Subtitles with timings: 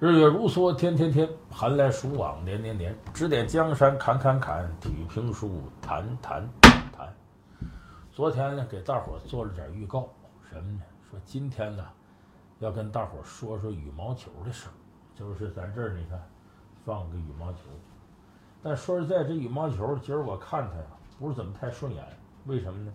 [0.00, 2.96] 日月如梭，天天天，寒来暑往，年年年。
[3.12, 6.48] 指点江山，砍砍砍，体育评书，谈谈
[6.90, 7.14] 谈。
[8.10, 10.08] 昨天呢，给大伙儿做了点预告，
[10.48, 10.80] 什么呢？
[11.10, 11.84] 说今天呢，
[12.60, 14.72] 要跟大伙儿说说羽毛球的事儿。
[15.14, 16.18] 就是咱这儿，你看，
[16.82, 17.58] 放个羽毛球。
[18.62, 20.86] 但说实在，这羽毛球今儿我看它呀，
[21.18, 22.02] 不是怎么太顺眼。
[22.46, 22.92] 为什么呢？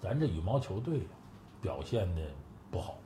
[0.00, 1.06] 咱这羽毛球队，
[1.62, 2.22] 表现的
[2.68, 2.98] 不好。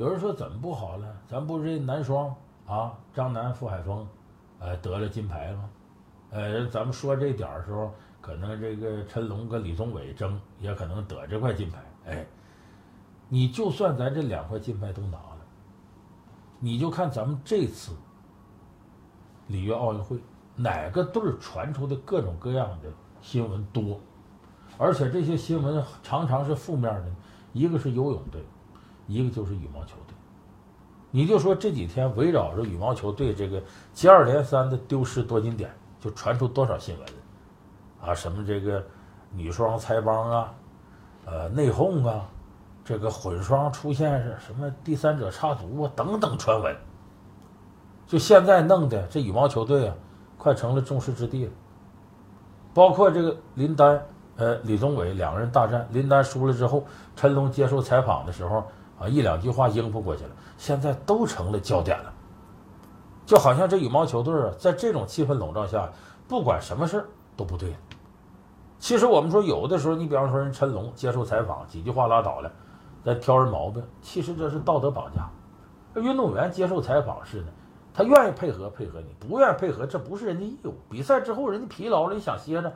[0.00, 1.14] 有人说怎么不好了？
[1.28, 2.34] 咱不是这男双
[2.66, 4.08] 啊，张楠、傅海峰，
[4.58, 5.68] 呃，得了金牌吗？
[6.30, 11.82] 呃，咱们说这点儿时候，可能这个陈龙跟李宗伟争，也可能得这块金牌。
[12.06, 12.26] 哎，
[13.28, 15.38] 你就算咱这两块金牌都拿了，
[16.60, 17.92] 你就看咱们这次
[19.48, 20.18] 里约奥运会
[20.56, 24.00] 哪个队儿传出的各种各样的新闻多，
[24.78, 27.12] 而且这些新闻常常是负面的，
[27.52, 28.42] 一个是游泳队。
[29.10, 30.14] 一个就是羽毛球队，
[31.10, 33.60] 你就说这几天围绕着羽毛球队这个
[33.92, 37.08] 接二连三的丢失夺金点，就传出多少新闻
[38.00, 38.14] 啊？
[38.14, 38.80] 什么这个
[39.32, 40.54] 女双拆帮啊，
[41.24, 42.24] 呃内讧啊，
[42.84, 46.76] 这个混双出现是什么第三者插足啊等等传闻，
[48.06, 49.94] 就现在弄的这羽毛球队啊，
[50.38, 51.50] 快成了众矢之的了。
[52.72, 54.00] 包括这个林丹
[54.36, 56.84] 呃李宗伟两个人大战，林丹输了之后，
[57.16, 58.64] 陈龙接受采访的时候。
[59.00, 62.12] 啊，一两句话应付过去了，现在都成了焦点了。
[63.24, 65.90] 就好像这羽毛球队啊，在这种气氛笼罩下，
[66.28, 67.74] 不管什么事儿都不对。
[68.78, 72.52] 其实我们说，有的时候，你比方说人陈龙接受采访，几句话拉倒了，
[73.02, 75.28] 再挑人毛病，其实这是道德绑架。
[76.00, 77.46] 运动员接受采访是的，
[77.94, 80.74] 他愿意配合配合你，不愿意配合，这不是人家义务。
[80.88, 82.72] 比赛之后人家疲劳了，你想歇着，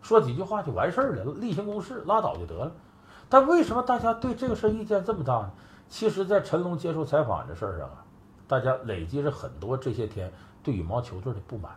[0.00, 2.72] 说几句话就完事儿了，例行公事，拉倒就得了。
[3.28, 5.50] 但为什么大家对这个事儿意见这么大呢？
[5.88, 8.04] 其实，在陈龙接受采访这事儿上啊，
[8.48, 11.72] 大家累积着很多这些天对羽毛球队的不满。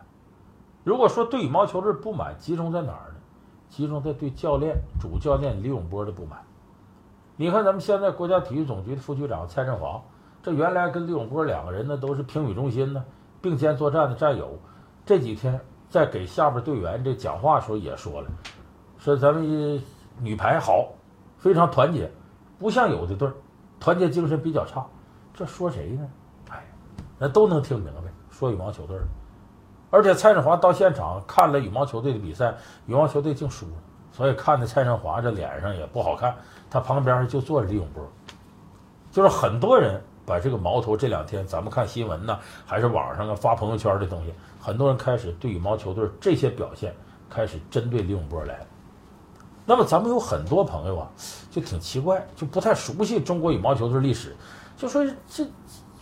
[0.82, 3.16] 如果说对羽毛球队不满集中在哪儿呢？
[3.68, 6.40] 集中在对教练、主教练李永波的不满。
[7.36, 10.02] 你看，咱们现在国家体育总局的副局长蔡振华，
[10.42, 13.04] 这原来跟李永波两个人呢都是评语中心呢，
[13.40, 14.58] 并肩作战的战友。
[15.06, 18.28] 这几天在给下边队员这讲话时候也说了，
[18.98, 19.80] 说咱们
[20.18, 20.88] 女排好。
[21.38, 22.10] 非常团结，
[22.58, 23.32] 不像有的队儿，
[23.80, 24.86] 团结精神比较差。
[25.34, 26.08] 这说谁呢？
[26.50, 26.62] 哎，
[27.18, 29.02] 那都能听明白，说羽毛球队儿。
[29.90, 32.54] 而且蔡振华到现场看了羽毛球队的比赛，
[32.86, 33.72] 羽毛球队竟输了，
[34.12, 36.36] 所以看的蔡振华这脸上也不好看。
[36.70, 38.06] 他旁边就坐着李永波，
[39.10, 46.94] 就是很多人把这个矛头这两天咱们看新闻呢，还是网上啊发朋友圈的东西，很多人开始对羽毛球队这些表现
[47.28, 48.66] 开始针对李永波来了。
[49.70, 51.08] 那么咱们有很多朋友啊，
[51.48, 54.34] 就挺奇怪，就不太熟悉中国羽毛球的历史，
[54.76, 55.46] 就说这，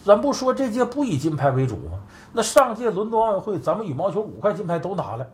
[0.02, 2.00] 咱不说这届不以金牌为主吗？
[2.32, 5.26] 那上届伦敦奥运会咱们羽毛球五块金牌都拿了，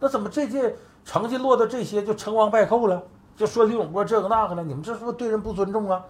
[0.00, 3.02] 那怎么这届成绩落到这些就成王败寇了？
[3.36, 6.02] 就说李永波这个那个了，你们这是不是对人不尊重啊？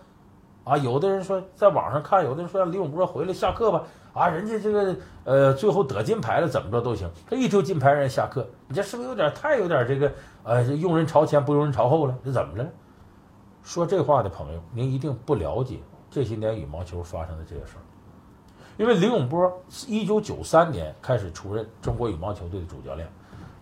[0.66, 3.84] 啊，有的人说在网上看，有的人说让李永波回来下课吧。
[4.12, 7.08] 啊，人家这个呃，最后得金牌了，怎么着都行。
[7.30, 10.10] 他一丢金牌，人下课，你这是不是有点太有点这个
[10.42, 12.18] 呃，用人朝前不用人朝后了？
[12.24, 12.66] 这怎么了？
[13.62, 15.78] 说这话的朋友，您一定不了解
[16.10, 17.84] 这些年羽毛球发生的这些事儿。
[18.76, 23.08] 因为李永波一九九三年开始出任中国羽毛球队的主教练，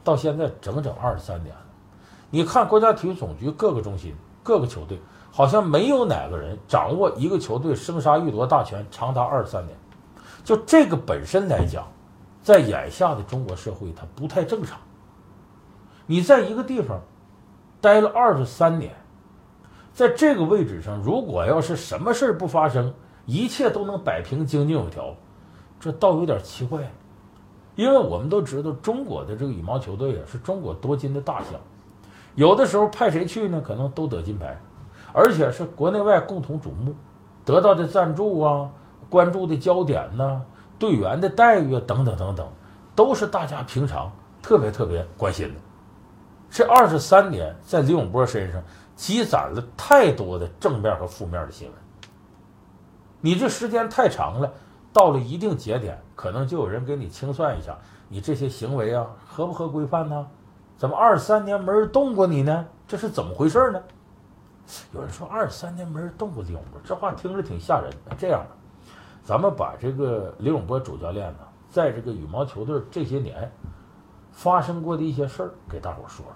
[0.03, 1.61] 到现在整整二十三年了。
[2.31, 4.99] 你看国家体育总局各个中心、各个球队，
[5.37, 9.77] 好像没有哪个人掌握一个球队生杀予夺大权长达二十三年。
[10.45, 11.85] 就这个本身来讲，
[12.41, 14.79] 在眼下的中国社会，它不太正常。
[16.07, 17.01] 你在一个地方
[17.81, 18.95] 待了二十三年，
[19.93, 22.95] 在这个位置上，如果要是什么事不发生，
[23.27, 25.17] 一切都能摆平、井井有条，
[25.81, 26.89] 这倒有点奇怪。
[27.75, 31.59] 因为我们都知道，中国的这个羽毛球队啊，是中国夺金的大项，
[32.37, 34.57] 有的时候派谁去呢，可能都得金牌，
[35.15, 36.95] 而且是国内外共同瞩目，
[37.45, 38.69] 得到的赞助啊。
[39.09, 40.43] 关注的焦点呢，
[40.77, 42.49] 队员的待遇啊，等等等等，
[42.97, 44.11] 都是大家平常
[44.43, 45.61] 特别特别关心的。
[46.51, 48.61] 这二十三年，在李永波身上
[48.97, 51.77] 积攒了太多的正面和负面的新闻。
[53.21, 54.53] 你这时间太长了，
[54.93, 57.79] 到了一定节点，可能就有人给你清算一下，
[58.09, 60.27] 你这些行为啊，合不合规范呢？
[60.77, 62.67] 怎么二十三年没人动过你呢？
[62.89, 63.81] 这是怎么回事呢？
[64.93, 67.91] 有人说二十三年没人动过李永波，这话听着挺吓人。
[68.19, 68.51] 这样的。
[69.23, 71.39] 咱们把这个李永波主教练呢，
[71.71, 73.51] 在这个羽毛球队这些年
[74.33, 76.35] 发生过的一些事儿，给大伙说说。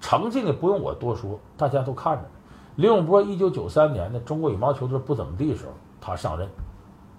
[0.00, 2.28] 成绩呢，不用我多说，大家都看着呢。
[2.76, 6.48] 李永波一九九三年呢，中国羽毛球队不怎么地的时候，他上任，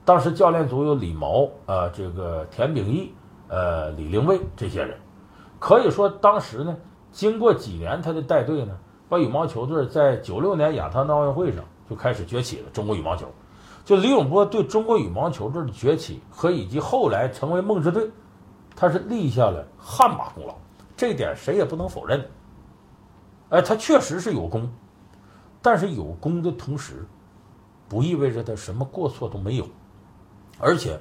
[0.05, 3.13] 当时教练组有李毛、呃，这个田秉义、
[3.47, 4.99] 呃，李玲蔚这些人，
[5.59, 6.75] 可以说当时呢，
[7.11, 8.77] 经过几年他的带队呢，
[9.09, 12.69] 把羽毛球队在九六年亚特兰大奥运会上就开始崛起了。
[12.71, 13.27] 中国羽毛球，
[13.85, 18.09] 就李永波对中国羽毛球队的崛起和以及后来成为梦之队，
[18.75, 20.55] 他是立下了汗马功劳，
[20.95, 22.25] 这点谁也不能否认。
[23.49, 24.67] 哎，他确实是有功，
[25.61, 27.05] 但是有功的同时，
[27.87, 29.67] 不意味着他什么过错都没有。
[30.57, 30.99] 而且，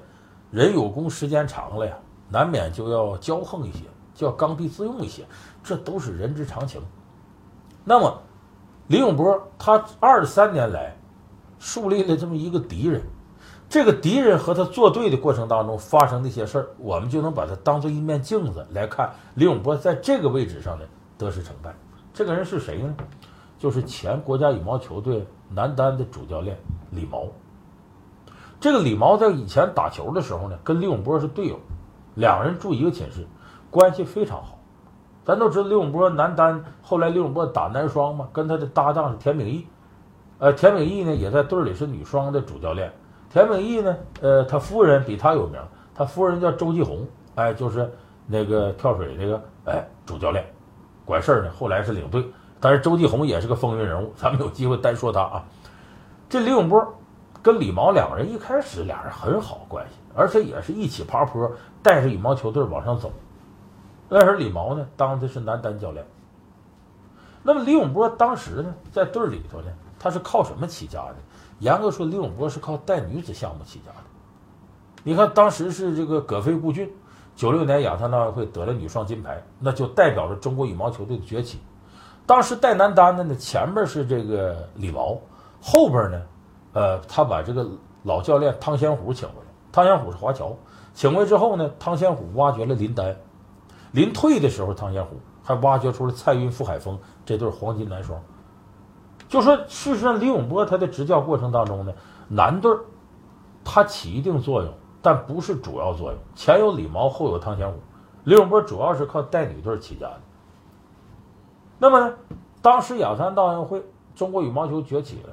[0.50, 1.96] 人有功时间长了呀，
[2.28, 3.84] 难免就要骄横一些，
[4.14, 5.24] 就要刚愎自用一些，
[5.62, 6.82] 这都是人之常情。
[7.84, 8.22] 那么，
[8.86, 10.96] 李永波他二十三年来
[11.58, 13.02] 树立了这么一个敌人，
[13.68, 20.86] 这个敌人和他作对的过程当中发生的一些事儿，我们就能把它当做一面镜子来看李永波在这个位置上的
[21.18, 21.74] 得失成败。
[22.14, 22.94] 这个人是谁呢？
[23.58, 26.58] 就是前国家羽毛球队男单的主教练
[26.90, 27.26] 李毛。
[28.60, 31.58] 这个李毛在以前打球的时候呢，跟李永波是队友，
[32.14, 33.26] 两个人住一个寝室，
[33.70, 34.58] 关系非常好。
[35.24, 39.66] 咱都知道李永波男单，后来李永波打男双嘛，跟他的搭档是田秉义。
[40.38, 42.92] 呃，田秉义呢也在队里是女双的主教练。
[43.30, 45.60] 田秉义呢，呃，他夫人比他有名，
[45.94, 47.88] 他夫人叫周继红，哎，就是
[48.26, 50.44] 那个跳水那个哎主教练。
[51.04, 52.26] 管事儿呢，后来是领队，
[52.58, 55.44] 但是周继红也是个风云人物，咱们有机会单说他啊。
[56.28, 56.84] 这李永波
[57.40, 61.48] 跟李毛两个人一开始俩人很好关系，而且也是一起爬坡，
[61.80, 63.12] 带着羽毛球队往上走。
[64.14, 66.04] 那时候李毛呢当的是男单教练。
[67.42, 69.68] 那么李永波当时呢在队里头呢，
[69.98, 71.16] 他是靠什么起家的？
[71.60, 74.04] 严格说，李永波是靠带女子项目起家的。
[75.02, 76.92] 你看当时是这个葛飞顾俊。
[77.34, 81.58] 九六年亚特兰大会得了女双金牌，那就代表着中国羽毛球队的崛起。
[82.26, 85.18] 当时带男单的呢，前面是这个李毛，
[85.62, 86.22] 后边呢，
[86.74, 87.66] 呃，他把这个
[88.02, 89.46] 老教练汤仙虎请回来。
[89.72, 90.54] 汤仙虎是华侨，
[90.92, 93.16] 请回来之后呢，汤仙虎挖掘了林丹。
[93.92, 98.20] 临退的时候，汤显虎还挖掘出了蔡赟、傅海峰这对黄金男双。
[99.28, 101.92] 就说事实上，李永波他的执教过程当中呢，
[102.28, 102.70] 男队
[103.64, 104.72] 他起一定作用。
[105.04, 107.76] 但不是主要作用，前有李毛，后有汤显虎，
[108.22, 110.20] 李永波主要是靠带女队起家的。
[111.80, 112.14] 那么呢，
[112.60, 113.84] 当时亚山大运会，
[114.14, 115.30] 中国羽毛球崛起了，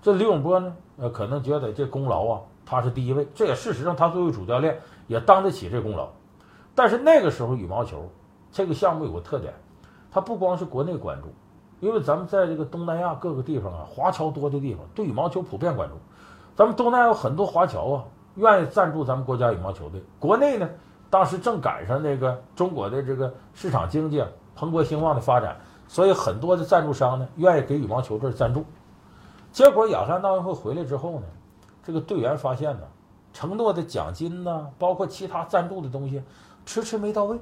[0.00, 6.08] 这李永波呢，呃，可能觉得这功劳啊，他是第一位，这也事实上他作为主教练也当得起这功劳。
[6.74, 8.08] 但是那个时候羽毛球
[8.50, 9.52] 这个项目有个特点，
[10.10, 11.28] 它不光是国内关注，
[11.80, 15.94] 因为咱们在这个东南亚各个地方啊，华侨多的地方，对羽毛球普遍关注。
[16.54, 18.04] 咱们东南亚有很多华侨啊。
[18.36, 20.02] 愿意赞助咱们国家羽毛球队。
[20.18, 20.66] 国内呢，
[21.10, 24.24] 当时正赶上那个中国的这个市场经济
[24.56, 25.54] 蓬勃兴旺的发展，
[25.86, 28.64] 所以很多的赞助商呢愿意给羽毛球队赞助。
[29.50, 31.26] 结果亚山大奥运会回来之后呢，
[31.82, 32.86] 这个队员发现呢，
[33.34, 36.22] 承诺的奖金呢，包括其他赞助的东西，
[36.66, 37.38] 迟迟没到位。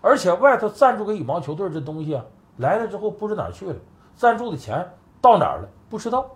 [0.00, 2.24] 而且外头赞助给羽毛球队这东西啊，
[2.56, 3.76] 来了之后不知哪去了，
[4.16, 6.30] 赞助的钱到哪儿了不知道。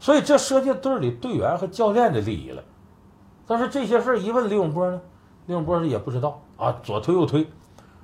[0.00, 2.64] 所以这涉及队里队员和教练的利益了，
[3.46, 5.00] 但是这些事儿一问李永波呢，
[5.46, 7.46] 李永波也不知道啊，左推右推，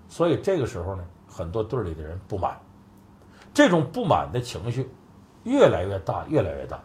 [0.08, 2.56] 所以这个时候呢，很多队里的人不满，
[3.52, 4.88] 这种不满的情绪
[5.42, 6.80] 越来越大，越来越大，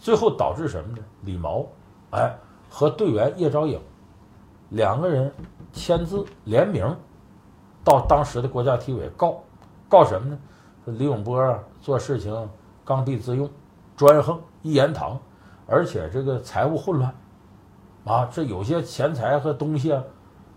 [0.00, 1.04] 最后导致什么呢？
[1.22, 1.64] 李毛，
[2.10, 2.36] 哎，
[2.68, 3.80] 和队员叶兆颖
[4.70, 5.32] 两个人
[5.72, 6.96] 签字联名，
[7.84, 9.42] 到当时的国家体委告，
[9.88, 10.38] 告什么呢？
[10.84, 12.48] 说李永波做事情
[12.84, 13.48] 刚愎自用。
[13.96, 15.18] 专横一言堂，
[15.66, 17.12] 而且这个财务混乱，
[18.04, 20.00] 啊，这有些钱财和东西啊，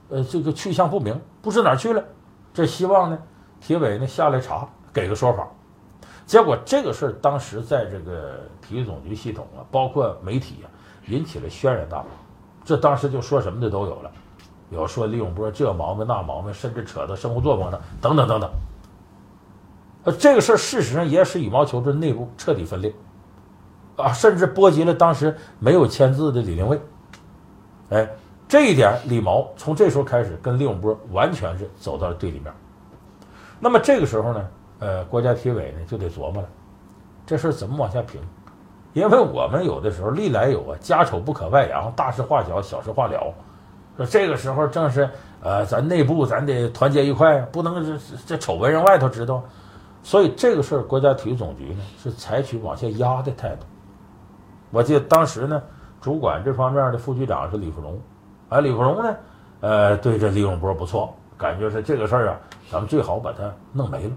[0.10, 2.04] 呃，这个去向不明，不知哪去了。
[2.54, 3.18] 这希望呢，
[3.60, 5.48] 体委呢下来查，给个说法。
[6.28, 10.70] 结果这个事儿当时在这个体育总局系统啊，包括媒体啊，
[11.08, 12.10] 引起了轩然大波。
[12.64, 14.12] 这当时就说什么的都有了，
[14.70, 18.50] 有说李永波这毛病那毛病，甚至扯到生活作风上，等等等等。
[20.04, 22.94] 呃，这个事儿事实上也使羽毛球队内部彻底分裂。
[23.98, 26.82] 啊，甚至波及了当时没有签字的李玲蔚，
[27.90, 28.10] 哎，
[28.48, 32.52] 这一点李毛从这时候开始跟李永波完全是走到了对立面。
[33.60, 34.48] 那么这个时候呢，
[34.80, 36.50] 呃，国家体委呢就得琢磨了，
[37.28, 38.20] 这事儿怎么往下评？
[38.94, 43.34] 因为我们有的时候历来有啊，家丑不可外扬，大事化小，小事化了。
[43.98, 45.10] 说这个时候正是
[45.42, 49.44] 呃，咱内部咱得团结一块，不能这这丑闻让外头知道。
[50.04, 53.66] 所以这个事儿，国家体育总局呢是采取往下压的态度。
[54.72, 55.62] 我记得当时呢，
[56.00, 58.00] 主管这方面的副局长是李富荣，
[58.50, 59.16] 啊，李富荣呢，
[59.60, 62.40] 呃，对这李永波不错，感觉是这个事儿啊，
[62.72, 64.12] 咱们最好把它弄没了。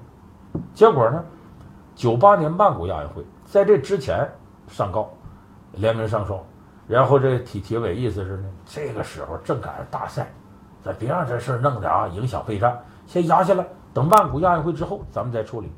[0.72, 1.22] 结果呢，
[1.94, 4.26] 九八年曼谷亚运会在这之前
[4.68, 5.10] 上告，
[5.72, 6.38] 联名上书。
[6.86, 10.30] 然后这体体委意思是呢，这个时候正赶上大赛，
[10.82, 15.72] 咱别让这事儿弄得啊影响备战，先压下来，等曼谷亚运会之后咱们再处理。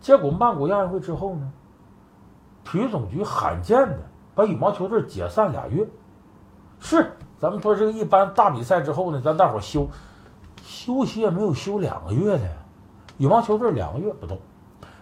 [0.00, 1.50] 结果曼谷亚运会之后呢，
[2.64, 3.98] 体育总局罕见的
[4.34, 5.88] 把羽毛球队解散俩月。
[6.80, 9.88] 是，咱们说这个一般大比赛之后呢，咱大伙休
[10.62, 12.44] 休息也没有休两个月的。
[13.18, 14.38] 羽毛球队两个月不动，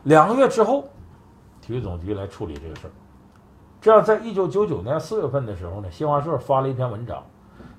[0.02, 0.84] 两个月之后，
[1.60, 2.90] 体育总局来处理这个事儿。
[3.80, 7.22] 这样，在一九九九年四月份的时候呢，新华社发了一篇文章，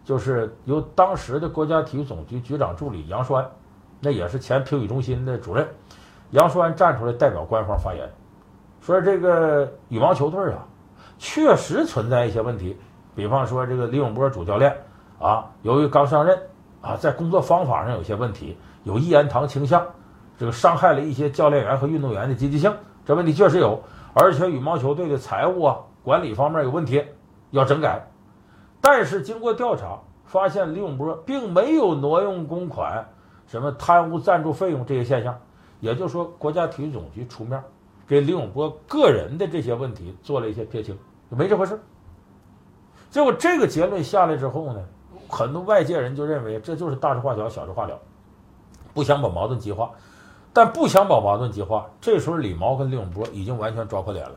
[0.04, 3.48] 就是由当时的国家体育总局局长助理杨栓，
[4.00, 5.68] 那也是前评委中心的主任，
[6.32, 8.10] 杨栓站出来代表官方发言，
[8.82, 10.66] 说这个羽毛球队啊，
[11.20, 12.76] 确实存在一些问题，
[13.16, 14.76] 比方说这个李永波主教练
[15.20, 16.36] 啊，由于刚上任
[16.82, 19.86] 啊，在工作方法上有些问题，有一言堂倾向，
[20.36, 22.74] 这个伤害了一些教练员和运动员的积极性，
[23.06, 23.80] 这问题确实有，
[24.16, 25.78] 而且羽毛球队的财务啊。
[26.04, 27.04] 管理方面有问题，
[27.52, 28.08] 要整改。
[28.80, 33.08] 但是经过调查，发现李永波并没有挪用公款、
[33.48, 35.40] 什么贪污赞助费用这些现象。
[35.80, 37.64] 也就是说，国家体育总局出面
[38.08, 40.98] 给李永波个人的这些问题做了一些撇清，
[41.30, 41.80] 没这回事。
[43.10, 44.82] 结果这个结论下来之后呢，
[45.28, 48.00] 很多外界人就认为这就是大事化小，小事化了，
[48.94, 49.92] 不想把矛盾激化。
[50.54, 54.36] 但不想把矛盾激化，这时候李毛跟李永波已经完全抓破脸了。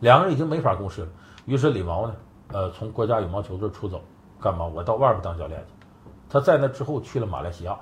[0.00, 1.08] 两个人已经没法共事了，
[1.44, 2.16] 于是李毛呢，
[2.52, 4.02] 呃，从国家羽毛球队出走，
[4.40, 4.64] 干嘛？
[4.64, 5.86] 我到外边当教练去。
[6.28, 7.78] 他在那之后去了马来西亚，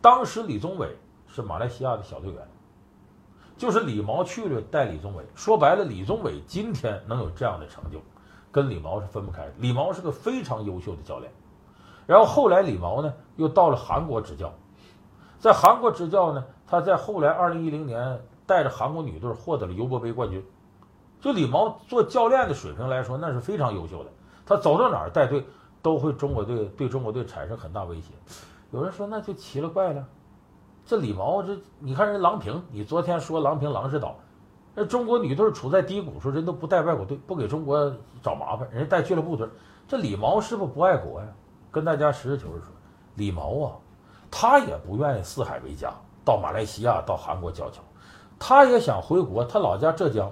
[0.00, 0.96] 当时李宗伟
[1.26, 2.48] 是马来西亚的小队员，
[3.56, 5.24] 就是李毛去了带李宗伟。
[5.34, 8.00] 说白了，李宗伟今天能有这样的成就，
[8.50, 9.52] 跟李毛是分不开的。
[9.58, 11.30] 李毛是个非常优秀的教练。
[12.06, 14.54] 然后后来李毛呢，又到了韩国执教，
[15.38, 20.42] 在韩国执教呢，他在后来二零一零年带着韩国女队获得了尤伯杯冠军。
[21.20, 24.10] 就李毛做教练的水平来说，那是非常优秀的。
[24.46, 25.44] 他走到哪儿带队，
[25.82, 28.12] 都会中国队对中国队产生很大威胁。
[28.70, 30.04] 有人说，那就奇了怪了。
[30.86, 34.16] 这李毛，这你看人郎平，你昨天说郎平郎指导，
[34.74, 39.46] 那中国女队处在低谷时候，人都不带外国队，不给中国找麻烦，人家带俱乐部队。
[39.86, 41.26] 这李毛是不是不爱国呀？
[41.70, 42.68] 跟大家实事求是说，
[43.16, 43.72] 李毛啊，
[44.30, 45.92] 他也不愿意四海为家，
[46.24, 47.82] 到马来西亚、到韩国教球，
[48.38, 50.30] 他也想回国，他老家浙江。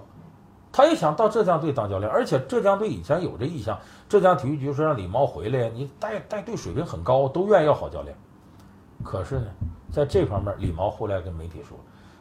[0.77, 3.79] 他也想到浙江队当教练，而且浙江队以前有这意向。
[4.11, 8.15] 浙江体育局说让李毛回来，你带带队水平很高，都愿意要好教练。
[9.03, 9.47] 可是呢，
[9.91, 11.79] 在这方面，李毛后来跟媒体说，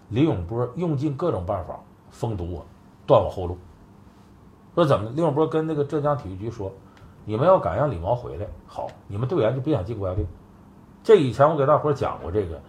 [0.07, 1.77] 李永波用尽各种办法
[2.11, 2.65] 封堵我，
[3.05, 3.57] 断我后路。
[4.73, 5.11] 说怎么？
[5.13, 6.71] 李永波跟那个浙江体育局说，
[7.25, 10.25] 你们要敢让李毛回来，好，你们队员就别想进国家队。
[11.03, 12.61] 这以前我给大伙讲过这个，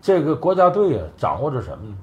[0.00, 1.96] 这个国家队啊，掌握着什么呢？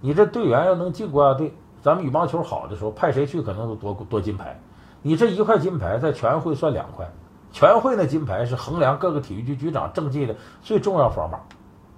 [0.00, 1.54] 你这队员要能进国家队。
[1.86, 4.58] 咱们羽毛球好的时候，派谁去可能都多多金牌。
[5.02, 7.08] 你这一块金牌在全运会算两块，
[7.52, 11.40] 全运会那金牌是衡量各个体育局局长政绩的最重要方法。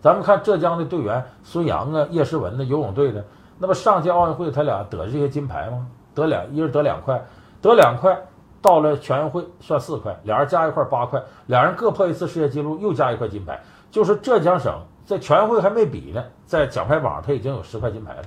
[0.02, 3.24] 咱们看浙江的队员孙杨啊、叶诗文的游泳队的，
[3.58, 5.86] 那么上届奥运会他俩得这些金牌吗？
[6.14, 7.24] 得两，一人得两块，
[7.62, 8.14] 得两块，
[8.60, 13.58] 到了全运会算四块，俩人加一块八块，俩人各破一次世界纪录，又加一块金牌。
[13.90, 18.22] 就是浙江省在全运会还没比呢，在奖牌榜上他已经有十块金牌了。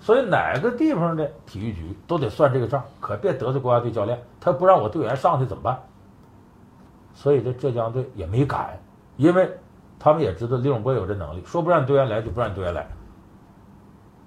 [0.00, 5.78] 所以哪个地方的体育局都得算这个账，可别得罪国家队教练，他不让我队员上去怎么办？
[7.14, 8.78] 所以这浙江队也没敢，
[9.16, 9.50] 因为
[9.98, 12.86] 他们也知道李永波有这能力，说不让队员来就不让队员来。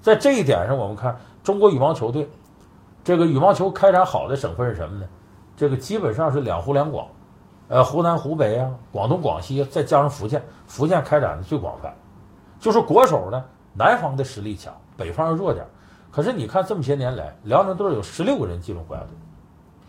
[0.01, 2.29] 在这一点上，我们看中国羽毛球队，
[3.03, 5.05] 这个羽毛球开展好的省份是什么呢？
[5.55, 7.07] 这个基本上是两湖两广，
[7.69, 11.93] 呃，湖南、湖北啊，广东、广西，再加上福建，福建开展的最广泛。
[12.59, 13.41] 就是国手呢，
[13.73, 14.73] 南方的实力强。
[15.01, 15.65] 北方要弱点，
[16.11, 19.09] 可是你看这么些年来，辽宁队有十六个人进入国家队。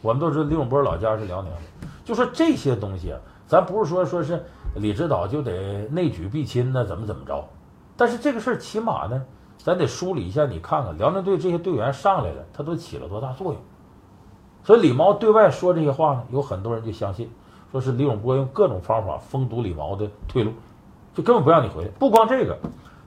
[0.01, 1.59] 我们都知道李永波老家是辽宁的，
[2.03, 3.15] 就说这些东西，
[3.47, 4.43] 咱不是说说是
[4.77, 7.47] 李指导就得内举必亲呢，怎么怎么着？
[7.95, 9.23] 但是这个事儿起码呢，
[9.59, 13.61] 咱得梳理一下，你看看辽宁队这些队员上来了，他都起了多大作用？
[14.65, 17.31] 所以李毛对外说这些话呢，有很多人就相信，
[17.71, 20.53] 说是李永波用各种方法封堵李毛的退路，
[21.15, 21.91] 就根本不让你回来。
[21.99, 22.59] 不光这个。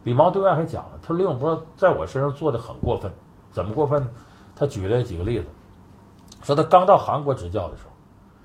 [0.05, 3.12] 李毛对外还讲了，他说李永波在我身上做的很过分，
[3.51, 4.07] 怎么过分呢？
[4.55, 5.45] 他举了几个例子，
[6.43, 7.89] 说他刚到韩国执教的时候，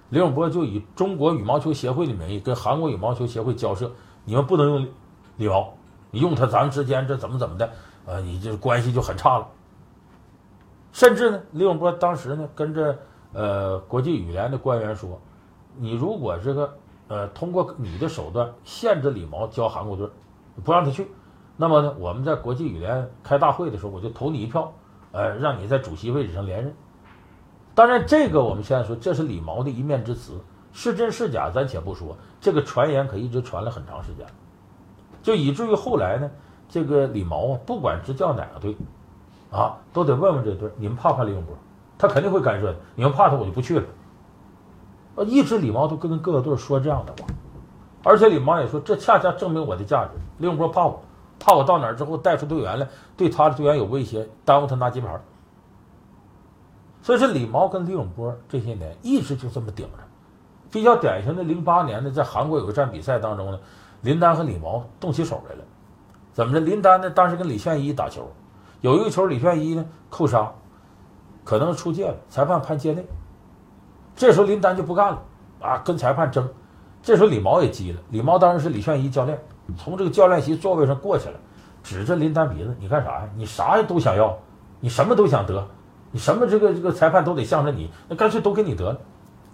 [0.08, 3.92] 李永波就以中国羽毛球协会的名义跟韩国羽毛球协会交涉，
[4.24, 4.88] 你们不能用
[5.36, 5.74] 李毛，
[6.10, 7.70] 你用他咱们之间这怎么怎么的，
[8.06, 9.46] 呃，你这关系就很差了。
[10.92, 12.98] 甚至呢，李永波当时呢跟着
[13.34, 15.20] 呃国际羽联的官员说，
[15.76, 16.74] 你如果这个
[17.08, 20.08] 呃通过你的手段限制李毛教韩国队，
[20.64, 21.06] 不让他去。
[21.60, 24.72] 那么呢，我们在国际羽联开大会的时候，我就投你一票，
[25.12, 26.74] 呃，让你在主席位置上连任。
[27.74, 30.40] 当然，这个我们现在说这是李毛的一面之词，
[30.72, 32.16] 是真是假咱且不说。
[32.40, 34.26] 这个传言可一直传了很长时间，
[35.22, 36.30] 就以至于后来呢，
[36.66, 38.74] 这个李毛啊，不管执教哪个队，
[39.50, 41.54] 啊，都得问问这队，你们怕不怕李永波？
[41.98, 42.76] 他肯定会干涉的。
[42.94, 43.84] 你们怕他，我就不去了。
[45.16, 47.28] 啊，一直李毛都跟各个队说这样的话，
[48.02, 50.12] 而且李毛也说，这恰恰证明我的价值。
[50.38, 51.02] 李永波怕我，
[51.40, 55.20] 怕我到哪儿之后带出队员来，对他的队员有威胁，耽误他拿金牌。
[57.02, 59.98] 所以说，李毛跟李永波这些年一直就这么顶着。
[60.70, 63.58] 比较典型的，零八年呢，在韩国有个站比赛当中呢，
[64.02, 65.64] 林丹和李毛动起手来了。
[66.32, 66.60] 怎么着？
[66.60, 68.30] 林丹呢，当时跟李炫一打球，
[68.82, 70.52] 有一个球李炫一呢扣杀，
[71.42, 73.04] 可能出界了，裁判判界内。
[74.14, 75.22] 这时候林丹就不干了，
[75.60, 76.48] 啊，跟裁判争。
[77.02, 79.42] 这时候李毛也急了，李毛当时是李炫一教练，
[79.76, 81.34] 从这个教练席座位上过去了，
[81.82, 83.28] 指着林丹鼻子：“你干啥呀？
[83.36, 84.38] 你啥都想要，
[84.80, 85.66] 你什么都想得。”
[86.12, 88.98] 你什么这个这个裁判都得向着你，那干脆都给你得了，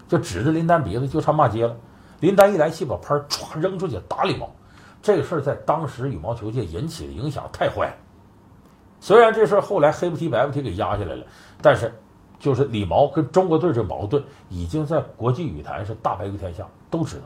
[0.09, 1.77] 就指着林丹鼻子就差骂街了。
[2.21, 4.51] 林丹一来气，把拍歘扔出去打李毛。
[5.03, 7.95] 这个事儿在当时羽毛球界引起的影响太坏。
[9.01, 11.27] 虽然这事儿后来黑不提白不提给压下来了，
[11.61, 11.95] 但是
[12.39, 17.25] 就是李毛跟中国队这矛盾已经在国际羽坛是大白于天下，都知道。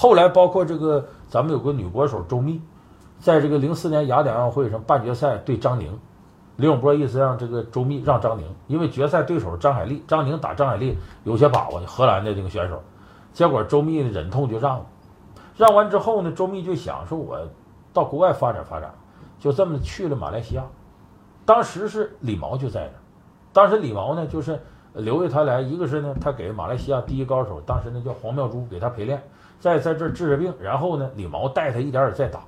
[0.00, 2.58] 后来包括这个咱们有个女国手周密，
[3.18, 5.98] 在这个零四年雅典奥运会上半决赛对张宁。
[6.56, 12.82] 李永波意思让这个周密让张宁，因为决赛对手是张海丽，张宁打张海丽有些把握，荷兰的这个选手。
[13.34, 14.86] 结果周密忍痛就让了，
[15.54, 17.38] 让完之后呢，周密就想说，我
[17.92, 18.94] 到国外发展发展，
[19.38, 20.64] 就这么去了马来西亚。
[21.44, 22.98] 当时是李毛就在那，
[23.52, 24.58] 当时李毛呢就是
[24.94, 29.22] 留下他来，一个是呢他给马来西亚第一高手，当时那叫黄妙珠给他陪练，
[29.60, 32.40] 在在这治着病，然后呢李毛带他一点点再打，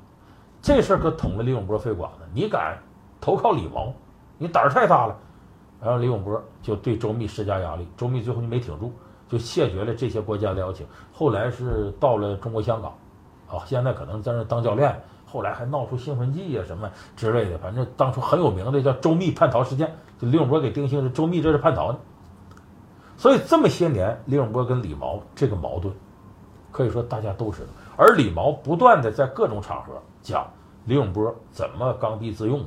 [0.61, 2.76] 这事儿可捅了李永波肺管子，你敢
[3.21, 3.92] 投靠李毛？
[4.38, 5.16] 你胆儿太大了，
[5.81, 8.92] 然后李永波就对周密施加压力，周密最后就没挺住，
[9.28, 10.87] 就谢绝了这些国家的邀请。
[11.12, 12.93] 后来是到了中国香港，
[13.47, 15.00] 啊，现在可能在那当教练。
[15.25, 21.99] 后来还闹出兴奋剂啊什么之类的，反正当初很有名的叫周密叛逃事件，就李永波给定性是周密这是叛逃的。
[23.17, 25.95] 所以这么些年，李永波跟李毛这个矛盾，
[26.73, 27.69] 可以说大家都知道。
[27.97, 30.50] 而李毛不断的在各种场合讲
[30.87, 32.65] 李永波怎么刚愎自用。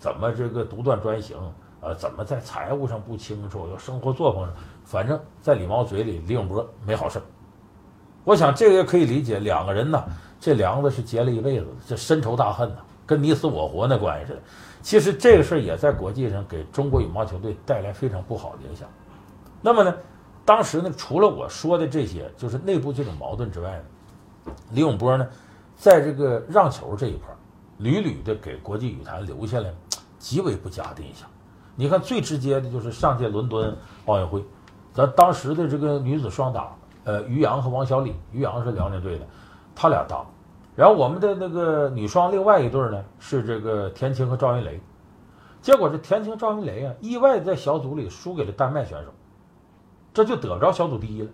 [0.00, 1.36] 怎么这个独断专行？
[1.80, 3.66] 呃，怎么在财务上不清楚？
[3.66, 7.20] 有生活作风上，反正在李毛嘴里，李永波没好事
[8.22, 10.00] 我想这个也可以理解，两个人呢，
[10.38, 14.40] 这梁子是结了一辈子，这深仇大恨呐，跟你死我活那关系似的。
[14.82, 18.88] 其实这个事儿也在国际上给中国羽毛球队带来非常不好的影响。
[19.60, 19.92] 那么呢，
[20.48, 23.82] 当时呢，除了我说的这些，就是内部这种矛盾之外
[24.46, 25.28] 呢，李永波呢，
[25.76, 27.36] 在这个让球这一块儿，
[27.76, 29.68] 屡屡的给国际羽坛留下了。
[30.18, 31.28] 极为不佳的印象。
[31.76, 34.42] 你看，最直接的就是上届伦敦奥运会，
[34.94, 39.26] 咱当时的这个女子双打，呃，于洋和王小李，于洋是辽宁队的，
[39.76, 40.24] 他俩打。
[40.74, 44.80] 然后我们的那个女双另外一对呢是这个田青和赵云雷，
[45.60, 49.12] 结果是田青、赵云雷啊，意外在小组里输给了丹麦选手，
[50.18, 51.30] 这就得不着小组第一了。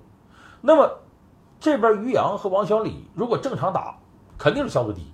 [0.61, 0.99] 那么
[1.59, 3.97] 这边于洋和王小李如果正常打，
[4.37, 5.11] 肯定是小组第一。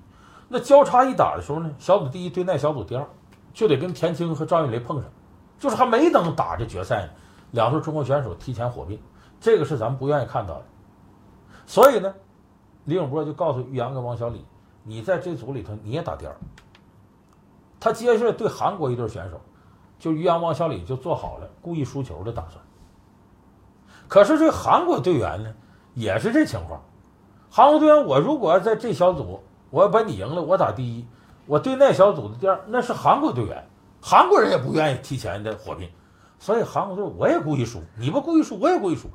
[0.48, 3.06] 那交叉一打的时候呢，小组第一对那小组第二。
[3.52, 5.11] 就得跟田青和赵云雷碰上，
[5.59, 7.12] 就是还没等打这决赛呢，
[7.50, 8.96] 两队中国选手提前火并，
[9.40, 10.64] 这个是咱们不愿意看到的。
[11.66, 12.14] 所以呢，
[12.85, 14.44] 李永波就告诉于洋跟王小李，
[14.85, 16.37] 你在这组里头你也打第二。
[17.80, 19.40] 他接下来对韩国一对选手，
[19.98, 22.64] 就于洋、王小李就做好了故意输球的打算。
[24.11, 25.55] 可是这韩国队员呢，
[25.94, 26.83] 也是这情况。
[27.49, 31.07] 韩国队员，我如果在这小组，我要把你赢了，我打第一。
[31.46, 33.64] 我对那小组的第二，那是韩国队员，
[34.03, 35.88] 韩国人也不愿意提前的火拼，
[36.40, 39.09] 所以韩国队我也故意输，你不故意输，我也故意输。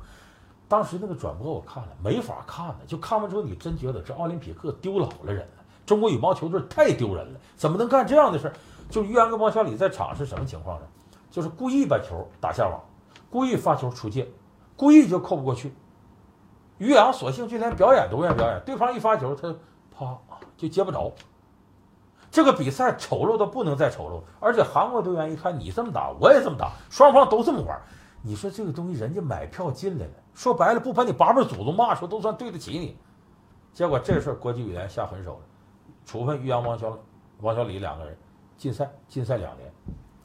[0.66, 8.54] 当时那个转播我看了，没法看了，就看完之后，你真觉得这奥林匹克丢老了人了，中国羽毛球队太丢人了，怎么能干这样的事儿？
[8.88, 10.86] 就于洋跟王小李在场是什么情况呢？
[11.30, 12.80] 就是故意把球打下网，
[13.28, 14.26] 故意发球出界，
[14.76, 15.74] 故意就扣不过去。
[16.78, 19.54] 于洋索性就连表演都愿意表演，对方一发球，他
[19.90, 20.18] 啪
[20.56, 21.10] 就接不着。
[22.30, 27.80] 这个比赛丑陋的不能再丑陋，而且韩国队员一看你这么打，我也这么打，双方都这么玩，
[28.20, 32.98] 你说这个东西人家买票进来了，说白了不把你八辈祖宗骂出都算对得起你。
[33.72, 35.40] 结果这事儿国际羽联下狠手了，
[36.04, 36.98] 处分于洋、王小
[37.40, 38.14] 王小李两个人
[38.58, 39.72] 禁赛，禁赛两年，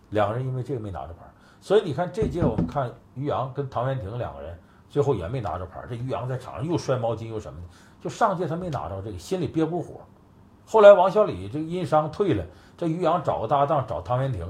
[0.09, 1.25] 两个人因为这个没拿着牌，
[1.61, 4.57] 所以你看这届我们看于洋跟唐渊婷两个人
[4.89, 7.67] 最后也没拿着牌，这于洋在场上又摔毛巾又什么的，
[8.01, 10.01] 就上届他没拿着这个，心里憋股火。
[10.65, 12.43] 后来王小李这个因伤退了，
[12.77, 14.45] 这于洋找个搭档找唐渊婷，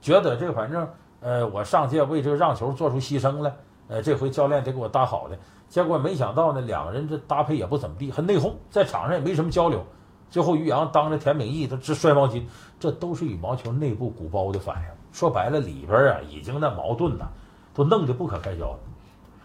[0.00, 0.88] 觉得这反正
[1.20, 3.56] 呃，我上届为这个让球做出牺牲了，
[3.88, 5.38] 呃，这回教练得给我搭好的。
[5.68, 9.84] 结果没想到呢，两个人这搭配也不怎么地，还内讧，在场上也没什么交流。
[10.28, 12.44] 最后于洋当着田秉义他直摔毛巾，
[12.78, 14.82] 这都是羽毛球内部鼓包的反应。
[15.12, 17.32] 说白了，里边啊已经那矛盾了，
[17.76, 18.78] 都弄得不可开交了。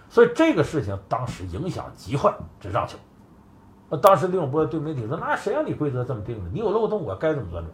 [0.10, 2.98] 所以这个事情当时影响极坏，这让球。
[3.89, 6.50] 那当时李永波对媒体说：“那谁让你规则这么定的？
[6.52, 7.70] 你有漏洞，我该怎么钻呢？”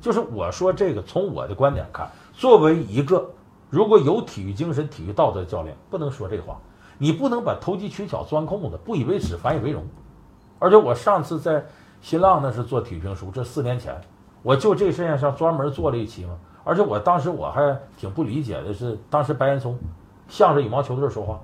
[0.00, 3.28] 就是我说这个，从我的观点看，作为一个
[3.68, 6.58] 如果有体育精神、体育道德的教练，不能说这话。
[6.96, 9.84] 你不能把投机取巧、钻空子，不以为耻，反以为荣。
[10.58, 11.64] 而且我上次在
[12.00, 14.00] 新浪那是做体育评书，这四年前，
[14.42, 16.38] 我就这事情上专门做了一期嘛。
[16.64, 19.78] 而且我当时我还挺不理解的是，当时白岩松
[20.28, 21.40] 向着羽毛球队说话。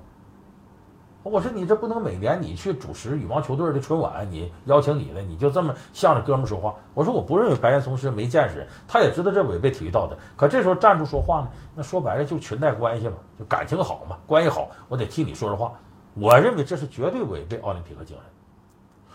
[1.23, 6.73] 我说你这不能每年你去主持羽毛球队的春晚，你邀请你的，你就这么向着哥们说话。
[6.95, 10.17] 我说我不认为白岩松是没见识，他也知道这违背体育道德。
[10.37, 15.73] 可这时候站住说话呢，那说白了就裙带关系嘛，就感情好嘛，关系好，我得替你说说话。
[16.15, 18.25] 我认为这是绝对违背奥林匹克精神。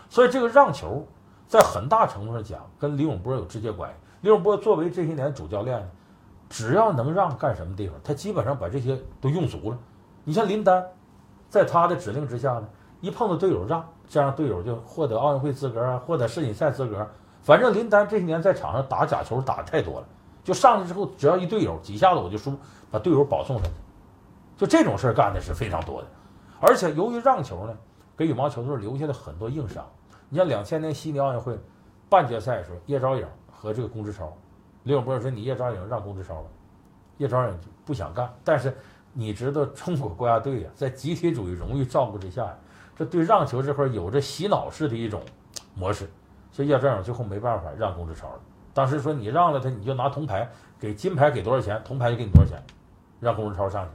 [0.09, 1.07] 所以这个让球，
[1.47, 3.95] 在很大程度上讲跟李永波有直接关系。
[4.21, 5.89] 刘永波作为这些年主教练，
[6.49, 9.77] 只要能让干什么地方，他基本上把这些都用足了。
[10.23, 10.83] 你像林丹。
[11.49, 12.63] 在他的指令之下呢，
[13.01, 17.05] 一碰到队友让，这样队友就获得奥运会资格啊，获得世锦赛资格。
[17.41, 20.07] 反正林丹这些年在场上打假球打的太多了，
[20.45, 22.57] 就上去之后，只要一队友几下子我就输，
[22.89, 23.71] 把队友保送上去，
[24.55, 26.07] 就这种事儿干的是非常多的。
[26.61, 27.75] 而且由于让球呢，
[28.15, 29.85] 给羽毛球队留下了很多硬伤。
[30.29, 31.59] 你像两千年悉尼奥运会
[32.07, 33.27] 半决赛的时候，叶钊颖
[33.61, 34.35] 和这个龚志超，
[34.83, 36.47] 刘永波说你叶兆颖让龚志超了，
[37.17, 38.75] 叶兆颖不想干，但是。
[39.13, 42.57] 你知道中国国家队呀，在集体主义荣誉照顾之下呀，
[42.95, 45.21] 这对让球这块有着洗脑式的一种
[45.75, 46.09] 模式，
[46.49, 48.39] 所以叶兆颖最后没办法让龚志超了。
[48.73, 52.63] 当时说你让了他，你就拿铜牌，给金牌给多少钱，铜牌就给你多少钱，
[53.19, 53.91] 让龚志超上去。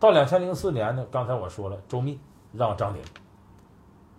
[0.00, 2.18] 到两千零四年呢，刚才我说了，周密
[2.50, 3.02] 让张琳，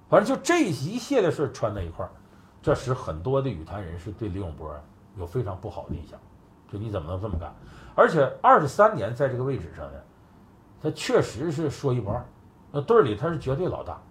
[0.08, 2.12] 反正就这一系列事串在一块儿，
[2.66, 4.74] 这使很多的羽坛人士对李永波
[5.20, 6.20] 有非常不好的印象，
[6.68, 7.54] 就你怎么能这么干？
[7.94, 10.00] 而且二十三年在这个位置上呢。
[10.82, 12.26] 他确实是说一不二，
[12.72, 14.02] 那队里他是绝对老大，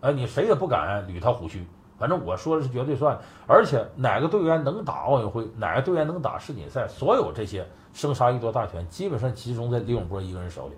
[0.00, 1.66] 哎，你谁也不敢捋他胡须。
[1.98, 10.74] 反正我说的是绝对算，而且哪个队员能打奥运会，哪个队员能打世锦赛，所有这些生杀予夺大权，基本上集中在李永波一个人手里。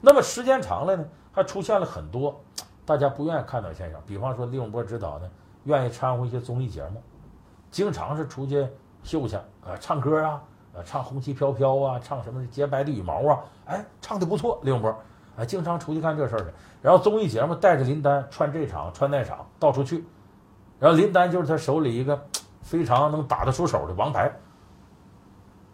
[0.00, 2.40] 那么时间长了呢，还出现了很多
[2.86, 5.28] 大家不愿意看到的现象，比方说李永波指导呢，
[5.68, 7.00] 愿意掺和一些综艺节目，
[7.70, 8.66] 经常是出去
[9.04, 10.42] 秀去啊，唱歌啊。
[10.84, 14.96] 唱红旗飘飘啊，唱什么洁白的羽毛啊，哎，唱的不错，李永波，
[15.36, 16.46] 哎，经常出去干这事儿去。
[16.80, 20.04] 然后综艺节目带着林丹串这场串那场，到处去。
[20.78, 22.16] 然后林丹就是他手里一个
[22.62, 24.32] 非常能打得出手的王牌。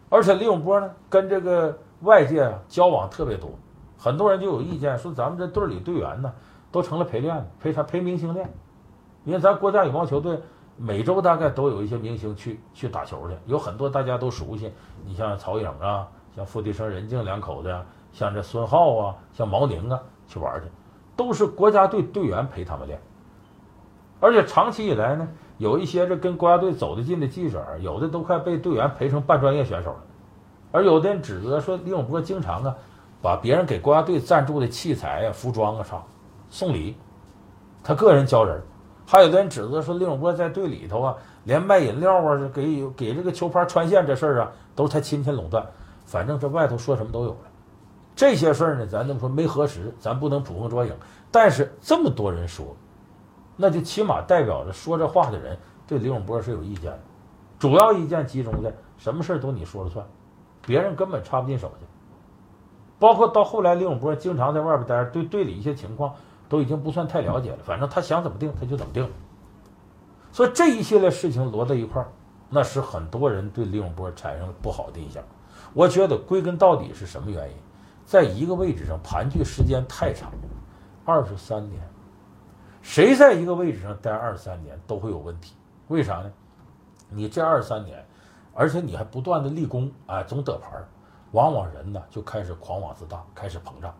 [0.09, 3.51] 而且李永波呢，跟这个外界交往特别多，
[3.95, 6.33] 很多人就有意见说，咱们这队里队员呢，
[6.71, 8.51] 都成了陪练陪他陪明星练。
[9.25, 10.39] 因为咱国家羽毛球队。
[10.77, 14.69] 每周大概都有一些明星去去打球去，有很多大家都熟悉。
[15.05, 20.67] 你像曹颖啊，像付笛声、任静两口子呀，像这孙浩啊，像毛宁啊，去玩去，
[21.15, 22.99] 都是国家队队员陪他们练。
[24.19, 25.25] 而且长期以来呢，
[25.59, 30.03] 有一些这跟国家队走得近的记者，有的都快被队员陪成半专业选手了。
[30.73, 32.75] 而有的人指责说，李永波经常啊，
[33.21, 36.03] 把别人给国家队赞助的器材啊、服装啊啥
[36.49, 36.97] 送礼，
[37.81, 38.61] 他个人交人。
[39.07, 45.65] 还有的人指责说，李永波在队里头啊，连卖饮料啊，给给这个球拍穿线这事儿啊，都是他亲戚垄断。
[46.05, 47.37] 反正这外头说什么都有了。
[48.15, 50.95] 这些事儿呢，咱这么说没核实，咱不能捕风捉影。
[51.31, 52.75] 但是这么多人说，
[53.55, 56.99] 那就起码代表着说这话的人对李永波是有意见的。
[57.59, 60.05] 主要意见集中在什么事儿都你说了算，
[60.65, 61.85] 别人根本插不进手去。
[62.97, 66.13] 包括到后来，李永波经常在外边待着，对队里一些情况。
[66.47, 69.09] 都已经不算太了解了，反正他想怎么定他就怎么定，
[70.31, 72.09] 所以这一系列事情摞在一块儿，
[72.49, 75.23] 那使很多人对李永波产生了不好的印象。
[75.73, 77.55] 我觉得归根到底是什么原因？
[78.05, 80.31] 在一个位置上盘踞时间太长，
[81.03, 81.81] 二十三年，
[82.81, 85.55] 谁在一个位置上待二十三年都会有问题。
[85.87, 86.31] 为啥呢？
[87.09, 88.05] 你这二十三年，
[88.53, 90.87] 而且你还不断的立功，啊，总得牌儿，
[91.31, 93.93] 往往人呢就开始狂妄自大，开始膨胀。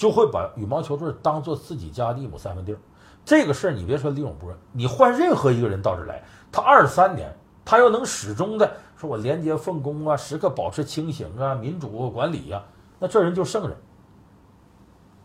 [0.00, 2.78] 就会把羽毛球队当做自己家的一亩三分地儿，
[3.22, 7.30] 这个事儿你别说李永波，你换任何一个人到这来，他二三年，
[7.66, 12.62] 他要能始终的说我廉洁奉公啊，时刻保持清醒啊，民主管理呀，
[12.98, 13.76] 那这人就圣人。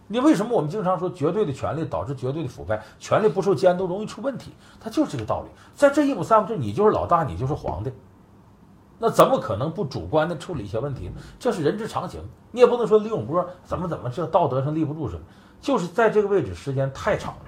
[0.08, 4.52] 你为什么我们经常说绝对的权力导致绝对的腐败，权力不受监督容易出问题？
[4.78, 7.94] 他就是这个道理，在这一亩三分地，你就是老大，你就是皇帝。
[8.98, 11.14] 那怎么可能不主观的处理一些问题呢？
[11.38, 12.22] 这是人之常情。
[12.52, 15.22] 你也不能说李永波怎么怎么这道德上立不住什么，
[15.60, 17.42] 就是在这个位置时间太长了，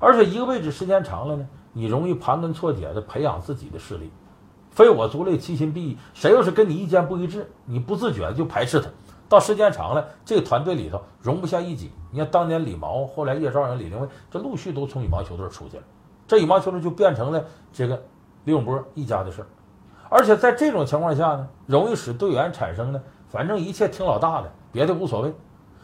[0.00, 4.10] 而且一个位置时间长了呢，你容易盘根错节的培养自己的势力，
[4.70, 5.98] 非我族类，其心必异。
[6.14, 8.88] 谁要是跟你意见不一致，你不自觉就排斥他。
[9.28, 11.90] 到时间长了，这个团队里头容不下一己。
[12.10, 15.82] 你看当年李毛，后来叶绍人、李林蔚，这陆续都从羽毛球队出去了，
[16.26, 18.02] 这羽毛球队就变成了这个
[18.44, 19.46] 李永波一家的事儿。
[20.14, 25.32] 而且在这种情况下呢，容易使队员产生呢，反正一切听老大的，别的无所谓。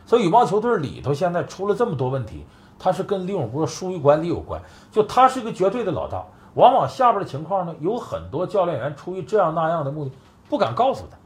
[0.05, 2.45] 所以羽毛球队里头现在出了这么多问题，
[2.79, 4.61] 他是跟李永波疏于管理有关。
[4.93, 10.11] 就他是一个绝对的老大，往往下边的情况呢，有很多教练员出于这样那样的目的，
[10.47, 11.17] 不敢告诉他。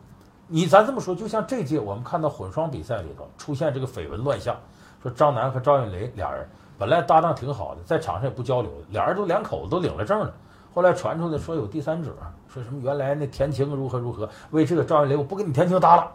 [0.46, 4.54] 你咱这么说，就像这届我们看到混双比赛里头出现这个绯闻乱象，
[5.02, 10.32] 说张楠和赵云雷俩人本来搭档挺好的，在场上也不交流，俩人都两口子都领了证了。
[10.74, 12.10] 后来传出来说有第三者，
[12.48, 16.10] 说什么原来那田青如何如何，为这个赵云雷我不跟你田青搭了，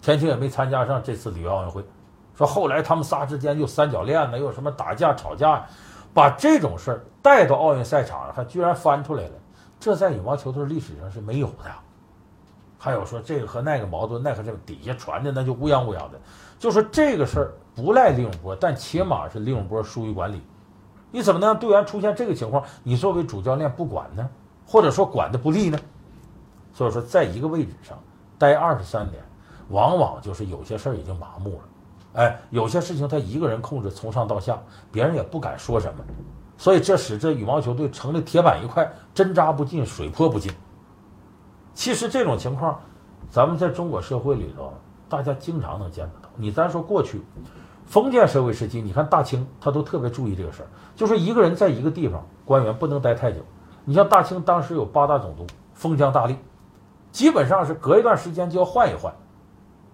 [0.00, 1.84] 田青也没参加上这次里约奥运会。
[2.34, 5.64] 说后来他们仨之间又三角恋呢，又什么打架吵架，
[6.14, 9.32] 把这种事儿带到奥运赛场上，还居然翻出来了，
[9.78, 11.70] 这在羽毛球队历史上是没有的。
[12.78, 16.18] 还有说这个和那个矛盾，那和这个底下传的那就乌泱乌泱的，
[16.58, 20.40] 就说这个事儿不赖李永波，但起码是李永波疏于管理。
[21.10, 22.62] 你怎么能让队员出现这个情况？
[22.82, 24.28] 你作为主教练不管呢，
[24.66, 25.78] 或者说管的不利呢？
[26.72, 27.98] 所以说，在一个位置上
[28.38, 29.20] 待二十三年，
[29.70, 31.60] 往往就是有些事儿已经麻木了。
[32.12, 34.56] 哎，有些事情他一个人控制，从上到下，
[34.92, 36.04] 别人也不敢说什么。
[36.56, 40.52] 所以这使这羽毛球队成了铁板一块，针扎不进，水泼不进。
[41.74, 42.78] 其实这种情况，
[43.28, 44.72] 咱们在中国社会里头，
[45.08, 46.28] 大家经常能见得到。
[46.36, 47.20] 你单说过去。
[47.90, 53.40] 封建社会时期，你看大清，他都特别注意这个事儿，就是一个人在一个地方，官员不能待太久。
[53.84, 56.36] 你像大清当时有八大总督，封疆大吏，
[57.10, 59.12] 基本上是隔一段时间就要换一换，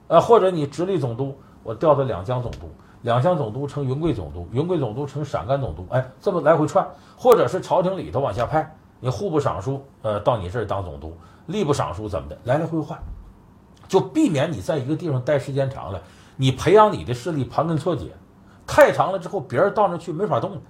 [0.08, 2.68] 呃，或者你直隶总督，我调到两江总督，
[3.00, 11.16] 两江总督成云贵总督，云贵总督成陕甘总督，哎，这么来回串，或者是朝廷里头往下派，你户部尚书，呃，到你这儿当总督，
[11.48, 12.98] 吏部尚书怎么的，来来回换，
[13.88, 16.02] 就避免你在一个地方待时间长了。
[16.36, 18.14] 你培养你的势力盘根错节，
[18.66, 20.60] 太长了之后，别人到那去没法动。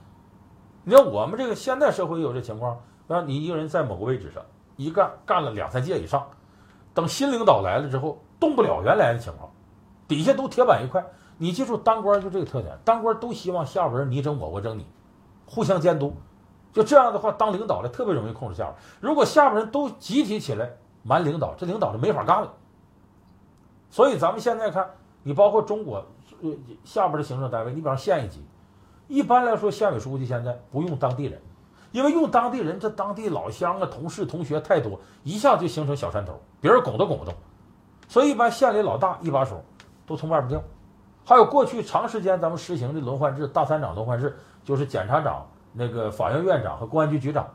[0.85, 4.43] 你看我们这个现代社会有这情况，让你一个人在某个位置上
[4.77, 6.25] 一干干了两三届以上，
[6.95, 9.51] 等新领导来了之后，动不了原来的情况，
[10.07, 11.05] 底下都铁板一块。
[11.39, 14.87] 你记住，当官就这个特点，当官都希望下边人你整我，我整你，
[15.47, 16.15] 互相监督。
[16.73, 18.75] 就这样的话，当领导的特别容易控制下边。
[19.01, 22.55] 如果下边人都集体起来瞒领导，这领导就没法干了。
[23.91, 24.89] 所以咱们现在看。
[25.27, 26.07] 你包括中国，
[26.85, 28.41] 下边的行政单位，你比方县一级，
[29.09, 31.43] 一般来说，县委书记现在不用当地人，
[31.91, 37.35] 因为用当地人，这当地老乡啊、同事、同学太多，一下就形成小山头，别人拱都拱不动。
[38.07, 39.61] 所以一般县里老大一把手
[40.07, 40.63] 都从外边调。
[41.25, 47.49] 还有过去长时间咱们实行的轮换制，大三长轮换制，就是检察长、那个法院院长和公安局局长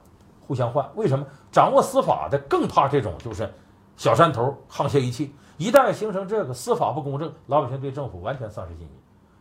[0.46, 0.86] 互相换。
[0.96, 1.26] 为什么？
[1.54, 3.50] 掌握司法的更怕这种就是
[3.96, 5.34] 小山头沆瀣一气。
[5.62, 8.90] 一旦形成这个司法不公正，老百姓对政府完全丧失信心。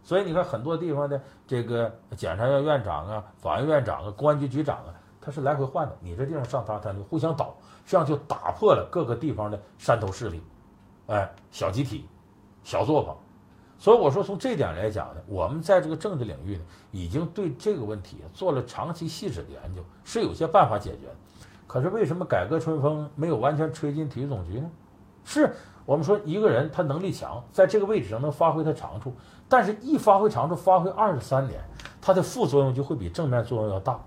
[0.02, 5.96] 所以你看，很多地方的这个检察院院长啊、法院院长啊、公安局局长啊，他是来回换的。
[5.98, 7.56] 你这地方上他，他就互相倒，
[7.86, 10.42] 这样就打破了各个地方的山头势力，
[11.06, 12.06] 哎，小集体、
[12.64, 13.16] 小作坊。
[13.78, 21.14] 所以我说，从这点来讲呢，我们在这个政治领域呢，已经对这个问题做了长期细致的研究，是有些办法解决的。
[21.66, 24.70] 可是为什么改革春风没有完全吹进体育总局呢？
[25.24, 25.54] 是。
[25.90, 29.12] 我们说一个人他能力强，在这个位置上能发挥他长处，
[29.48, 31.60] 但是一发挥长处，发挥二十三年，
[32.00, 33.98] 他的副作用就会比正面作用要大。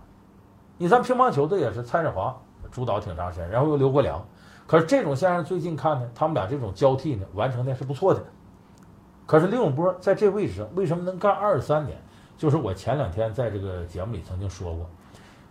[0.78, 2.34] 你咱乒乓球的也是蔡振华
[2.72, 4.26] 主导挺长时间，然后又刘国梁，
[4.66, 8.24] 可是这种现象最近看呢，他们俩这种交替呢完成的是不错的。
[9.26, 12.02] 可是李永波在这位置上为什么能干二十三年？
[12.38, 14.90] 就是我前两天在这个节目里曾经说过，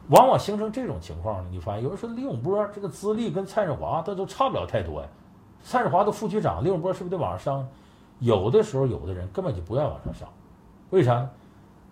[0.08, 5.06] 往往形成这种情况呢，你发现有人说李永波这个资历跟蔡振华他都差不了太多呀。
[5.62, 7.68] 蔡志华的副局长，刘永波是不是得往上上？
[8.18, 10.28] 有的时候，有的人根本就不愿往上上，
[10.90, 11.30] 为啥呢？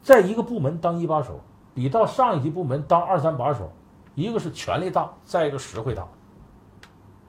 [0.03, 1.41] 在一个部门当一把手，
[1.75, 3.71] 比到上一级部门当二三把手，
[4.15, 6.07] 一个是权力大，再一个实惠大。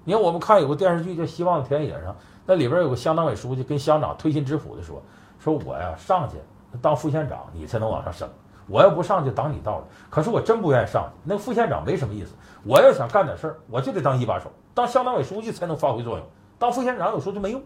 [0.04, 5.01] 你看，我们看有个电视剧叫《希望田野》上，那里边有个乡党委书记跟乡长推心置腹的说
[5.39, 6.38] ：“说我呀上去
[6.82, 8.30] 当副县长，你才能往上升。
[8.67, 9.86] 我要不上去挡你道了。
[10.10, 12.34] 可是我真不愿意上去，那副县长没什么意思。
[12.63, 16.25] 我要想干点事儿，我就得当一把手。”当乡党委书记才能发挥作用，
[16.57, 17.62] 当副县长有时候就没用，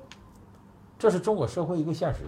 [0.98, 2.22] 这是中国社会一个现实。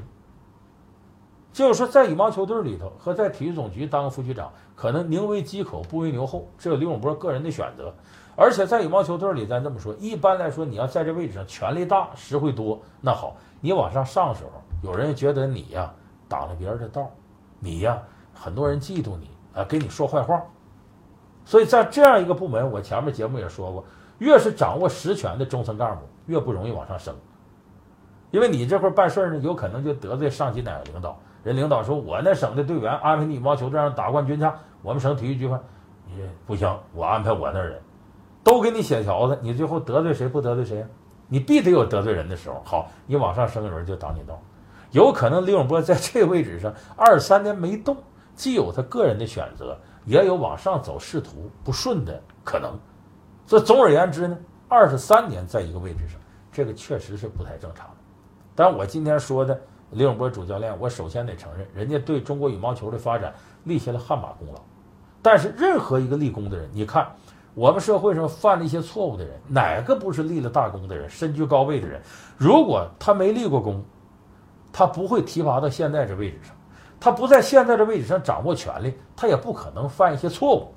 [1.53, 7.91] 就是说，在羽毛球队里头和在体育总局当个副局长，可能宁为鸡口不为牛后，这是李永波个人的选择。
[8.35, 15.91] 而且在羽毛球队里，咱这么说，一般来说，你要在这位置上，权力大，实惠多，那好，你往上上的时候，有人觉得你呀
[16.27, 17.09] 挡了别人的道，
[17.59, 17.97] 你呀
[18.35, 20.39] 很多人嫉妒你啊，给你说坏话。
[21.43, 23.83] 所以在这样一个部门，我前面节目也说过，
[24.19, 27.15] 越是掌握实权的中层干部，越不容易往上升，
[28.31, 31.17] 因为你这块办事呢，有可能就得罪上级哪个领导。
[31.43, 34.45] 人领导说：“我那省的队员安排你羽毛球队上打冠军去，
[34.81, 35.59] 我们省体育局吧
[36.07, 37.79] 你不行，我安排我那人，
[38.43, 40.87] 都给你写条子，你最后得罪谁不得罪谁啊？
[41.29, 42.61] 你必得有得罪人的时候。
[42.65, 44.41] 好，你往上升一轮就挡你道。
[44.91, 47.95] 有可能李永波在这个位置上二三年没动，
[48.35, 52.77] 既有他个人的选择，也有往上走仕途不顺的可能。
[53.47, 56.19] 所以总而言之呢，二十三年在一个位置上，
[56.51, 57.95] 这个确实是不太正常的。
[58.53, 59.59] 但我今天说的。”
[59.91, 63.33] 李永波主教练，我首先得承认，人家对中国羽毛球的发展
[63.63, 64.59] 立下了汗马功劳。
[65.21, 67.07] 但是，任何一个立功的人，你看，
[67.53, 72.01] 我们社会上犯了一些错误的人，哪个不是立了大功的人，身居高位的人？
[72.35, 73.81] 如果他没立过功，
[74.73, 76.53] 他不会提拔到现在这位置上，
[76.99, 80.73] 他不在现在这位置上掌握权力，他也不可能犯一些错误。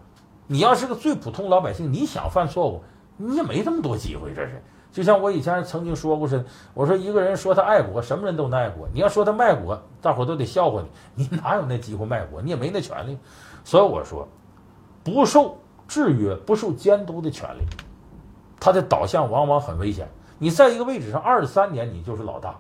[0.53, 2.83] 你要是个最普通老百姓，你想犯错误，
[3.17, 4.61] 你也没这么多机会，这是。
[4.91, 8.89] 就像我以前曾经说过似的，我说一个人说他爱国，什么人都能爱国。
[8.93, 10.83] 你要说他卖国，大伙都得笑话
[11.15, 11.23] 你。
[11.23, 12.43] 你哪有那机会卖国？
[12.43, 13.17] 你也没那权利。
[13.63, 14.27] 所以我说，
[15.05, 17.63] 不受制约、不受监督的权利，
[18.59, 20.09] 它的导向往往很危险。
[20.41, 22.59] 你在一个位置上二十三年，你就是老大，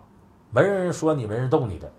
[0.52, 1.90] 没人说你，没人动你的。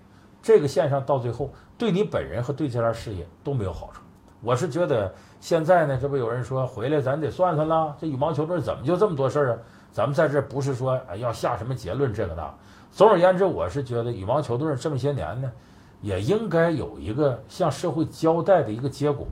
[0.42, 4.02] 这个线上到最后，对你本人和对这段事业都没有好处。
[4.44, 9.58] 我是觉得现在呢，这不有人说回来，咱得算算啦，这羽毛球队怎么就这么多事儿啊？
[9.92, 12.54] 咱们在这不是说要下什么结论，这个那。
[12.92, 15.52] 总而言之，我是觉得羽毛球队这么些年呢，
[16.00, 19.26] 也应该有一个向社会交代的一个结果。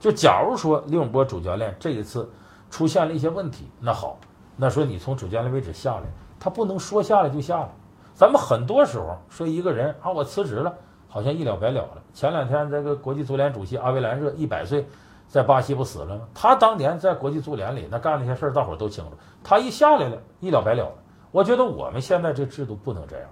[0.00, 2.28] 就假如说李永波主教练这一次
[2.68, 4.18] 出现了一些问题，那好，
[4.56, 6.02] 那说你从主教练位置下来，
[6.40, 7.68] 他不能说下来就下来。
[8.12, 10.74] 咱们很多时候说一个人啊，我辞职了，
[11.06, 12.02] 好像一了百了了。
[12.12, 14.84] 前两天这个国际足联主席阿维兰热一百岁。
[15.28, 16.22] 在巴西不死了吗？
[16.34, 19.10] 他当年在国际足联里那干那些事儿，大伙都清楚。
[19.44, 20.90] 他一下来了，一了百了。
[21.30, 23.28] 我觉得我们现在这制度不能这样。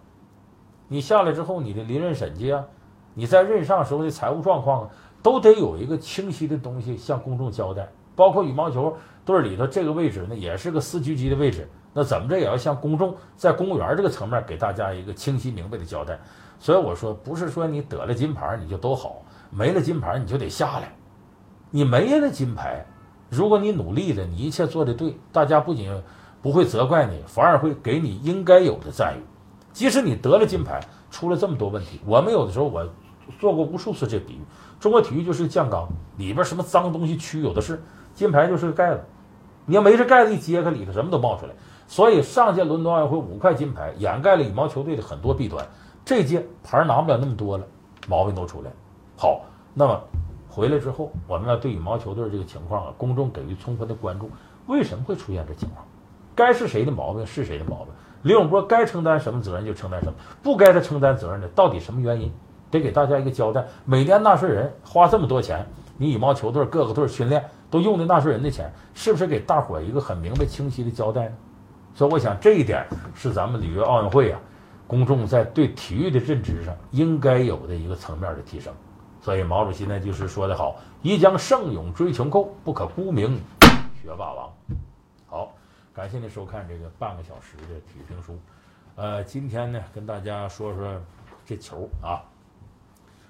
[0.89, 2.63] 你下来之后，你的离任审计啊，
[3.15, 4.91] 你在任上时候的财务状况啊，
[5.23, 7.89] 都得有一个清晰的东西向公众交代。
[8.15, 16.19] 包括羽毛球队里头这个位置呢，也是个司局级的位置，那怎么着也要向公众在公务员这个层面给大家一个清晰明白的交代。
[16.59, 20.96] 所以我说，不是说你得了金牌你就都好，没了金牌你就得下来。
[21.77, 22.87] 你没了金牌，
[23.29, 25.93] 如果你努力了，你一切做的对，大家不仅
[26.41, 29.21] 不会责怪你，反而会给你应该有的赞誉。
[29.75, 32.89] 即使你得了金牌，出了这么多问题，我们有的时候我
[33.39, 34.41] 做过无数次这比喻：
[34.81, 35.87] 中国体育就是酱缸，
[36.17, 37.83] 里边什么脏东西蛆有的是，
[38.15, 39.05] 金牌就是个盖子。
[39.67, 41.53] 你要没这盖子一揭开，里头什么都冒出来。
[41.87, 45.69] 所以上届伦敦奥运会五块金牌掩盖了羽毛球队的很多弊端，
[46.07, 47.67] 这届牌拿不了那么多了，
[48.09, 48.71] 毛病都出来。
[49.19, 49.43] 好，
[49.75, 50.01] 那么。
[50.57, 54.31] 回来之后，我们要对羽毛球队这个情况啊，公众给予充分的关注。
[54.67, 55.85] 为什么会出现这情况？
[56.35, 57.89] 该是谁的毛病是谁的毛病。
[58.23, 62.33] 李永波该承担什么责任就承担什么，不该他承担责任的到底什么原因，
[62.71, 63.67] 得给大家一个交代。
[63.85, 65.67] 每年纳税人花这么多钱，
[65.99, 71.35] 你羽毛球队各个队训练都用的纳税人的钱，是不是给大伙一个很明白清晰的交代呢？
[71.95, 74.41] 所以我想这一点是咱们里约奥运会啊，
[74.87, 78.73] 公众在对体育的认知上应该有的一个层面的提升。
[79.27, 83.41] 所以毛主席呢就是说的好：“宜将胜勇追穷寇，不可沽名
[84.01, 84.53] 学霸王。”
[85.27, 85.53] 好，
[85.93, 88.39] 感谢您收看这个半个小时的体育评书。
[88.95, 91.03] 呃，今天呢跟大家说说
[91.45, 92.23] 这球啊，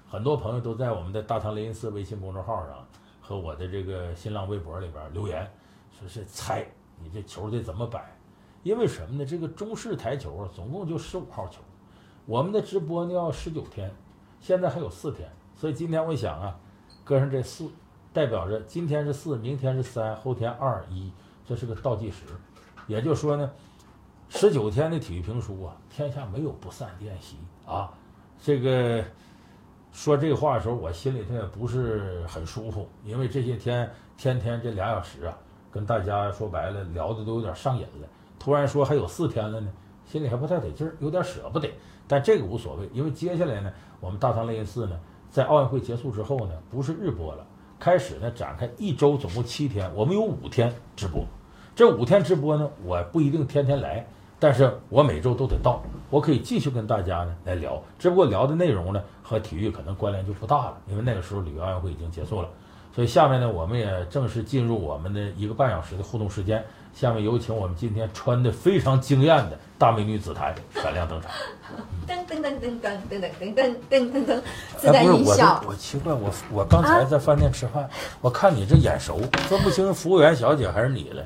[0.07, 2.87] 很多朋友都在我们的大唐雷音寺微信公众号上
[3.19, 5.51] 和我的这个新浪微博里边留言，
[5.99, 6.63] 说是猜
[7.01, 8.05] 你这球得怎么摆。
[8.61, 9.25] 因为什么呢？
[9.25, 11.59] 这个中式台球啊，总共就十五号球，
[12.27, 13.91] 我们的直播呢要十九天，
[14.39, 15.27] 现在还有四天。
[15.57, 16.55] 所以今天我想啊，
[17.03, 17.67] 搁上这四，
[18.13, 21.11] 代表着今天是四，明天是三，后天二一，
[21.47, 22.25] 这是个倒计时。
[22.85, 23.51] 也就是说呢，
[24.29, 27.91] 十九天的体育评书啊，天下没有不散的宴席啊。
[28.39, 29.03] 这个
[29.91, 35.35] 说这话的时候，我心里头也不是很舒服，因为这些天天天这俩小时啊，
[35.71, 38.07] 跟大家说白了聊的都有点上瘾了。
[38.37, 39.73] 突然说还有四天了呢，
[40.05, 41.67] 心里还不太得劲儿，有点舍不得。
[42.07, 44.99] 但这个无所谓，因为接下来呢，我们大唐雷音寺呢。
[45.29, 47.45] 在奥运会结束之后呢，不是日播了，
[47.79, 51.23] 开始呢展开一周，总共七天，我们有五天直播。
[51.75, 54.07] 这五天直播呢，我不一定天天来，
[54.39, 62.49] 但是我每周都得到，我可以继续跟大家呢来聊，只不过聊的内容呢和体育可能关联就不大了，因为那个时候里约奥运会已经结束了。
[62.95, 66.65] 所以下面呢，我们也正式进入我们的一个半小时的互动时间。
[66.99, 71.29] 下面有请我们今天穿的非常惊艳的大美女紫檀闪亮登场。
[72.07, 74.41] 噔噔噔噔噔噔噔噔噔噔噔，
[74.77, 75.69] 自哎，不是带音效我，。
[75.69, 77.87] 我奇怪，我我刚才在饭店吃饭，
[78.19, 81.23] 我看你这眼熟，分不清服务员小姐还是你了。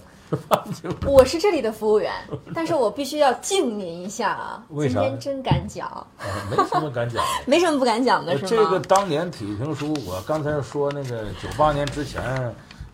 [1.06, 2.12] 我是这里的服务员，
[2.54, 4.64] 但是我必须要敬您一下啊！
[4.72, 6.06] 为啥今天真敢讲，啊，
[6.50, 7.30] 没什么敢讲的。
[7.48, 8.50] 没什么不敢讲的，是吗？
[8.50, 12.22] 这个当年体育评书，我刚才说那个九八年之前，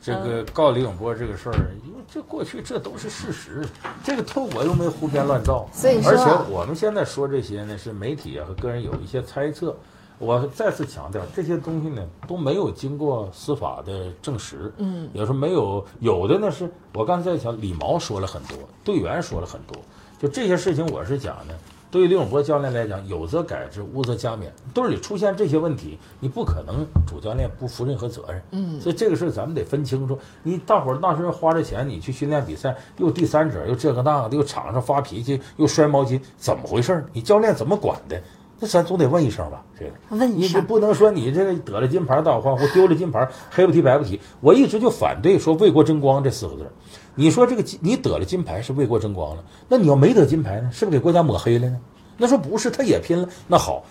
[0.07, 1.55] 这个告李永波这个事儿，
[1.85, 3.67] 因为这过去这都是事实，
[4.03, 9.75] 这个透我又没胡编乱造，所以说而且我们现在说这些呢，是媒体啊和个人有一些猜测。
[10.19, 19.77] 我再次强调，这些东西呢都没有经过司法的证实，嗯，有时候没有，有的呢是我刚才在讲，李毛说了很多，队员说了很多，
[20.17, 21.53] 就这些事情，我是讲呢，
[21.89, 24.43] 对于李永波教练来讲，有则改之，无则加勉。
[24.73, 28.41] 队里出现这些问题，你不可能主教练不负任何责任。
[28.51, 30.19] 嗯所以这个事儿咱们得分清楚。
[30.43, 37.05] 你大伙儿那时候花着钱，你去训练比赛，又第三者，又这个那个的，又场上发脾气，又摔毛巾，怎么回事儿？
[37.13, 38.21] 你教练怎么管的？
[38.59, 39.91] 那咱总得问一声吧，这个。
[40.09, 44.19] 问一声，你这不能说你这个得了金牌倒欢呼，丢了金牌黑不提白不提。
[44.41, 46.71] 我一直就反对说为国争光这四个字儿。
[47.19, 51.77] 你说这个金你得了金牌是为国争光了，那你要没得金牌呢，是不是给国家抹黑了呢？
[52.15, 53.27] 那说不是，他也拼了。
[53.47, 53.83] 那好，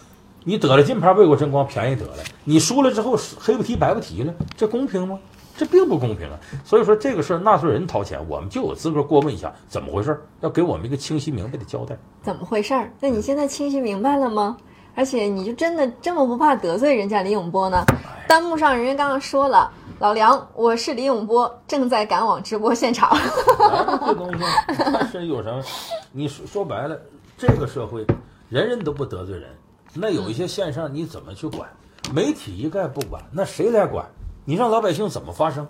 [0.44, 5.18] 你得了金牌为国争光，便宜得了；你输了之后黑不提白不提了，这公平吗？
[5.56, 6.38] 这并不公平啊！
[6.64, 11.96] 所以说这个事儿纳税人掏钱，我们就有资格过问一下怎么回事，要给我们一个清晰明白的交代。
[12.22, 12.74] 怎么回事？
[13.00, 14.58] 那你现在清晰明白了吗？
[14.96, 17.84] 而且你就真的这么不怕得罪人家李永波呢？
[18.26, 23.10] 弹幕上人家刚刚说了，老梁，我是李永波，正在赶往直播现场。
[23.10, 23.20] 哎，
[24.06, 25.62] 这东西它是有什么？
[26.12, 26.98] 你说说白了，
[27.36, 28.06] 这个社会
[28.48, 29.50] 人人都不得罪人，
[29.92, 31.68] 那有一些线上你怎么去管？
[32.14, 34.06] 媒体一概不管，那谁来管？
[34.46, 35.68] 你让老百姓怎么发声？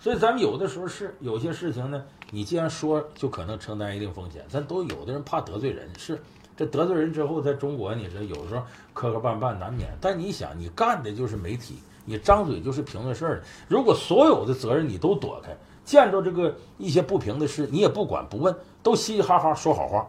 [0.00, 4.44] 所以咱们有的时候是有些事情呢，你既然说，就可能承担一定风险。
[4.48, 6.20] 咱都有的人怕得罪人，是
[6.56, 9.88] 这得罪人之后，在中国你这有时候磕磕绊绊难免。
[10.00, 13.42] 但你想，你干的就是媒体，你张嘴就是评论事儿的。
[13.68, 20.06] 如果所有的责任你都躲开，见着这个一些不平的事，你也不管不问，都嘻嘻哈哈说好话，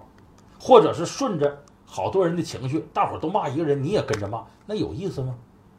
[0.59, 5.35] 或者是顺着好多人的情绪，大伙儿都骂一个人，你也跟着骂，那有意思吗？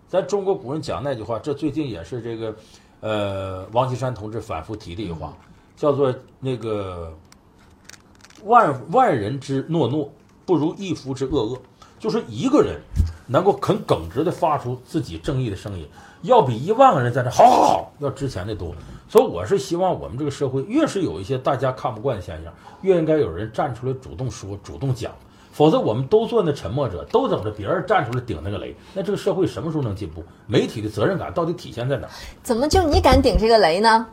[0.09, 2.55] 咱中国古人讲那句话，这最近也是这个，
[3.01, 5.37] 呃，王岐山同志反复提的一句话，
[5.77, 7.13] 叫做那个
[8.45, 10.13] 万万人之诺诺，
[10.45, 11.59] 不如一夫之恶恶。
[11.99, 12.79] 就是一个人
[13.27, 15.89] 能够很耿直的发出自己正义的声音，
[16.21, 18.75] 要比一万个人在这好好好要值钱的多。
[19.09, 25.13] 所以我是希望我们这个社会越是有一些大家看不惯的现象，越应该有人站出来主动说、主动讲。
[25.51, 30.23] 否则，我们都做那沉默者，都等着别人站出来顶那个雷，那这个社会什么时候能进步？
[30.47, 32.11] 媒体的责任感到底体现在哪儿？
[32.43, 34.07] 怎么就你敢顶这个雷呢？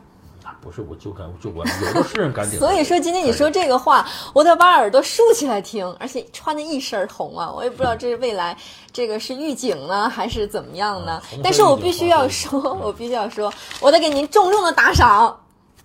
[0.62, 2.56] 啊不是，我就敢，就我有的是人敢顶。
[2.56, 8.56] 所以说今天你说这个话，我得把耳朵竖起来听，而且穿的一身红啊，我也不知道这是未来
[8.92, 11.40] 这个是预警呢，还是怎么样呢嗯？
[11.42, 15.36] 但是我必须要说，我必须要说，我得给您重重的打赏。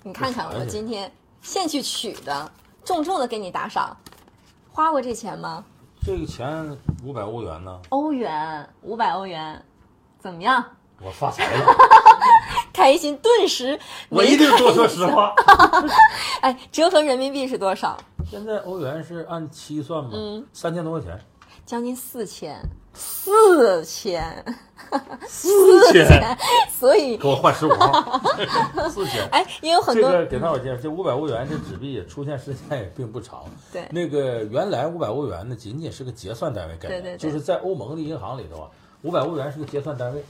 [0.03, 1.11] 你看看我今天
[1.41, 2.51] 现去取的，
[2.85, 3.97] 重重的给你打赏，
[4.71, 5.63] 花过这钱吗？
[6.05, 9.59] 这个钱五百欧元呢，欧元五百欧元，
[10.19, 10.63] 怎么样？
[11.01, 11.75] 我发财了，
[12.77, 15.33] 开心顿时我一定说说实话。
[16.41, 17.97] 哎，折合人民币是多少？
[18.29, 20.45] 现在欧元是按七算吗，嗯。
[20.53, 21.19] 三千多块钱，
[21.65, 22.61] 将近四千，
[22.93, 24.45] 四千，
[25.27, 26.37] 四千，
[26.69, 28.21] 所以给我换十五号，
[28.93, 29.27] 四千。
[29.31, 33.43] 哎，也有很多、这个给大伙介绍，这五百欧元这纸币出现时间也并不长。
[33.73, 33.87] 对。
[33.89, 37.17] 那个原来五百欧元呢，仅仅是个结算单位概念，对对对。
[37.17, 38.69] 就是在欧盟的银行里头啊，
[39.01, 40.23] 五百欧元是个结算单位，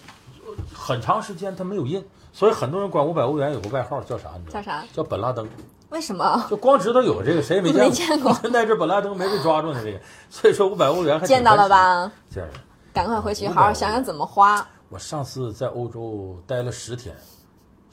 [0.74, 2.02] 很长时间它没有印，
[2.38, 4.30] 所以很多人管五百欧元有个外号叫啥？
[4.38, 4.62] 你知道？
[4.62, 4.84] 叫啥？
[4.94, 5.50] 叫本拉登。
[5.90, 7.90] 为什么就光知道有这个，谁也没见过。
[7.90, 12.12] 没见过现在这本拉登没被抓住呢，这个，所以说五百欧元还见到了吧？
[12.30, 12.60] 见着了。
[12.94, 14.64] 赶快回去好好想想怎么花。
[14.90, 17.16] 我上次在欧洲待了十天，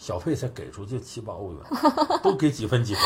[0.07, 3.03] 小费才给出去七八欧元，都给几分几分。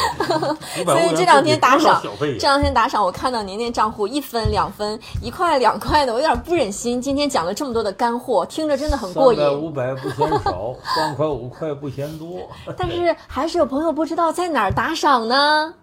[0.85, 7.01] 所以这两天打赏这两天打赏，我看到年年账户一分、两分、一块、两块的，我有点不忍心。
[7.01, 9.39] 今天讲了这么多的干货，听着真的很过瘾。
[9.39, 12.41] 三百五百不嫌少， 三块五块不嫌多。
[12.77, 15.75] 但是还是有朋友不知道在哪儿打赏呢？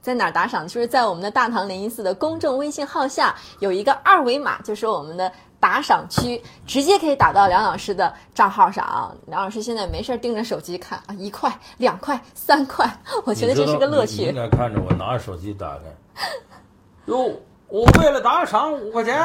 [0.00, 0.66] 在哪儿打赏？
[0.66, 5.30] 就是在我们的大唐灵隐寺的公众微信号下有一个二维码，就是我们的
[5.60, 9.12] 打赏区，直接可以打到梁老师的账号上啊。
[9.26, 12.88] 梁老师现在没事盯着手机看啊，一块、两块、三块，
[13.24, 14.34] 我觉得这是个乐你知道你你应。
[14.34, 15.82] 该看着我拿着手机打开，
[17.06, 17.32] 哟，
[17.68, 19.18] 我为了打赏五块钱，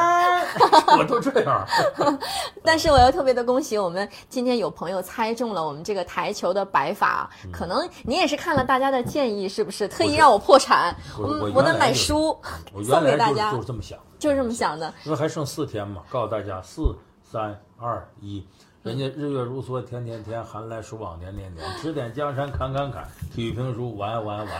[0.98, 1.66] 我都这样。
[2.62, 10.94] 但是我要特别的恭喜我们今天有朋友猜中了我们这个台球的摆法，可能你也是看了大家的建议，是不是特意让我破产？
[11.18, 12.38] 我我我得买书
[12.72, 14.92] 我送给大家就，是这么想，就是这么想的。
[15.04, 18.46] 因为还剩四天嘛，告诉大家四三二一。
[18.84, 23.02] 人家日月如梭，天天天，寒来暑往年年年，指点江山砍砍砍，
[23.34, 24.46] 体育评书完完完。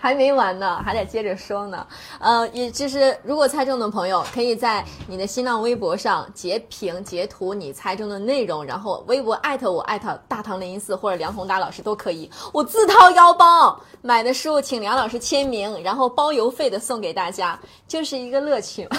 [0.00, 1.86] 还没完呢，还得接着说呢。
[2.20, 12.30] 呃，也就是如果猜中的朋友，可以在你的新浪微博上截屏截图你猜中的内容，然后微博艾特我艾特大唐雷音寺或者梁宏达老师都可以。
[12.50, 18.88] 我自掏腰包买的书，请梁老师签名，然后包邮费的送给大家，就是一个乐趣。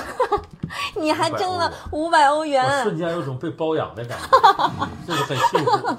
[0.96, 4.28] 你还挣了五百欧我瞬，间有种被包养的感觉，
[5.08, 5.96] 这个很幸福。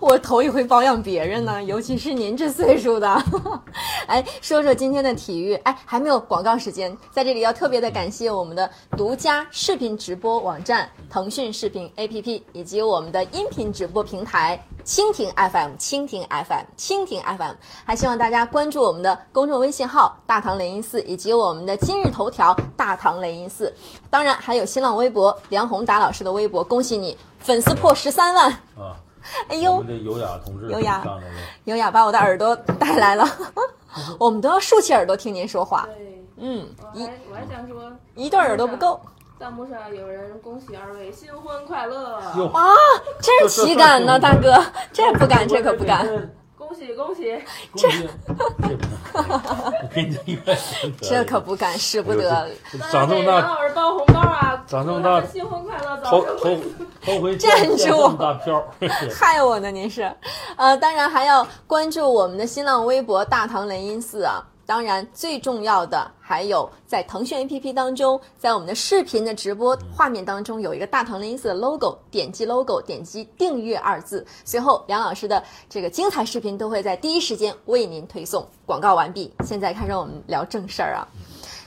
[0.00, 3.22] 我头一回包养别人呢，尤其是您这岁数的。
[4.06, 17.54] 哎，说说今天的体育，哎，还没有广告时间，在这里要特别的感谢我们的独家视频直播网站腾讯视频 APP，以及我们的音频直播平台蜻蜓 FM、蜻蜓 FM、蜻蜓 FM，
[17.84, 23.72] 还希望大家关注我们的公众微信号“大唐雷音寺”以及我们的今日头条“大唐雷音寺”，
[24.10, 28.50] 当然还有新浪微博梁宏达老师的微博，恭喜你粉丝破十三万！
[28.76, 28.96] 啊！
[29.48, 31.04] 哎呦我们，的优雅同志优雅
[31.64, 33.24] 优雅把我的耳朵带来了，
[34.18, 35.86] 我们都要竖起耳朵听您说话。
[35.94, 39.00] 对，嗯，一我还想说，一对耳朵不够
[39.42, 42.70] 弹幕上有人恭喜二位新婚快乐，哟啊，
[43.20, 44.54] 真岂敢呢，大哥，
[44.92, 46.06] 这不敢，这可不敢，
[46.56, 47.42] 恭喜恭喜！
[47.74, 47.88] 这
[51.02, 52.48] 这可不敢，使不得。
[52.92, 54.62] 长这么大，老师包红包啊！
[54.64, 56.62] 长这么大新婚快乐，头早生头
[57.04, 58.16] 头回站住
[59.12, 60.08] 害我呢，您是，
[60.54, 64.46] 呃，当然还要关注我们的新浪微博“大唐雷音寺”啊。
[64.64, 78.46] 当然，最重要的还有在腾讯 APP 当中，在我们的视频的直播画面当中有一个大唐雷音寺的 logo，点击 logo，点击订阅二字，随后梁老师的这个精彩视频都会在第一时间为您推送。
[78.64, 81.06] 广告完毕，现在开始我们聊正事儿啊。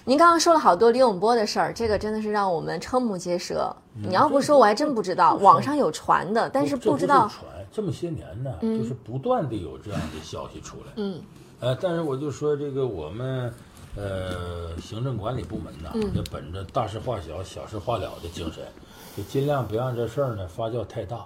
[0.07, 3.75] 您刚刚说了好多李永波的事儿，这个真的是让我们瞠目结舌。
[3.93, 7.27] 你要不说，我还真不知道， 网上有传的，但是不知道。
[7.27, 10.93] 传这么些年呢，就是不断的有这样的消息出来。
[10.95, 11.21] 嗯，
[11.65, 13.51] 呃，但是我就说这个我们
[13.95, 18.63] 呃行政管理部门呐，嗯也本着大事化小、小事化了的精神，
[19.17, 21.25] 就尽量别让这事儿呢发酵太大，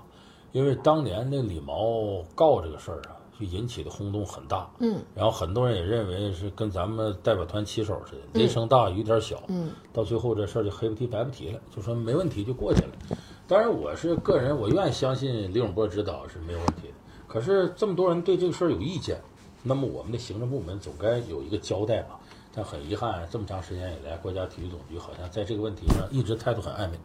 [0.54, 4.70] 因为当年那李毛告这个事儿啊，就引起的轰动很大。
[4.80, 9.44] 嗯，然后很多人也认为是跟咱们代表团旗手似的，雷声大雨点小。
[9.50, 13.18] 嗯，到最后这事儿就黑不提白不提了，就说没问题就过去了。
[13.46, 16.94] 当然，我是个人，我愿意相信李永波指导是没有问题的。
[17.28, 19.20] 可是这么多人对这个事儿有意见，
[19.64, 22.20] 那么我们的行政部门总该有一个交代吧？
[22.56, 26.98] 但很遗憾，这么长时间以来，国家体育总局好像在这个问题上一直态度很暧昧，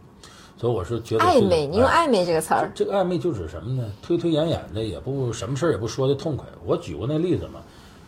[0.57, 3.93] 所以我是觉得暧昧，你用哎暧昧这个词儿，这个暧昧就指什么呢？
[4.01, 6.47] 推推延延的，也不什么事儿也不说的痛快。
[6.65, 7.61] 我举过那例子嘛，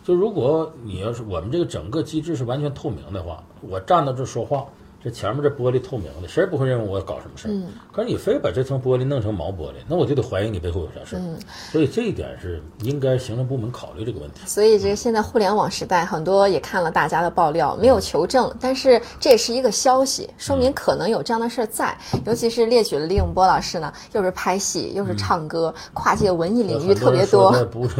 [0.03, 4.65] 就如果你要是我们这个整个机制是完全透明的话，我站到这说话，
[5.03, 7.51] 这前面这玻璃透明的，谁也不会认为我搞什么事儿。
[7.51, 11.19] 嗯可是你非把这层玻璃弄成毛玻璃，那我就得怀疑你背后有啥事儿。
[11.19, 11.37] 嗯
[11.71, 14.41] 所以这一点是应该行政部门考虑这个问题。
[14.45, 21.97] 所以这个现在互联网时代，很多也看了大家的爆料，没有求证，但是这也是一个消息，说明可能有这样的事儿在。
[22.25, 27.51] 尤其是列举了李永波老师呢，又是拍戏，又是唱歌，跨界文艺领域特别多。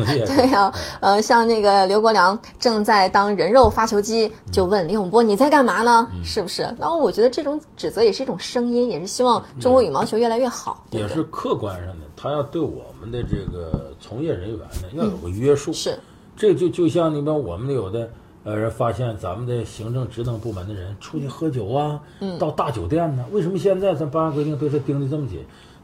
[0.06, 6.08] 对呀、呃，像那个刘国梁正在当人肉发球机，就问李永波你在干嘛呢？
[6.24, 6.68] 是不是？
[6.80, 11.08] 那我觉得这种指责也是一种声音，也是希望中国羽毛球越来越好，对对？
[11.08, 15.74] 也是客观上的，他要对我们的这个从业人员呢要有个约束。
[15.74, 15.98] 是，
[16.36, 18.10] 这就就像你们我们有的
[18.44, 25.40] 呃人发现咱们的行政职能部门的人出去喝酒啊，嗯到大酒店呢，为什么现在咱办案规定对他盯得这么紧？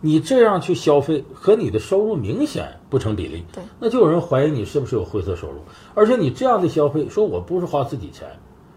[0.06, 5.60] 你这样去消费和你的收入明显不成比例，对，那就有人怀疑你是不是有灰色收入，
[5.94, 8.28] 而且你这样的消费，说我不是花自己钱，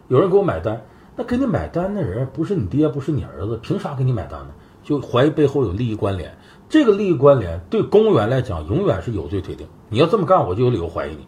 [0.07, 0.81] 有人给我买单，
[1.17, 4.49] 那给你买单的人不是你爹，不是你儿子，凭啥给你买单呢？
[4.85, 6.37] 就怀疑背后有利益关联，
[6.69, 9.67] 这个利益关联对公务员来讲永远是有罪推定。
[9.89, 11.27] 你要这么干，我就有理由怀疑你。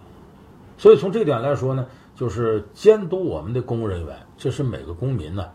[0.76, 5.46] 所以从这点来说呢，就是监督我们的公务人员，这是每个公民呢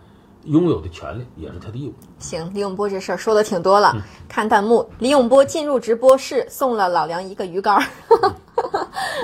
[0.43, 1.93] 拥有的权利，也是他的义务。
[2.19, 3.95] 行，李永波这事儿说的挺多了。
[4.27, 7.83] 看弹幕，李永波进入直播室送了老梁一个鱼竿儿。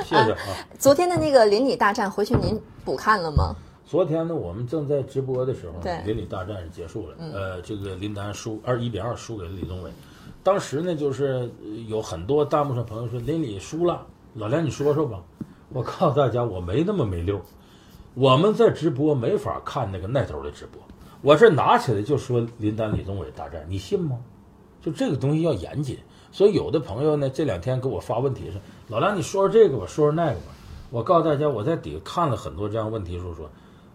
[0.05, 0.37] 谢谢 啊。
[0.77, 3.53] 昨天的那个邻里大战，回去您补看了吗？
[3.89, 7.15] 昨天呢，我们正在直播的时候对呢，邻里大战是结束了。
[7.17, 9.89] 呃，这个林丹输二一比二输给了李宗伟。
[10.43, 15.23] 当时呢，就是呃有很多弹幕上朋友说林里输了，老梁你说说吧。
[15.73, 17.41] 我告诉大家，我没那么没溜。
[18.13, 20.79] 我们在直播没法看那个那头的直播，
[21.23, 24.19] 我这拿起来就说林丹李宗伟大战，你信吗？
[24.83, 25.97] 就这个东西要严谨，
[26.31, 30.53] 所以有的朋友呢这两天给我发问题是，老梁你说说这个吧，说说那个吧。
[30.91, 33.49] 我告诉大家，我在底下看了很多这样问题，说说，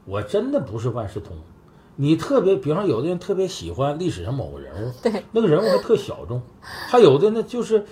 [0.05, 1.36] 我真的不是万事通。
[1.96, 7.86] 你特别，比方有的人特别喜欢历史上某个人物，对，那个人物还特小众，还有的呢就是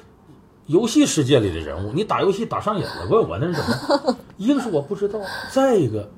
[0.67, 4.17] 游戏世界里的人物，你打游戏打上瘾了，问我那是怎么？
[4.37, 5.21] 一个是我不知道，
[5.53, 6.11] 再一个，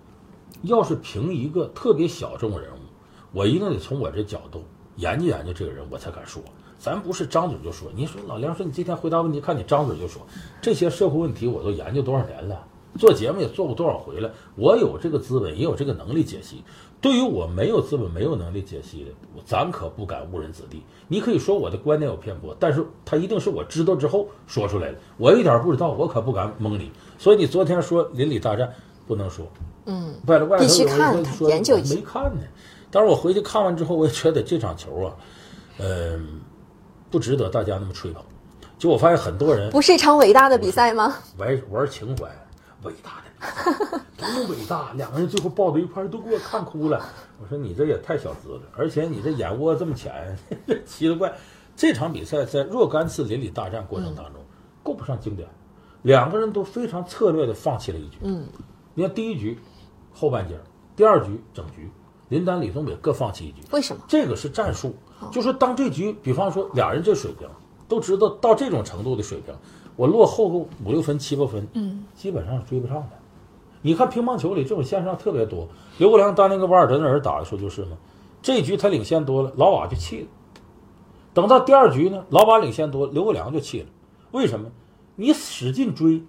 [0.62, 2.78] 要是评一个特别小众人物，
[3.32, 4.64] 我一定得从我这角度
[4.97, 6.42] 研究研究这个人，我才敢说。
[6.78, 7.90] 咱不是张嘴就说。
[7.95, 10.20] 你说老梁说你今天回答问题，看你张嘴就说，
[10.61, 12.66] 这些社会问题我都研究多少年了，
[12.99, 16.62] 做节目也做过多少回了，我有这个资本，也有这个能力解析。
[17.01, 19.11] 对于我没有资本、没有能力解析的，
[19.45, 20.82] 咱可不敢误人子弟。
[21.09, 24.99] 你可以说我的观点有偏颇，但是他一定是我知道之后说出来的。
[25.18, 26.90] 我一点不知道，我可不敢蒙你。
[27.18, 28.72] 所以你昨天说邻里大战
[29.07, 29.47] 不能说，
[29.84, 32.42] 嗯，外头外头必须有人看说研究一下没看呢。
[32.90, 35.12] 但是我回去看完之后，我也觉得这场球啊，
[35.80, 36.40] 嗯、
[37.11, 38.22] 不值得大家那么吹捧。
[38.78, 41.16] 就我发现很多人不是一场伟大的比赛吗？
[41.36, 42.26] 玩玩情怀，
[42.85, 44.93] 伟大的，多么伟大！
[44.95, 47.05] 两个人最后抱到一块儿，都给我看哭了。
[47.41, 50.37] 我说你这也太小资了，而且你这眼窝这么浅，
[50.87, 51.35] 奇了怪。
[51.76, 54.41] 这场比赛在若干次邻里大战过程当中，
[54.82, 55.49] 够不上经典。
[56.03, 58.18] 两个人都非常策略的放弃了一局。
[58.22, 58.47] 嗯，
[58.95, 59.59] 你看第一局
[60.12, 60.61] 后半截儿，
[60.95, 61.91] 第二局整局，
[62.28, 63.62] 林丹、李宗伟各放弃一局。
[63.72, 64.05] 为什么？
[64.07, 64.95] 这个是战术，
[65.32, 67.49] 就是当这局，比方说俩人这水平，
[67.89, 69.55] 都知道到这种程度的水平，
[69.97, 73.11] 我落后个五六分、七八分，嗯，基本上是追不上的。
[73.82, 75.68] 你看乒乓球里这种现象特别多，
[75.99, 77.97] 刘国梁当年跟瓦尔德纳尔打的时候就是嘛，
[78.42, 80.26] 这局他领先多了，老瓦就气了。
[81.32, 83.86] 等到第二局呢，老瓦领先多，刘国梁就气了。
[84.32, 84.70] 为什么？
[85.16, 86.22] 你使劲追，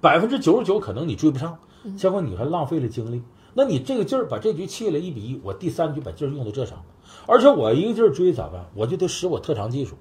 [0.00, 1.58] 百分之九十九可能你追不上，
[1.96, 3.22] 结果你还浪费了精力。
[3.54, 6.82] 那你这个劲儿把这局气了一比一，我第三局把劲儿用到这上，
[7.26, 8.66] 而且我一个劲儿追咋办？
[8.74, 9.96] 我就得使我特长技术。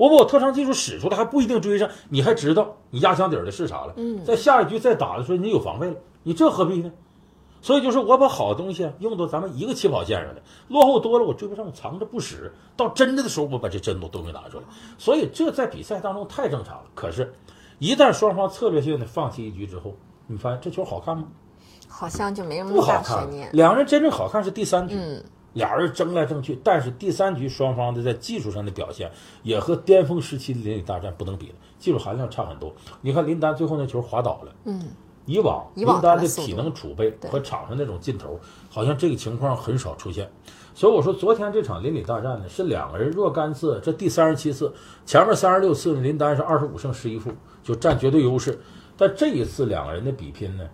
[0.00, 3.92] 我把我特长技术使出来，还不一定追上，你还知道你压箱底儿的是啥了。
[3.98, 6.90] 嗯在下一局再打的时候，你有防备了，你这何必呢？
[7.60, 14.62] 所以就是我把好东西啊用到咱们一个起跑线上的，落后多了我追不上，我藏着不使，到真的的时候我把这真都都给拿出来。
[14.96, 16.84] 所以这在比赛当中太正常了。
[16.94, 17.34] 可是，
[17.78, 19.94] 一旦双方策略性的放弃一局之后，
[20.26, 21.24] 你发现这球好看吗？
[21.86, 23.50] 好像就没什么大看悬念。
[23.52, 25.22] 两人真正好看是第三局，嗯，
[25.52, 29.10] 俩人争来争去，但是第三局双方的在技术上的表现
[29.42, 32.72] 也和巅峰时期的林里大战不能比了，技术含量差很多。
[33.00, 34.80] 你看林丹最后那球滑倒了，嗯，
[35.26, 38.38] 以往林丹的体能储备和场上那种劲头，
[38.68, 40.30] 好像这个情况很少出现。
[40.72, 44.72] 所以我说，昨天这场林里大战呢，是两个人若干次，这第三十七次，
[45.04, 47.32] 前面三十六次，林丹是二十五胜十一负，
[47.62, 48.58] 就占绝对优势。
[48.96, 50.64] 但这一次两个人的比拼呢，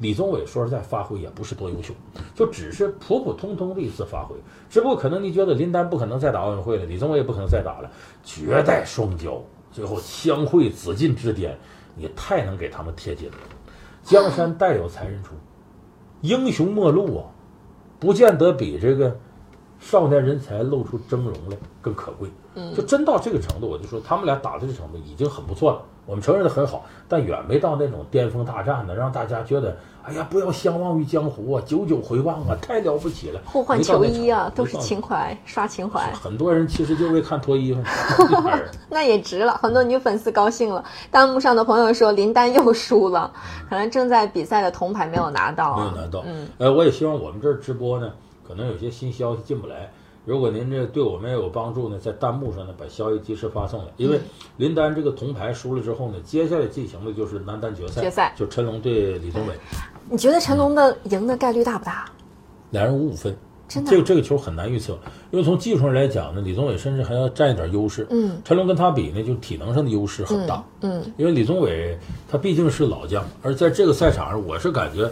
[0.00, 1.92] 李宗伟说实在发挥也不是多优秀，
[2.34, 4.34] 就只是普普通通的一次发挥。
[4.70, 7.90] 只不过可能你觉得林丹不可能再打奥运会了，李宗伟也不可能再打了，
[8.24, 9.38] 绝代双骄，
[9.70, 11.54] 最后相会紫禁之巅，
[11.94, 13.36] 你太能给他们贴金了。
[14.02, 15.34] 江山代有才人出，
[16.22, 17.24] 英雄末路啊，
[17.98, 19.14] 不见得比这个
[19.78, 22.26] 少年人才露出峥嵘来更可贵。
[22.60, 25.82] 嗯就真到这个程度，我就说他们俩打的这程度已经很不错了。
[26.06, 33.40] 我们承认的很好，但远没到那种巅峰大战呢，让大家觉得哎呀，不要相忘于江湖啊，久久回望啊，太了不起了。
[33.44, 37.80] 互换球衣啊，都是情怀，刷情怀，很多人其实就为看脱衣服。
[38.90, 39.52] 那也值了。
[39.62, 43.30] 很多女粉丝高兴了，弹幕上的朋友说林丹又输了，
[43.68, 45.76] 可能正在比赛的铜牌没有拿到啊。
[45.78, 46.24] 没有拿到。
[46.26, 48.10] 嗯，呃，我也希望我们这儿直播呢，
[48.48, 49.92] 可能有些新消息进不来。
[50.30, 53.90] 如果您这对我们也有帮助呢，在弹幕上呢把消息及时发送来。
[53.96, 54.20] 因为嗯
[54.58, 59.54] 林丹这个铜牌输了之后呢，接下来进行的就是男单决赛，决赛就陈龙对李宗伟，
[60.08, 62.04] 你觉得陈龙的赢的概率大不大？
[62.70, 63.36] 两人五五分。
[63.70, 64.98] 真的这个这个球很难预测，
[65.30, 68.04] 因为从技术上来讲呢，李宗伟甚至还要占一点优势。
[68.10, 70.62] 嗯，陈龙跟他比呢，就体能上的优势很大。
[70.80, 71.96] 嗯，因为李宗伟
[72.28, 75.08] 他毕竟是老将，而在这个赛场上，我是感觉，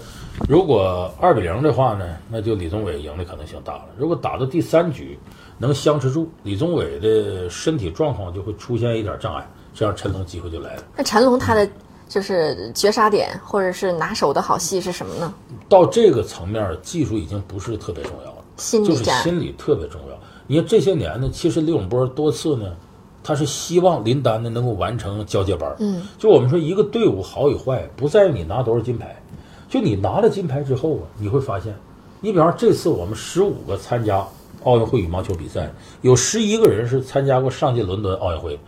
[0.49, 3.85] 如果二比零的话呢，那就李宗伟赢的可能性大了。
[3.97, 5.17] 如果打到第三局
[5.57, 10.83] 能相持住，李宗伟的身体状况就会出现一点障碍，这样陈龙机会就来了。
[10.97, 11.69] 那陈龙他的
[12.09, 15.33] 就是绝杀点或者是拿手的好戏是什么呢？
[15.69, 18.38] 到这个层面，技术已经不是特别重要了。
[18.59, 19.23] 就是心理战。
[19.23, 20.19] 心理特别重要。
[20.47, 22.75] 你看这些年呢，其实李永波多次呢，
[23.23, 25.75] 他是希望林丹呢能够完成交接班。
[25.79, 29.23] 嗯，就我们说一个队伍好与坏，不在于你拿多少金牌，
[29.69, 31.75] 就你拿了金牌之后啊，你会发现，
[32.21, 34.27] 你比方这次我们十五个参加
[34.65, 35.71] 奥运会羽毛球比赛，
[36.03, 38.59] 有十一个人是参加过上届伦敦奥运会，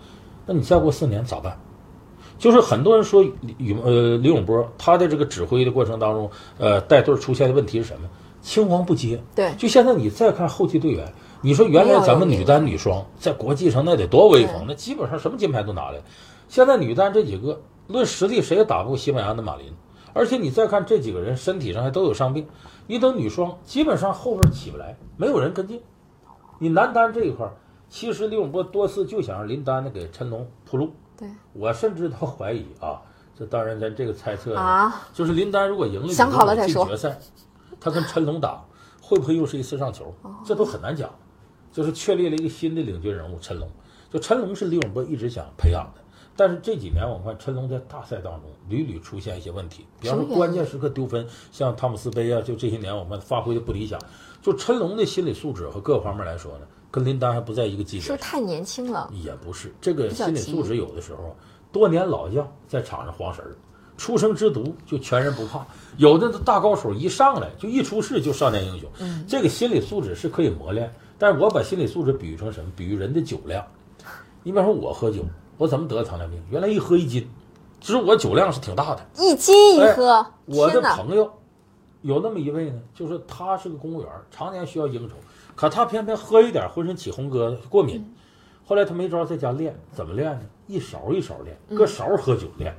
[0.46, 1.58] 那你再过四年咋办？
[2.38, 3.22] 就是很多人说
[3.58, 8.08] 李呃李永波他的这个指挥的过程当中，呃带队出现的问题是什么？
[8.42, 9.22] 青黄不接。
[9.34, 16.00] 对，就现在你再看后期队员，你说原来咱们女单女双在国际上那得多威风，那基本上什么金牌都拿来。
[16.48, 19.72] 现在女单这几个论实力谁也打不过西班牙的马林，
[20.12, 22.46] 而且你再看这几个人身体上还都有伤病。
[22.86, 25.80] 你等女双基本上后边起不来，没有人跟进。
[26.58, 27.52] 你男单这一块儿，
[27.88, 30.92] 其实李永波多次就想让林丹呢给陈龙铺路。
[31.16, 33.00] 对，我甚至都怀疑啊，
[33.38, 37.18] 这当然咱这个猜测啊，就是林丹如果赢了想好了再说进决赛，
[37.80, 38.62] 他跟陈龙打
[39.00, 40.14] 会不会又是一次上球？
[40.44, 41.10] 这都很难讲。
[41.72, 43.70] 就是确立了一个新的领军人物陈龙，
[44.12, 46.02] 就陈龙是李永波一直想培养的，
[46.34, 54.00] 但是这几年我们看陈龙在大赛当中屡屡出现一些问题，比方说关键时刻丢分，像汤姆斯杯啊，就这些年我们发挥的不理想。
[54.42, 58.02] 就陈龙的心理素质和各个方面来说呢，跟林丹还不在一个级别。
[58.04, 59.08] 是不是太年轻了？
[59.12, 61.36] 也不是，这个心理素质有的时候，
[61.70, 63.54] 多年老将在场上晃神儿，
[64.00, 65.62] 出生之犊就全人不怕。
[65.98, 70.90] 有的大高手一上来就一出世就少年英雄，嗯，这个心理素质是可以磨练。
[71.18, 72.72] 但是我把心理素质比喻成什么？
[72.74, 73.62] 比喻人的酒量。
[74.42, 75.22] 你比方说，我喝酒，
[75.58, 76.42] 我怎么得糖尿病？
[76.48, 77.28] 原来一喝一斤，
[77.78, 79.06] 其实我酒量是挺大的。
[79.18, 81.30] 一斤一喝，我的朋友
[82.00, 85.14] 有那么一位呢，就是他是个公务员，常年需要应酬，
[85.54, 88.02] 可他偏偏喝一点浑身起红疙瘩，过敏。
[88.64, 90.40] 后来他没招，在家练，怎么练呢？
[90.68, 92.74] 一勺一勺练，搁勺喝酒练。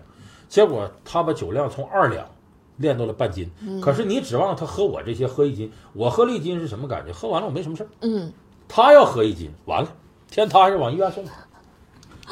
[0.51, 2.27] 结果他把酒量从二两
[2.75, 3.49] 练到了半斤。
[3.81, 7.13] 可是你指望他喝我这些喝一斤，我喝了一斤是什么感觉？
[7.13, 7.87] 喝完了我没什么事儿。
[8.01, 8.33] 嗯，
[8.67, 9.89] 他要喝一斤，完了，
[10.29, 11.23] 天塌下往医院送。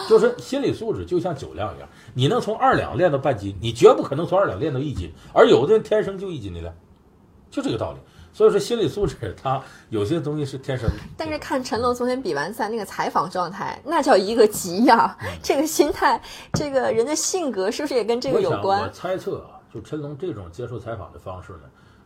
[0.09, 5.09] 就是心理素质就像酒量一样，你能从二两练到半斤，你绝不可能从二两练到一斤。
[5.33, 6.75] 而有的人天生就一斤的量，
[7.49, 7.99] 就这个道理。
[8.39, 10.95] 所以说心理素质，他有些东西是天生的。
[11.17, 15.13] 但是看陈龙昨天比完赛那个采访状态，那叫一个急呀！
[15.43, 16.21] 这个心态，
[16.53, 18.81] 这个人的性格是不是也跟这个有关？
[18.81, 21.63] 我猜测啊，就陈龙这种接受采访的方式呢，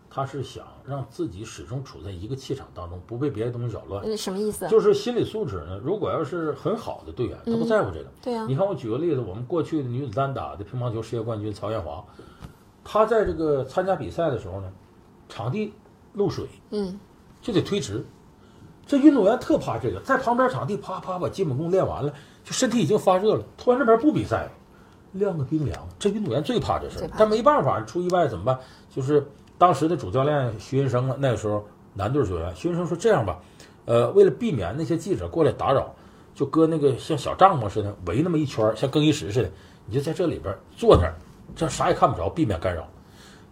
[0.09, 4.03] 他是想让自己始终处在一个气场当中，不被别的东西扰乱。
[4.03, 4.67] 嗯，什么意思？
[4.67, 8.07] 就是心理素质呢，如果要是很好的队员，他不在乎这个。
[8.23, 8.43] 对呀。
[8.49, 12.03] 你看，我举个例子，我们过去的女子单打的乒乓球世界冠军曹艳华，
[12.83, 14.71] 她在这个参加比赛的时候呢，
[15.29, 15.71] 场地
[16.13, 16.99] 漏水，嗯，
[17.41, 18.05] 就得推迟。
[18.85, 24.51] 这运动员特怕这个，在旁边场地啪啪把基本功练完了，就身体已经发热了，突然这边不比赛了，
[25.13, 25.87] 晾个冰凉。
[25.97, 28.59] 这运动员最怕这事儿，但没办法，出意外怎么办？
[28.93, 29.25] 就是
[29.57, 33.39] 当时的主教练徐云生啊，那个时候男队球员，徐云生说这样吧，
[33.85, 35.95] 呃，为了避免那些记者过来打扰，
[36.35, 39.49] 就搁那个像小帐篷似的围那么一圈，像更衣室似的，
[39.85, 41.15] 你就在这里边坐那儿，
[41.55, 42.85] 这啥也看不着，避免干扰。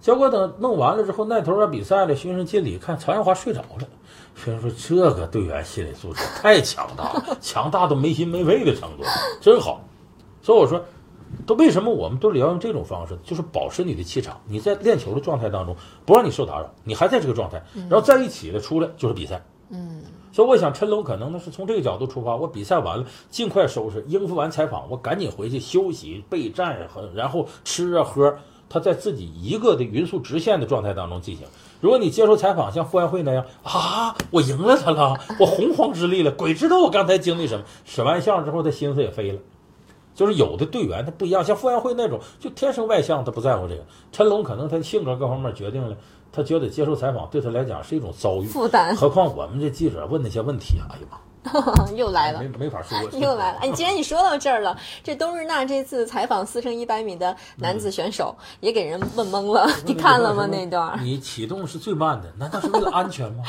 [0.02, 3.88] 结果等弄完了之后，那头要比赛了，徐云生进里看曹艳华睡着了。
[4.36, 9.04] 学生说：“这个队员心理素质太强大了， 强大到没心没肺的程度，
[9.40, 9.80] 真好。”
[10.42, 10.84] 所以我说，
[11.46, 14.42] 都为什么我们队里要用这种方式，就是保持你的气场。
[14.48, 15.76] 你在练球的状态当中，
[16.06, 19.40] 不让你受打扰，你还在这个状态，然后在一起了出来就是比赛。
[19.70, 20.02] 嗯。
[20.34, 28.34] 所以我想，陈龙可能呢是从这个角度出发，我比赛完了尽快收拾，应付完采访，我赶紧回去休息备战，然后吃啊喝。
[28.72, 31.46] 他在自己一个的匀速直线的状态当中进行。
[31.82, 37.66] 如果你接受采访，像傅园慧那样啊，我赢了他了，我洪荒之力了，鬼知道我刚才经历什么。
[37.84, 39.40] 使完相之后，他心思也飞了。
[40.14, 43.82] 就是有的队员他不一样，像傅园慧那种就天生外向，他不在乎这个。
[44.12, 45.96] 陈龙可能他性格各方面决定了，
[46.32, 48.96] 他觉得接受采访对他来讲是一种遭遇负担。
[48.96, 51.18] 何况我们这记者问那些问题，哎呀妈！
[51.96, 52.98] 又来了，没没法 说。
[53.20, 59.68] 又来了，哎，既然你说到这儿了，这冬日娜这次采访四乘一百米的男子选手，也给人问懵了。
[59.86, 60.46] 你看了吗？
[60.46, 61.00] 那段？
[61.04, 63.44] 你启动是最慢的，难道是为了安全吗？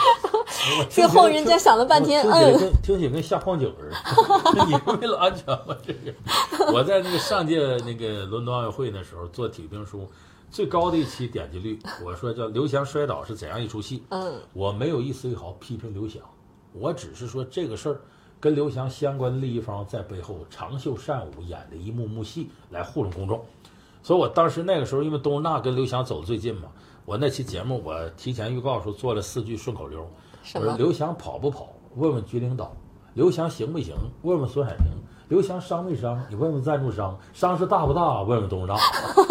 [0.89, 4.65] 最后人家想了半天，嗯，听起来跟下矿井似的。
[4.65, 5.77] 你是为了安全吗？
[5.85, 10.09] 这个，我在那个上届那个伦敦奥运会的时候做体育评书，
[10.51, 14.05] 最高的一期点击率，我说叫刘翔摔倒是怎样一出戏。
[14.11, 16.23] 嗯，我没有一丝一毫批评刘翔。
[16.73, 18.01] 我只是说这个事儿
[18.41, 23.45] 跟刘翔相关的利益方在背后长袖善舞，演的一幕幕戏来糊弄公众。
[24.03, 26.69] 所以我当时那个时候，因为东日娜跟刘翔走的最近嘛，
[27.05, 30.05] 我那期节目我提前预告说做了四句顺口溜。
[30.55, 31.69] 我说刘翔跑不跑？
[31.95, 32.75] 问问局领导。
[33.15, 33.95] 刘翔行不行？
[34.23, 34.87] 问问孙海平。
[35.33, 36.23] 刘翔伤没伤？
[36.29, 38.21] 你问问赞助商，伤势大不大？
[38.21, 38.77] 问问董事长。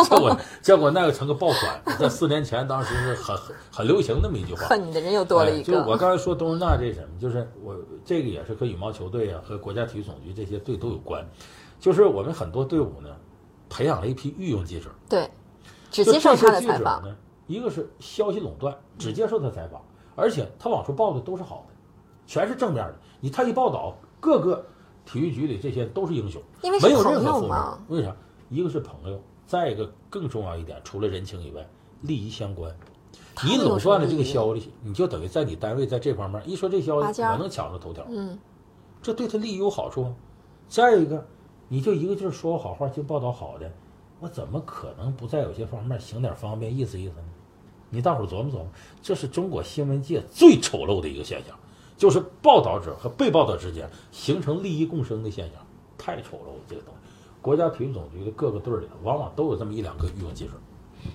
[0.10, 4.66] 结果 结果那个成个爆款，在四年前当时是很很很流行那么一句话。
[4.66, 5.72] 恨你的人又多了一个。
[5.72, 11.24] 就我刚才说东日娜这什么，就是我这个也是和羽毛球队啊和国家体育总局这些队都有关。
[11.80, 13.10] 就是我们很多队伍呢，
[13.70, 14.90] 培养了一批御用记者。
[15.08, 15.30] 对，
[15.92, 17.04] 只接受他的采访。
[17.04, 19.80] 呢，一个是消息垄断，只接受他采访，
[20.16, 21.76] 而且他往出报的都是好的，
[22.26, 22.96] 全是正面的。
[23.20, 24.66] 你他一报道，各个。
[25.06, 27.58] 体育局里这些都是英雄，因为没有任何负面。
[27.90, 28.16] 为啥？
[28.50, 31.68] 一个是朋友，再一个更重要一点，除了人情以外，
[32.02, 32.76] 利益相关。
[33.46, 38.38] 你垄断了这个消息，你就等于在你单位在这方面一说这消息，我能抢着头条，嗯，
[39.02, 40.14] 这对他利益有好处啊。
[40.68, 41.26] 再一个，
[41.68, 43.72] 你就一个劲儿说我好话，净报道好的，
[44.20, 47.24] 我怎么可能不在有些方面行点方便，意思意思呢？
[47.90, 48.68] 你大伙儿琢磨琢磨，
[49.02, 51.58] 这是中国新闻界最丑陋的一个现象，
[52.02, 55.62] 就是报道者和被报道之间形成利益共生的现象，
[56.00, 56.64] 太丑陋了。
[56.68, 57.00] 这个东西，
[57.44, 60.54] 国家体育总局的各个队儿里，往往都有这么一两个御用记者。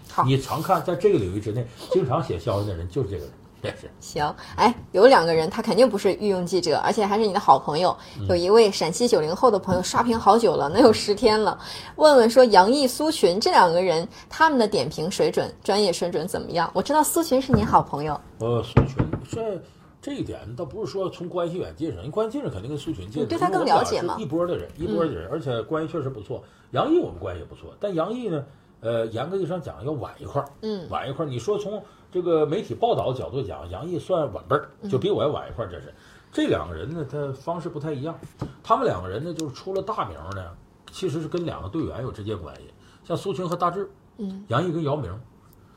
[0.09, 3.33] 好你常看在这个领域之内，经常写消息的人就是这个人，
[3.63, 3.91] 也是。
[3.99, 7.97] 行，哎，有两个人，他肯定不是御用记者，而且还是你的好朋友。
[8.21, 11.59] 嗯有一位陕西九零后的朋友刷屏好久了，能有十天了。
[11.97, 16.71] 问问说杨毅、苏群这两个人，他们的点评水准、专业水准怎么样？
[16.73, 19.61] 我知道苏群是你好朋友，呃，苏群这
[20.07, 26.45] 这一点倒不是说从关系远近上，人关系近上肯定跟苏群近，你对他更了解嘛是一波的人，一波的人，而且关系确实不错。
[26.71, 28.47] 杨毅我们关系也不错，但杨毅呢，
[28.79, 31.29] 呃，严格意义上讲要晚一块儿，嗯，晚一块儿。
[31.29, 31.83] 你说从
[32.13, 35.93] 这个媒体报道角度讲，杨毅算晚辈儿，就比我要晚一块儿，这是。
[36.31, 38.17] 这两个人呢，他方式不太一样。
[38.63, 40.53] 他们两个人呢，就是出了大名呢，
[40.93, 42.63] 其实是跟两个队员有直接关系，
[43.03, 45.13] 像苏群和大志，嗯，杨毅跟姚明。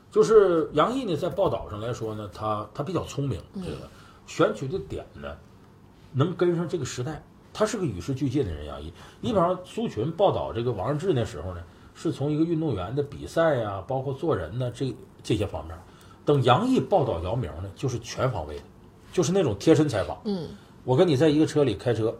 [0.08, 3.76] 就是杨毅呢，在报道上来说呢，他他比较聪明，嗯这个
[4.30, 5.36] 选取的点呢，
[6.12, 7.20] 能跟上这个时代。
[7.52, 8.92] 他是个与时俱进的人，杨毅。
[9.20, 11.60] 你比方说苏群报道这个王治那时候呢，
[11.96, 15.76] 是从一个运动员的比赛呀、包括做人呢这这些方面。
[16.24, 18.62] 等杨毅报道姚明呢，就是全方位的，
[19.12, 20.20] 就是那种贴身采访。
[20.26, 20.50] 嗯，
[20.84, 22.14] 我跟你在一个车里开车，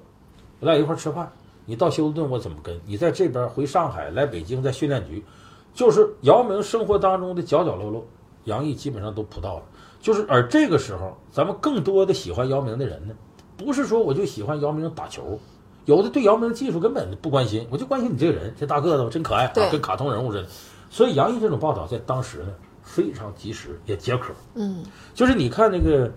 [0.58, 1.30] 我俩一块吃饭，
[1.64, 2.80] 你到休斯顿我怎么跟？
[2.84, 5.24] 你在这边回上海来北京在训练局，
[5.72, 8.04] 就是姚明生活当中的角角落落，
[8.46, 9.62] 杨毅基本上都扑到了。
[10.00, 13.14] 就是而这个时候，咱们更多的喜欢姚明的人呢，
[13.56, 15.38] 不是说我就喜欢姚明打球，
[15.84, 20.48] 有的对姚明技术根本不关心，我就关心你这个人，这大个子真可爱跟卡通人物似的。
[20.88, 24.32] 所以杨毅这种报道在当时呢非常及时，也解渴。
[24.54, 24.84] 嗯
[25.14, 26.10] 就是你看那个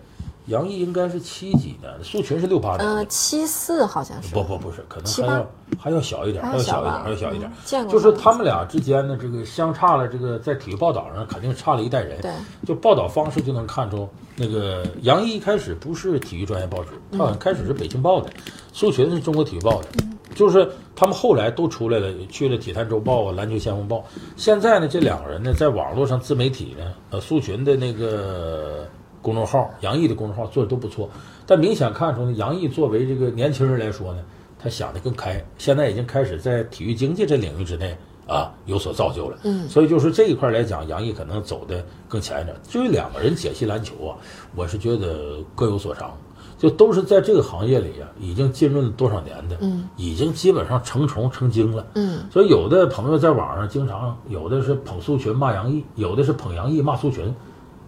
[0.47, 2.85] 杨毅应该是七几年的，苏群是六八年的。
[2.85, 7.53] 呃，七四好像是，不不不是，可能还要还要小一点，还还要小一点，还要小一点嗯。
[7.63, 12.19] 见过就是他他们俩之间呢，这个相差了，这个在体育报道上肯定差了一代人。
[12.21, 12.31] 对，
[12.65, 18.29] 就报道方式就能看出，那个杨毅一开始不是体育专业报纸，他好像开始是北京报的，
[18.73, 19.87] 苏群是中国体育报的，
[20.33, 24.03] 就是他们后来都出来了，去了体坛周报啊、篮球先锋报。
[24.35, 28.87] 现在呢，这两个人呢，在网络上自媒体呢，呃，苏群的那个
[29.23, 31.09] 公众号，杨毅的公众号做的都不错，
[31.47, 34.21] 但明显看出呢，杨毅作为这个年轻人来说呢，
[34.59, 37.97] 他想的更开，现在已经开始在体育经济这领域之内
[38.27, 39.37] 啊有所造就了。
[39.43, 42.55] 嗯所以就是这一块来讲，杨毅可能走的更前一点。
[42.67, 44.17] 至于两个人解析篮球啊，
[44.55, 46.15] 我是觉得各有所长，
[46.57, 51.85] 就都是在这个行业里啊，已经浸润了多少年的，嗯已经基本上成虫成精了。
[51.95, 57.33] 嗯所以有的朋友在网上经常，有的是捧苏群骂杨毅，有的是捧杨毅骂苏群，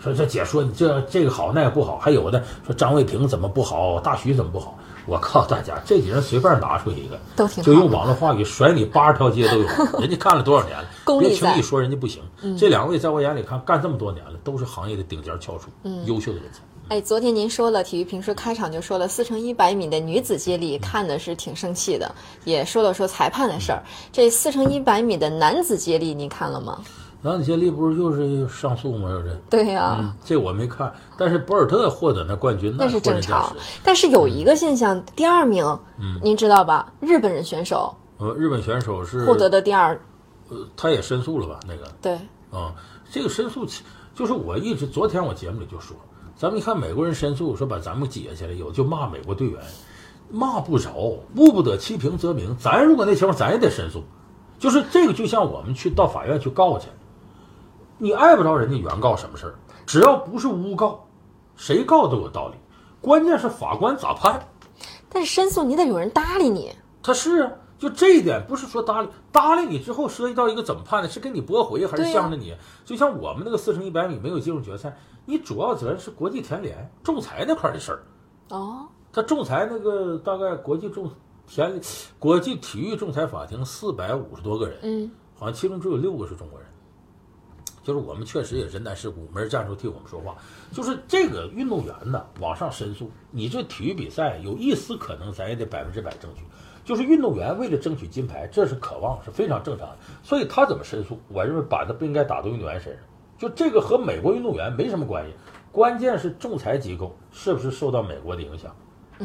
[0.06, 4.78] 说这姐说你这这个好那个不好，还有的说张卫平怎么不好，大徐怎么不好。
[5.08, 9.68] 我告诉大家，这几人随便拿出一个，都挺好就用网络话语甩你八十条街都有，
[10.01, 10.88] 人家干了多少年了，
[11.20, 12.24] 别轻易说人家不行。
[12.58, 15.70] 这两位在我眼里看干这么多年了，都是行业的顶尖翘楚，
[16.06, 16.62] 优秀的人才。
[16.88, 23.84] 哎，昨天您说了，体育评书开场就说了四乘一百米的女子接力，看的是挺生气的，也说了说裁判的事儿。
[24.12, 26.82] 这四乘一百米的男子接力，您看了吗？
[27.26, 29.10] 男子接力不是又是上诉吗？
[29.10, 33.52] 又是，对呀、嗯，这我没看，但是博尔特获得那冠军那是是正常。
[33.84, 35.66] 但是有一个现象，第二名，
[35.98, 36.94] 嗯您知道吧？
[37.00, 40.00] 日本人选手呃，日本选手是获得的第二，
[40.50, 41.60] 呃，他也申诉了吧？
[41.68, 42.14] 那个对，
[42.52, 42.76] 啊、
[43.10, 45.98] 这个申诉其就是我一直昨天我节目里就说，
[46.38, 49.60] 咱们一看美国人申诉说把咱们解下来，有就骂美国队员，
[50.30, 50.94] 骂不着，
[51.38, 52.56] 误不得其平则鸣。
[52.60, 54.04] 咱如果那情况，咱也得申诉。
[54.60, 56.88] 就是这个，就像我们去到法院去告去，
[57.98, 61.08] 你碍不着人家原告什么事儿，只要不是诬告，
[61.56, 62.56] 谁告都有道理。
[63.00, 64.48] 关键是法官咋判。
[65.08, 72.54] 但是申诉你得有人搭理你，他是啊，就这一点不是说搭理搭理你之后涉及到一个怎么判的，是给你驳回还是向着你？
[72.84, 78.04] 就像我们那个四乘一百米没有进入决赛，你主要责任是国际田联仲裁那块儿的事儿。
[78.50, 81.10] 哦，他仲裁那个大概国际仲
[81.48, 81.80] 田
[82.20, 86.68] 国际体育仲裁法庭四百五十多个人，嗯，好像其中只有六个是中国人。
[87.86, 90.36] 就是我们确实也人单势孤，没人站出替我们说话。
[90.72, 96.42] 就是这个运动员呢，往上申诉，你这体育比赛有一丝可能，咱也得百分之百争取。
[96.84, 99.98] 就是运动员为了争取金牌，这是渴望，是非常正常的。
[100.24, 103.04] 所以他怎么申诉，我认为把他不应该打到运动员身上。
[103.38, 105.34] 就这个和美国运动员没什么关系，
[105.72, 108.76] 关键是仲裁机构是不是受到美国的影响，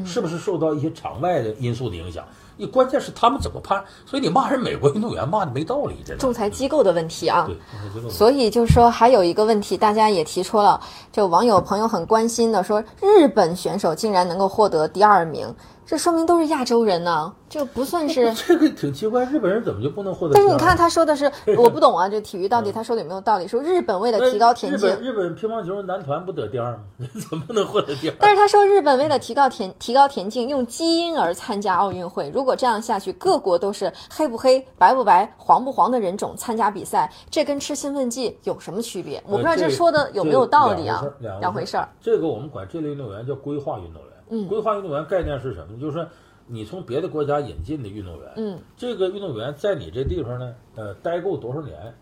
[0.04, 2.24] 是不是受到一些场外的因素的影响？
[2.56, 6.20] 你关键是他们怎么判，所以你骂人美国运动员骂的没道理，真的。
[6.20, 7.48] 仲裁机构的问题啊。
[7.48, 8.10] 对。
[8.10, 10.78] 所以就是说，还有一个问题，大家也提出了，
[11.10, 15.54] 就网友朋友很关心的说，日本选手竟然能够获得第二名，
[15.90, 18.32] 这说明都是亚洲人呢，这不算是。
[18.46, 20.34] 这个挺奇怪，日本人怎么就不能获得？
[20.34, 21.28] 但是你看他说的是，
[21.58, 23.48] 我不懂啊，这体育到底他说的有没有道理？
[23.48, 26.78] 说日本为了提高田径，日本日本乒乓球男团不得第二吗？
[27.28, 28.14] 怎么能获得第二？
[28.20, 32.30] 但是他说日本为了提高田提高田径，用基因而参加奥运会。
[32.32, 39.20] 如果这样下去，各国都是黑不黑、白不白、黄不黄的人种参加比赛，这跟吃兴奋剂有什么区别？
[39.26, 41.04] 我不知道这说的有没有道理啊？
[41.40, 41.88] 两回事儿。
[42.00, 44.09] 这个我们管这类运动员叫规划运动员。
[44.30, 45.78] 嗯，规划运动员概念是什么？
[45.78, 46.06] 就是
[46.46, 48.32] 你从别的国家引进的运动员。
[48.36, 51.94] 嗯，这个运动员在你这地方呢，呃，待够多少年？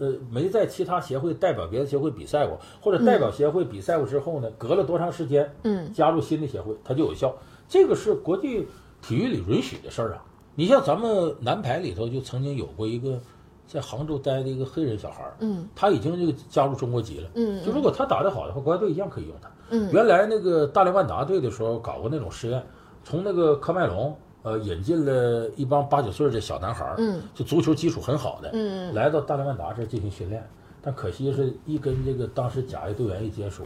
[0.00, 5.48] 呃，没在其他协会代表别的协会比赛过，或者代表协会比赛过之后呢，隔了多长时间？
[5.62, 7.32] 嗯，加入新的协会，它就有效。
[7.68, 8.66] 这个是国际
[9.00, 10.24] 体育里允许的事儿啊。
[10.56, 13.20] 你像咱们男排里头就曾经有过一个
[13.66, 19.50] 在杭州待的一个黑人小孩儿，嗯，他已经这个加入中国籍了，嗯，就如果他打得好的话，国家队一样可以用他。
[19.70, 22.62] 嗯，原来那个大连万达队的时候搞过那种实验，
[23.02, 30.46] 从那个科麦隆呃引进了一帮八九岁的小男孩儿，嗯，就足球基础很好的，嗯，来到大连万达这进行训练，
[30.82, 33.64] 但可惜是一跟这个当时甲 A 队员一接触，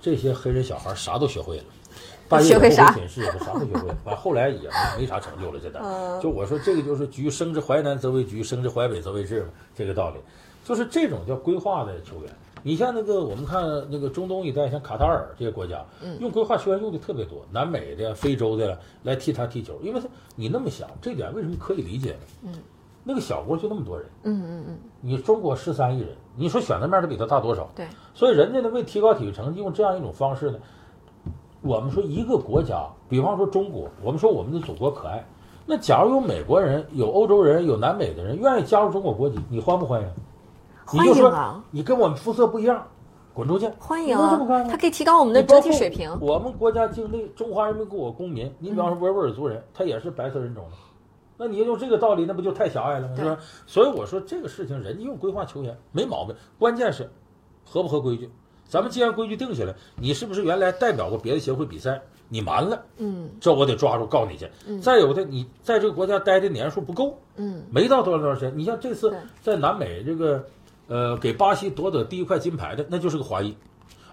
[0.00, 1.64] 这些黑人小孩儿啥都学会了。
[2.28, 3.96] 半夜回寝室，啥都学会了。
[4.04, 5.80] 完后来也没没啥成就了，现在。
[6.20, 10.16] 就我说这个就是局生之淮南则为局，生之淮北则为治嘛，这个道理。
[10.64, 12.32] 就是这种叫规划的球员。
[12.62, 15.84] 你像那个我们看那个中东一带，像卡塔尔这些国家，
[16.20, 20.06] 用规划球员用的特别多，南美的、非洲的来替他踢球，因为他
[20.36, 22.18] 你那么想，这点为什么可以理解呢？
[22.44, 22.52] 嗯，
[23.02, 27.68] 那个小国就那么多人，嗯嗯嗯，你中国十三亿人，你说选择面都比他大多少？
[27.74, 30.58] 对，所以人家呢为提高体育成绩，用这样一种方式呢。
[31.62, 35.24] 我们说一个国家，比方说中国，我们说我们的祖国可爱。
[35.64, 40.08] 那假如有美国人、有欧洲人、有南美的人愿意加入中国国籍，你欢不欢迎？
[40.84, 41.62] 欢迎啊！
[41.70, 42.84] 你跟我们肤色不一样，
[43.32, 43.68] 滚出去！
[43.78, 44.40] 欢迎啊！
[44.68, 46.10] 它可以提高我们的整体水平。
[46.20, 50.76] 我们国家境内中华人民共和国公民，你比方说维吾尔族人，他也是白色人种的，
[51.36, 53.14] 那你用这个道理，那不就太狭隘了吗？
[53.16, 53.38] 是吧？
[53.68, 57.08] 所以我说这个事情，人家用规划球员没毛病，关键是
[57.64, 58.28] 合不合规矩。
[58.72, 62.00] 咱们既然规矩定下来，你是不是原来代表过别的协会比赛？
[62.30, 64.48] 你瞒了，嗯，这我得抓住告你去。
[64.66, 68.50] 嗯，再有的，你在这个国家待的年数不够，嗯，没到多少多少时间。
[68.56, 69.12] 你像这次
[69.42, 70.42] 在南美这个，
[70.88, 73.54] 呃，给巴西夺得第一块金牌的，那就是个华裔，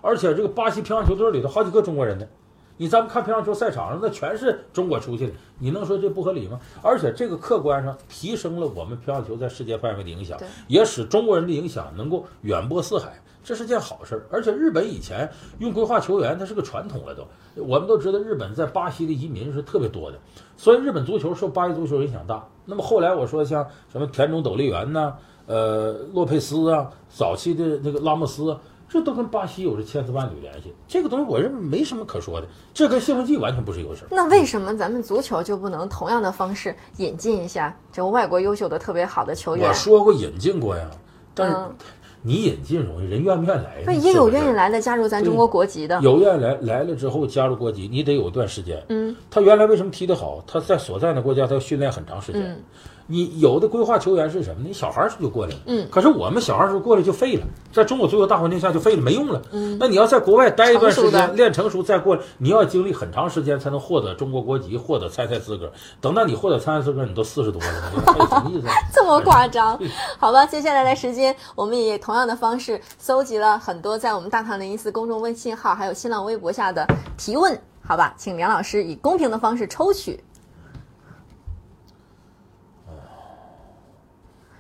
[0.02, 2.28] 而且这个巴西乒乓球队里头好几个中国人呢。
[2.76, 6.60] 你咱们看乒乓球赛场上，那全是中国出去的，你能说这不合理吗？
[6.82, 10.38] 而且这个客观上提升了我们乒乓球在世界范围的影响，
[10.68, 13.18] 也使中国人的影响能够远播四海。
[13.50, 15.28] 这是件好事，而且日本以前
[15.58, 17.26] 用规划球员，它是个传统了都。
[17.56, 20.20] 我们都知道，日本在巴西的移民是特别多的，
[20.56, 22.48] 所以日本足球受巴西足球影响大。
[22.66, 25.16] 那么后来我说像什么田中斗笠园呐，
[25.48, 30.72] 呃，洛佩斯啊，早期的那个拉莫斯，啊这都跟巴西有着千丝万缕联系。
[30.88, 34.04] 这个东西我认为没什么可说的，这跟兴奋剂完全不是一回事。
[34.12, 39.68] 那为什么咱们足球就不能同样的方式引进一下这外国优秀的特别好的球员？
[39.68, 40.88] 我说过引进过呀，
[41.34, 41.58] 但是。
[42.22, 43.84] 你引进容易，人愿不愿意来？
[43.86, 46.00] 那也有愿意来的，加入咱中国国籍的。
[46.02, 48.84] 有愿意来来了之后加入国籍，你得有一段时间。
[48.90, 50.44] 嗯，他原来为什么踢得好？
[50.46, 52.42] 他在所在的国家他要训练很长时间。
[52.42, 52.58] 嗯，
[53.12, 54.62] 你有的规划球员是什么？
[54.64, 55.58] 你小孩儿时候就过来了。
[55.66, 57.44] 嗯，可是我们小孩儿时候过来就废了，
[57.74, 59.42] 在中国足球大环境下就废了，没用了。
[59.52, 65.72] 嗯，那你要在国外待一段时间练成熟再过来，你要经历很长时间才能获得中国国籍，获得参赛资格。
[66.00, 68.68] 等到你获得参赛资格，你都四十多了，还有什么意思？
[68.94, 69.80] 这么夸张？
[70.20, 72.80] 好吧，接下来的时间，我们以同样的方式。
[73.00, 76.86] 搜集了很多在我们大唐零一四公众微信号还有新浪微博下的
[77.18, 80.20] 提问，好吧，请梁老师以公平的方式抽取。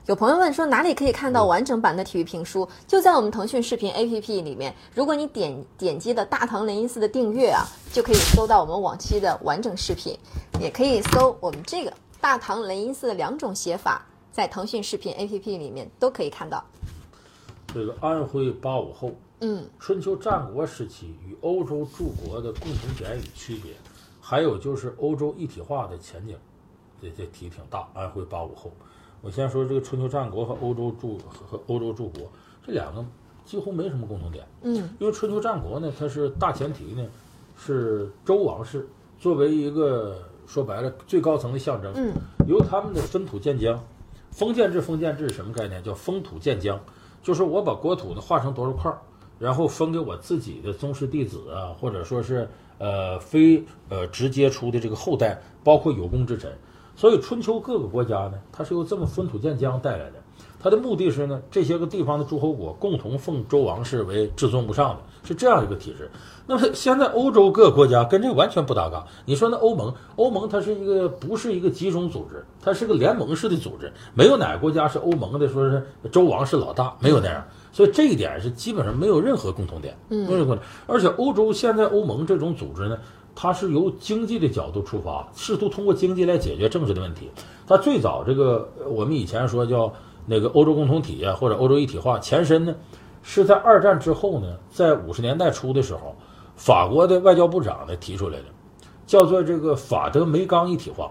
[0.09, 2.67] 有朋友问说哪里可以看到完整版的体育评书？
[2.87, 10.17] 就在我们腾讯视频 APP 里面，如果你点点击的大唐雷音寺的订阅啊，就可以搜到我们往期的完整视频，
[10.59, 16.65] 也可以搜我们这个大唐雷音寺的两种写法，在腾讯视频 APP 里面都可以看到。
[17.71, 23.73] 这个安徽八五后，嗯，春秋战国时期与欧洲诸国的共同点与区别，
[24.19, 26.35] 还有就是欧洲一体化的前景，
[26.99, 27.87] 这这题挺大。
[27.93, 28.71] 安徽八五后，
[29.21, 32.31] 我先说这个春秋战国和欧洲诸和欧洲诸国
[32.65, 33.03] 这两个
[33.45, 37.05] 几乎没什么共同点，嗯，因为春秋战国呢，它是大前提呢
[37.57, 38.87] 是周王室
[39.19, 40.17] 作为一个
[40.47, 42.13] 说白了最高层的象征，嗯，
[42.47, 43.83] 由他们的分土建疆，
[44.31, 45.83] 封建制封建制什么概念？
[45.83, 46.79] 叫封土建疆。
[47.21, 48.97] 就是我把国土呢划成多少块儿，
[49.39, 52.47] 然后分给我自己的宗室弟子啊，或者说是
[52.77, 56.49] 呃非呃直接出的这个后代，包括有功之臣。
[56.99, 60.15] 所以春秋各个国家呢，它是由这么分土建疆带来的。
[60.61, 66.11] 它的目的是呢，这些个地方的诸侯国共同奉周王室为至尊无上的，是这样一个体制。
[66.45, 69.05] 那么现在欧洲各个国家跟这个完全不搭嘎。
[69.23, 75.81] 你说那欧盟，欧盟它是一个不是一个集中组织，它是个联盟式的组织，没有哪个国家是欧盟的，说是
[76.11, 77.41] 周王是老大，没有那样。
[77.71, 80.57] 所以这一点是基本上没有任何共同点，没有任何。
[80.85, 82.97] 而且欧洲现在欧盟这种组织呢，
[83.41, 87.29] 它是由经济的角度出发，试图通过经济来解决政治的问题。
[87.65, 89.89] 它最早这个我们以前说叫。
[90.31, 92.75] 那个欧洲共同体啊，或者欧洲一体化前身呢，
[93.23, 96.13] 是在二战之后呢，在五十年代初的时候，
[96.55, 98.45] 法国的外交部长呢提出来的，
[99.07, 101.09] 叫做这个法德梅冈一体化，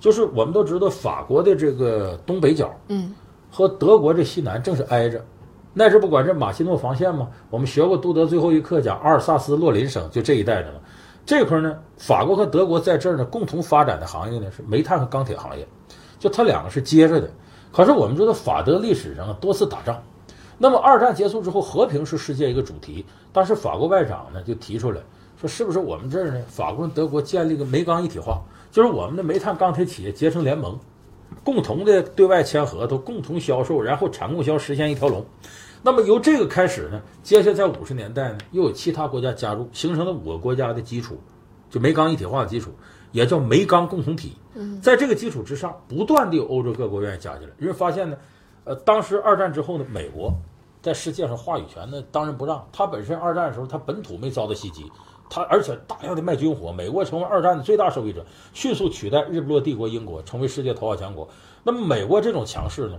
[0.00, 3.14] 就是我们都知道法国的这个东北角，嗯，
[3.52, 5.24] 和德国这西南正是挨着，
[5.72, 7.28] 那时不管这马西诺防线吗？
[7.50, 10.80] 我们学过杜德最后一课讲阿尔萨斯洛林省，就这一带的嘛。
[11.26, 15.66] 这块呢，法国和德国在这儿呢共同发展的行业呢是煤炭和钢铁行业，
[16.20, 17.28] 就它两个是接着的。
[17.72, 20.00] 可是我们知道，法德历史上多次打仗，
[20.56, 23.04] 那么二战结束之后，和平是世界一个主题。
[23.32, 25.00] 但是法国外长呢就提出来
[25.40, 30.78] 说，是不是我们这儿呢，法国、德国建立个煤钢一体化，就是我们的煤炭、钢铁企业结成联盟，
[31.42, 35.26] 共同的对外签合同，共同销售，然后产供销实现一条龙。
[35.86, 41.16] 那么由这个开始呢，接下来在五十年代呢，又有其他国家加入，形成了五个国家的基础，
[41.70, 42.72] 就煤钢一体化的基础。
[43.12, 44.36] 也叫煤钢共同体，
[44.82, 48.16] 在这个基础之上，不断的有欧洲各国愿意加进来，因为发现呢，
[48.64, 50.34] 呃，当时二战之后呢，美国
[50.82, 54.90] 在世界上话语权呢当仁不让，它本身二战的时候它本土没遭到袭击，
[55.30, 61.28] 他而且大量的卖军火，美国成为二战的最大受益者，迅速取代日不落帝国英国成为世界头号强国。
[61.62, 62.98] 那么美国这种强势呢，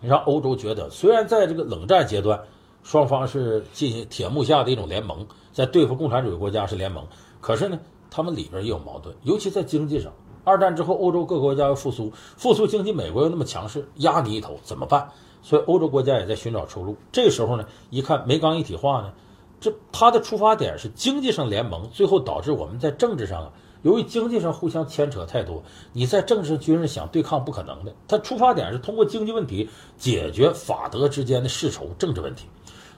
[0.00, 2.40] 让欧洲觉得，虽然在这个冷战阶段，
[2.82, 7.06] 双方是进行铁幕下的一种联盟，在对付共产主义国家是联盟，
[7.40, 7.78] 可是呢。
[8.08, 10.10] 他们里边也有矛盾，尤其在经济上。
[10.42, 15.10] 二战之后，欧洲各国家要复苏，复苏经济，美国又那么强势，压你一头，怎么办？
[15.42, 16.96] 所以欧洲国家也在寻找出路。
[17.12, 19.12] 这个时候呢，一看煤钢一体化呢，
[19.60, 23.52] 这它的出发点是经济上联盟，最后导致我们在政治上啊，
[23.82, 25.62] 由于经济上互相牵扯太多，
[25.92, 27.94] 你在政治军事想对抗不可能的。
[28.08, 32.46] 它出发点是通过经济问题解决法德之间的世仇政治问题。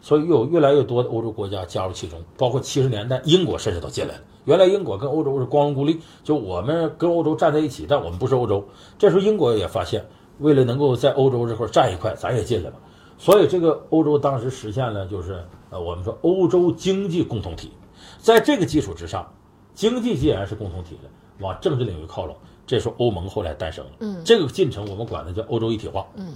[0.00, 4.20] 所以，又有越来越多的欧洲国家加入其中，包括七十年代英国甚至都进来了。
[4.44, 8.64] 原来英国跟欧洲是光荣孤立，就我们跟欧洲站在一起，但我们不是欧洲。
[8.96, 10.06] 这时候英国也发现，
[10.38, 12.76] 为了能够在欧洲这块站一块，咱也进来吧。
[13.18, 17.72] 所以这个欧洲当时实现了，就是呃，我们说欧洲经济共同体。
[18.18, 19.30] 在这个基础之上，
[19.78, 21.08] 经济既然是共同体的，
[21.38, 22.34] 往政治领域靠拢，
[22.66, 23.92] 这时候欧盟后来诞生了。
[24.00, 26.04] 嗯，这个进程我们管它叫欧洲一体化。
[26.16, 26.34] 嗯，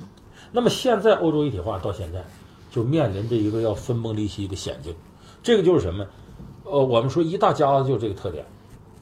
[0.53, 2.25] 那么现在欧洲一体化到现在。
[2.71, 4.95] 就面临着一个要分崩离析的险境，
[5.43, 6.07] 这个就是什么？
[6.65, 8.47] 呃，我们说一大家子就这个特点，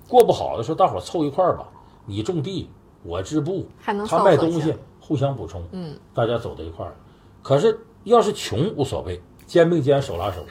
[0.08, 1.68] 过不好的时候，大伙儿凑一块儿吧，
[2.04, 2.68] 你种地，
[3.04, 6.96] 我织布，他卖东西，互相补充，嗯，大家走到一块儿。
[7.44, 10.44] 可是要是穷无所谓，肩并肩手拉手，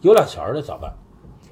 [0.00, 0.92] 有俩钱儿的咋办？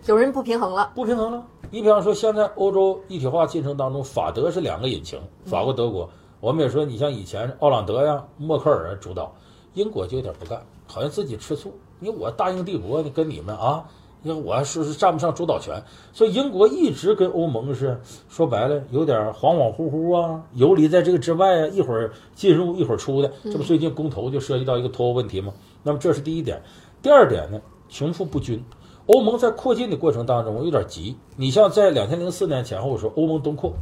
[0.06, 1.46] 有人不平衡了，不平衡了。
[1.70, 6.10] 你比方说，现在欧洲一体化进程当中，法德是两个引擎，法国、德国。
[6.40, 9.32] 我们也说，你像以前奥朗德呀、默克尔啊主导，
[9.74, 10.60] 英国就有点不干。
[10.88, 13.84] 好像自己吃醋，你我大英帝国，你跟你们啊，
[14.22, 15.80] 你看我是是占不上主导权，
[16.12, 25.54] 所以英国一直跟欧盟是说白了有点恍恍惚惚啊，游离在这个之外啊，一会儿进入一会儿出的，这不最近公投就涉及到一个脱欧问题吗？
[25.84, 26.60] 那么这是第一点，
[27.00, 28.62] 第二点呢，穷富不均，
[29.06, 31.16] 欧盟在扩进的过程当中有点急。
[31.36, 33.72] 你像在两千零四年前后时候，欧盟东扩，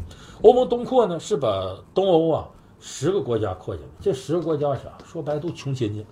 [0.42, 2.48] 欧盟东扩呢是把东欧啊
[2.80, 4.96] 十个国家扩进来，这十个国家啥？
[5.04, 6.06] 说白都穷亲戚。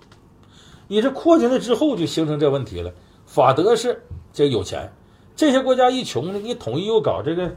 [0.87, 2.91] 你这扩进来之后，就形成这问题了。
[3.25, 4.91] 法德是这有钱，
[5.35, 7.51] 这些国家一穷呢，你统一又搞这个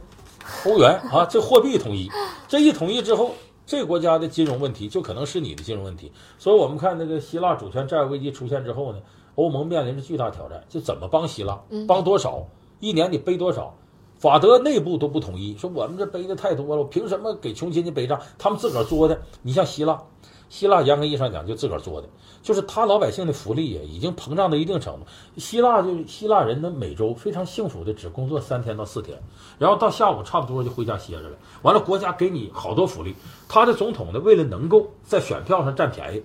[0.66, 2.10] 欧元啊， 这货币统一，
[2.48, 3.32] 这一统一之后，
[3.64, 6.12] 这国家的金融问题就可能是你的金融问题。
[6.38, 8.98] 所以我们看那个希腊主权债务危机出现之后呢，
[9.34, 12.46] 欧盟面临着巨大挑战，就怎么帮希腊，帮多少，
[12.80, 13.74] 一年得背多少。
[14.18, 18.20] 法德内部都不统一，说我们这背的太多了，凭什么给穷亲戚背账？
[18.38, 19.20] 他们自个儿作的。
[19.42, 20.00] 你像希腊。
[20.48, 22.08] 希腊严格意义上讲就自个儿作的，
[22.42, 25.06] 就是他老百姓的福利呀已经膨胀到一定程度。
[25.38, 29.18] 希腊就希腊人呢每周非常幸福的只工作三天到四天，
[29.58, 31.36] 然后到下午差不多就回家歇着了。
[31.62, 33.14] 完了国家给你好多福利，
[33.48, 36.22] 他的总统呢为了能够在选票上占便宜，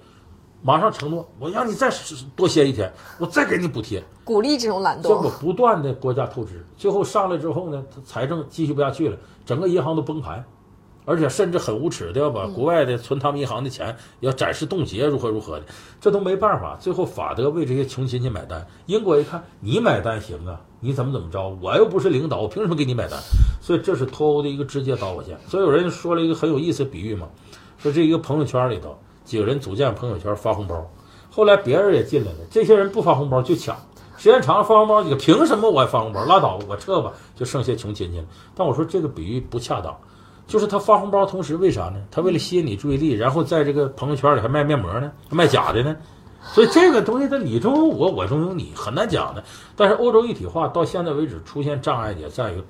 [0.68, 1.90] 马上承诺我让你再
[2.36, 5.04] 多歇一天，我再给你补贴，鼓励这种懒惰。
[5.04, 10.44] 结果不断的国家透支，最后上来之后呢，财政继续不下去了，整个银行都崩盘。
[11.06, 15.66] 而且甚至很无耻的要把国外的存他们银行的钱要暂时冻结，如何如何的，
[16.02, 16.76] 这都没办法。
[16.76, 21.48] 最后法德为这些穷亲戚买单，英国一看你买单行啊，你怎么怎么着？
[21.62, 23.18] 我又不是领导，我凭什么给你买单？
[23.62, 25.40] 所以这是脱欧的一个直接导火线。
[25.48, 27.30] 所以有人说了一个很有意思的比喻嘛，
[27.78, 30.90] 说这一个朋友圈里头几个人组建朋友圈发红包，
[31.30, 33.76] 后来别人也进来了，这些人不发红包就抢。
[34.18, 36.24] 时间长了发红包，你凭什么我还发红包？
[36.24, 38.26] 拉倒，我撤吧，就剩下穷亲戚了。
[38.56, 39.94] 但我说这个比喻不恰当，
[40.48, 42.02] 就是他发红包同时为啥呢？
[42.10, 45.94] 他为了吸引你注意力，然后在这个朋友圈里还卖面膜呢，卖假的呢。
[46.54, 49.44] 所以这个东西它你中有我，我中有你，很难讲的。
[49.76, 52.64] 但是欧洲一体化到现在为止出现障碍也在于，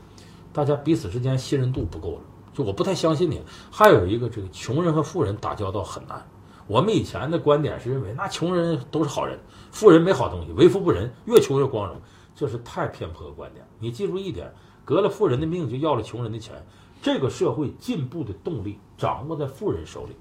[0.51, 2.21] 大家彼此之间信任度不够了。
[2.55, 3.39] 就我不太相信你。
[3.69, 6.25] 还有一个，这个穷人和富人打交道很难。
[6.67, 9.39] 我们以前的观点是认为，那穷人都是好人，
[9.71, 11.95] 富人没好东西，为富不仁，越穷越光荣，
[12.35, 13.65] 这是太偏颇的观点。
[13.79, 14.53] 你记住一点，
[14.83, 16.55] 革了富人的命就要了穷人的钱。
[17.01, 20.15] 这个社会进步的动力掌握在富人手里。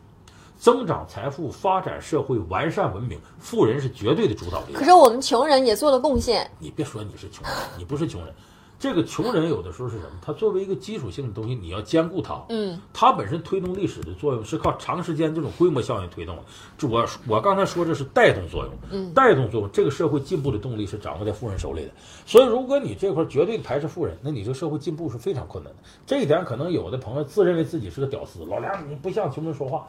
[0.58, 4.78] 增长财富、发展社会、完善文明，富人是绝对的主导力量。
[4.78, 6.50] 可是我们穷人也做了贡献。
[6.58, 8.34] 你别说你是穷人，你不是穷人。
[8.78, 10.10] 这个穷人有的时候是什么？
[10.20, 12.44] 他作为一个基础性的东西，你要兼顾它。
[12.50, 16.42] 嗯，它本身推动历史的作用是靠长时间这种规模效应推动的。
[16.76, 18.72] 这我我刚才说这是带动作用。
[18.90, 21.90] 嗯，带动作用，这个社会进步的动力是掌握在富人手里的。
[22.26, 25.78] 所以，如果你这块绝对排斥富人，那你这个社会进步是非常困难的。
[26.04, 29.88] 这一点可能有的朋友自认为自己是个屌丝，老梁你不向穷人说话。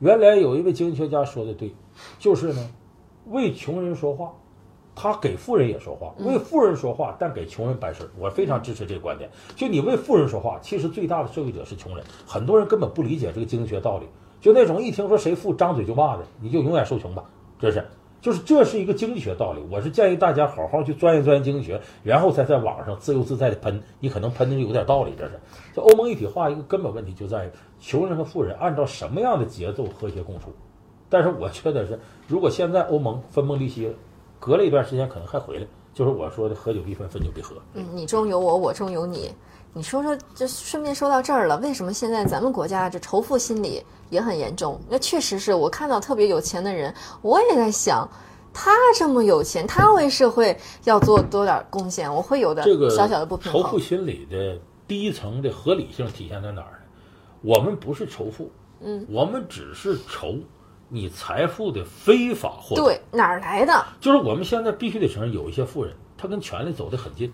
[0.00, 1.74] 原来有一位经济学家说的对，
[2.18, 2.70] 就是呢，
[3.26, 4.32] 为穷人说话，
[4.96, 8.08] 他给富人也说话；为富人说话，但给穷人办事儿。
[8.18, 9.28] 我非常支持这个观点。
[9.56, 12.04] 就你为富人说话，其实最大的受益者是穷人。
[12.26, 14.06] 很多人根本不理解这个经济学道理，
[14.40, 17.24] 就那种一听说谁富，张嘴就骂的，你就永远受穷吧。
[17.58, 17.84] 这是，
[18.20, 19.60] 就是这是一个经济学道理。
[19.70, 23.82] 我是建议大家好好去钻研钻研经济学，然后才在网上自由自在的喷。
[24.00, 25.12] 你可能喷的有点道理。
[25.18, 25.40] 这是，
[25.74, 27.50] 这欧盟一体化一个根本问题就在于。
[27.80, 30.50] 穷人和富人按照什么样的节奏和谐共处？
[31.10, 33.92] 但是我觉得是，如果现在欧盟分崩离析了，
[34.44, 37.56] 隔了一段时间可能还回来，就是我说的合久必分，分久必合。
[37.72, 39.32] 嗯，你中有我，我中有你。
[39.72, 44.78] 你说说，就顺便说到这儿了，为什么现在咱们国家这仇富心理也很严重？
[44.86, 48.06] 那确实是我看到特别有钱的人，我也在想，
[48.52, 50.54] 他这么有钱，他为社会
[50.84, 53.62] 要做多点贡献，我会有的小小的不平衡。
[53.62, 56.78] 仇富心理的第一层的合理性体现在哪儿呢？
[57.40, 58.50] 我们不是仇富，
[58.82, 60.34] 嗯，我们只是仇
[60.94, 62.84] 你财富的非法获得。
[62.84, 63.84] 对，哪儿来的？
[64.00, 67.32] 就是我们现在必须得承认，有一些富人他跟权力走得很近。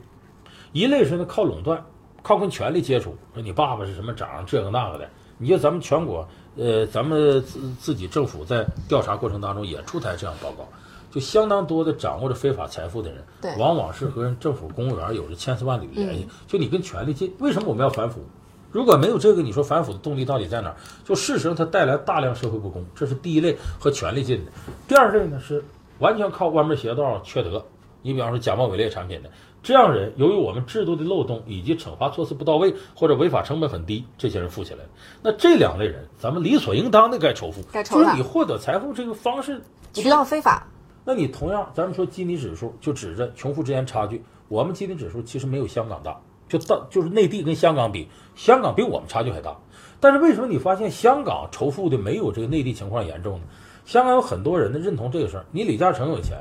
[0.73, 1.85] 一类是呢靠垄断，
[2.23, 3.15] 靠跟权力接触。
[3.35, 5.07] 说你爸爸是什么长，这个那个的。
[5.37, 6.27] 你就咱们全国，
[6.57, 10.67] 呃，咱们自自己政府在调查过程当中也出台这样报告，
[11.11, 16.27] 就相当多的掌握着非法财富的人，对，往往是和政府公务员有着千丝万缕联系。
[16.47, 18.25] 就你跟权力近，为什么我们要反腐？
[18.73, 20.77] 如果没有这个，你说反腐的动力到底在哪儿？
[21.05, 24.53] 就事实上，它带来大量社会不公，这是第一类和权力进的。
[24.87, 25.65] 第二类呢是
[25.99, 27.65] 完全靠歪门邪道、缺德。
[28.03, 29.31] 你比方说假冒伪劣产品的
[29.63, 34.89] 这样人，由于我们制度的漏洞以及惩罚措施不到位，或者违法成本很低，这些人富起来了。
[35.23, 39.61] 那这两类人，咱们理所应当的该仇富，就是你获得财富这个方式
[39.93, 40.67] 渠道非法。
[41.05, 46.19] 那你同样，咱们说基尼指数就指着穷富之间差距，我们基尼指数其实没有香港大。
[46.51, 49.57] 就到就是内地跟香港比，香港比我们差距还大。
[50.01, 53.45] 但是为什么你发现香港仇富的没有这个内地情况严重呢？
[53.85, 55.47] 香港有很多人呢认同这个事儿。
[55.53, 56.39] 你李嘉诚有钱，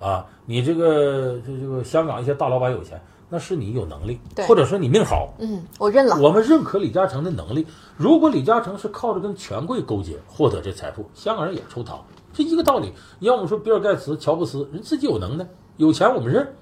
[0.00, 4.18] 啊，你这个这这个香港一些大老板有钱，那是你有能力，
[4.48, 5.34] 或者说你命好。
[5.38, 6.16] 嗯，我认了。
[6.20, 7.66] 我们认可李嘉诚的能力。
[7.96, 11.98] 如果李嘉诚是靠着跟权贵勾结获得这财富，香港人也抽他，
[12.32, 12.92] 这一个道理。
[13.18, 16.54] 你要我们说比尔盖茨、乔布斯，人自己有能耐，有钱我们认。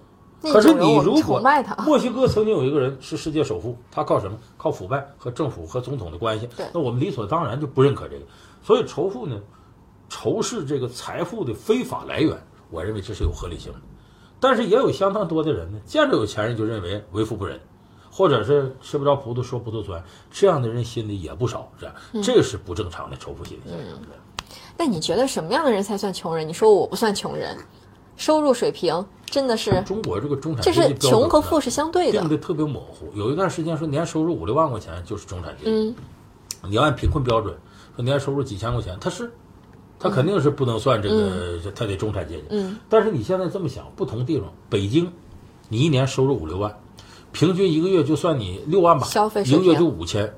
[0.43, 1.40] 可是你如果
[1.85, 4.36] 墨西哥曾经有一个人是世界首富，他靠什么？
[4.56, 6.48] 靠腐败和政府和总统的关系。
[6.74, 8.24] 那我们理所当然就不认可这个。
[8.62, 9.40] 所以仇富呢，
[10.09, 12.36] 仇视这个财富的非法来源，
[12.70, 13.78] 我认为这是有合理性的。
[14.40, 17.60] 但是也有相当多的人呢，见着有钱人就认为为富不仁，
[18.10, 21.94] 或者是吃不着葡萄说葡萄酸，这样的人心里也不少，是吧？
[22.23, 23.70] 这是不正常的仇富心理。
[24.77, 26.48] 那你觉得什么样的人才算穷人？
[26.48, 27.56] 你说我不算穷人。
[28.23, 33.11] 收入水平真的是中国这个中产阶级，这是穷和富是相对的，定的特别模糊。
[33.16, 35.94] 有一段时间说年收入五六万块钱就是中产阶级，嗯，
[36.69, 37.53] 你要按贫困标准
[37.97, 39.32] 说年收入几千块钱，他是，
[39.99, 42.44] 他肯定是不能算这个，他得中产阶级。
[42.51, 45.11] 嗯，但是你现在这么想，不同地方，北京，
[45.69, 46.78] 你一年收入五六万，
[47.32, 50.32] 平均一个月就算你六万吧，消费一个月就五千，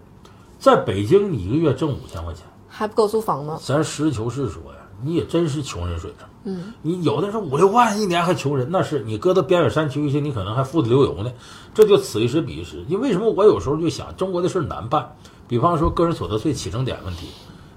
[0.59, 3.61] 在北京你一个月挣五千块钱还不够租房吗。
[3.63, 4.79] 咱实事求是说呀。
[5.03, 11.33] 你也真是穷人水平，嗯，你有的是五六万一年还穷人，那是你搁到边远山区去，你可能还富得流油呢。
[11.73, 12.85] 这就此一时彼一时。
[12.87, 15.11] 你为什么我有时候就想，中国的事儿难办？
[15.49, 17.29] 比方说个人所得税起征点问题，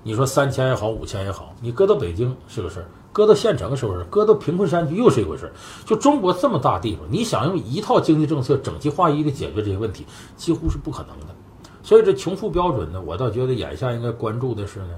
[0.03, 5.52] 你说三千也好，五千也好，你搁到北京是个事儿，搁到县城是回事，搁到贫困山区又是一回事。
[5.85, 11.35] 就中国这么大地方，你想用一套经济政策整齐划一的解决这些问题，几乎是不可能的。
[11.84, 14.89] 所以这穷富标准呢，我倒觉得眼下应该关注的是呢，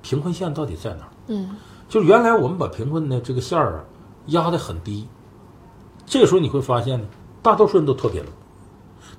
[0.00, 1.10] 贫困线到底在哪儿？
[1.28, 1.50] 嗯，
[1.88, 3.84] 就是原来我们把贫困的这个线儿啊
[4.26, 5.06] 压得很低，
[6.04, 7.06] 这个时候你会发现呢，
[7.42, 8.28] 大多数人都脱贫了。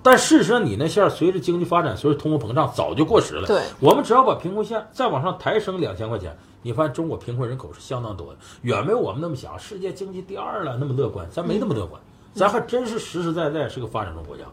[0.04, 3.48] 但事实上，你那线儿随着经济发展，随着通货膨胀，早就过时了。
[3.48, 12.00] 对，我们只要把贫困线再往上抬升两千块钱，你发现中国贫困人口是相当多的，远没有我们那么想，世界经济第二了那么乐观，咱没那么乐观，
[12.34, 14.44] 咱还真是实实在在是个发展中国家。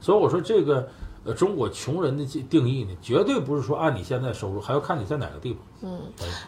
[0.00, 0.88] 所以我说这个
[1.24, 5.62] 呃，中国穷人的定义呢，绝对不是说按你现在收入，还要看你在哪个地方。
[5.82, 5.98] 嗯，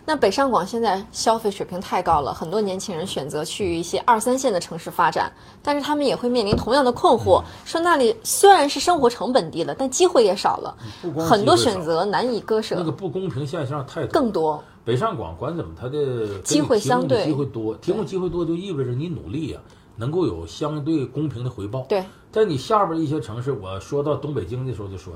[0.04, 5.32] 那北上广现在消费水平太高了，很多年轻人选择去一些二三线的城市发展，
[5.62, 10.76] 但是他们也会面临同样的困惑，说那里虽然是生活成本低了，但机会也少了，
[11.18, 14.62] 很多选择难以割舍，那个不公平现象太多，更多。
[14.84, 17.24] 北上广管怎么，它的机会相对。
[17.24, 19.58] 机会多，提供机会多就意味着你努力呀、
[19.97, 21.86] 能够有相对公平的回报。
[21.89, 25.12] 对，在你下边一些城市，我说到东北京的时候就说，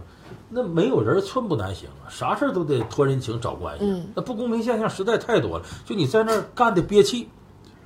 [0.49, 3.85] 那没有人寸步难行啊，啥事儿都得托人情找关系。
[3.85, 7.29] 嗯那不公平现象实在太多了，就你在那儿干的憋气，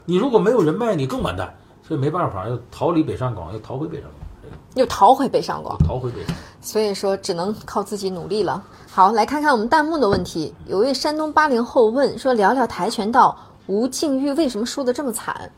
[0.04, 1.54] 你如果没有人脉，你更完蛋。
[1.86, 5.76] 所以没办法，要逃离北上广，要逃回北上广，又逃回北上广。
[5.86, 6.38] 逃回北上广。
[6.62, 8.64] 所以说只能靠自己努力了。
[8.90, 10.54] 好，来看看我们弹幕的问题。
[10.66, 15.52] 有位山东八零后问说：“聊聊跆拳道，吴静钰为什么输得这么惨？”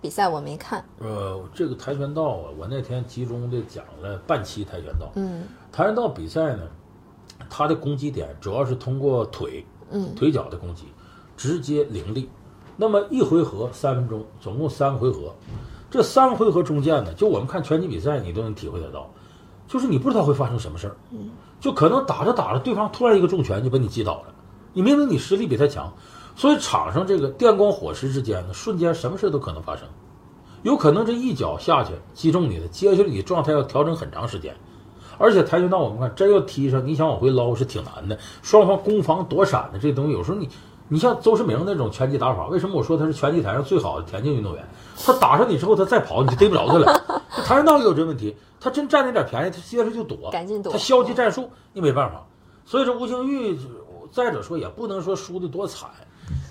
[0.00, 5.10] 比赛我没看，呃，这个跆拳道啊，我那天集中的讲了半期跆拳道。
[5.14, 6.62] 嗯跆拳道比赛呢，
[7.48, 10.86] 它的攻击点主要是通过腿，嗯腿脚的攻击，
[11.36, 12.28] 直接凌厉。
[12.76, 15.34] 那么一回合三分钟，总共三个回合。
[15.90, 19.10] 这三个回合中间呢，就我们看拳击比赛，你都能体会得到，
[19.68, 20.96] 就是你不知道会发生什么事儿，
[21.60, 24.34] 就可能打着打着，对方突然一个重拳就把你击倒了。
[24.72, 25.92] 你明明你实力比他强，
[26.40, 29.86] 所以场上这个电光火石之间呢，瞬间什么事都可能发生。
[30.62, 34.56] 有可能这一脚下去击中你了，接下来你状态要调整很长时间。
[35.18, 38.18] 而且跆拳道我们看真要踢上，你想往回捞是挺难的。
[38.40, 40.48] 双方攻防躲闪的这东西，有时候你
[40.88, 44.66] 你像邹市明那种拳击打法，为什么我说他是拳击台上最好的田径运动员？
[44.96, 46.86] 他打上你之后，他再跑你就逮不着他了。
[47.36, 52.24] 这跆拳道也有这问题，他真占那点便宜，他接着就躲，赶紧躲他消极战术，你没办法。
[52.64, 53.58] 所以这吴兴玉，
[54.10, 55.90] 再者说也不能说输的多惨，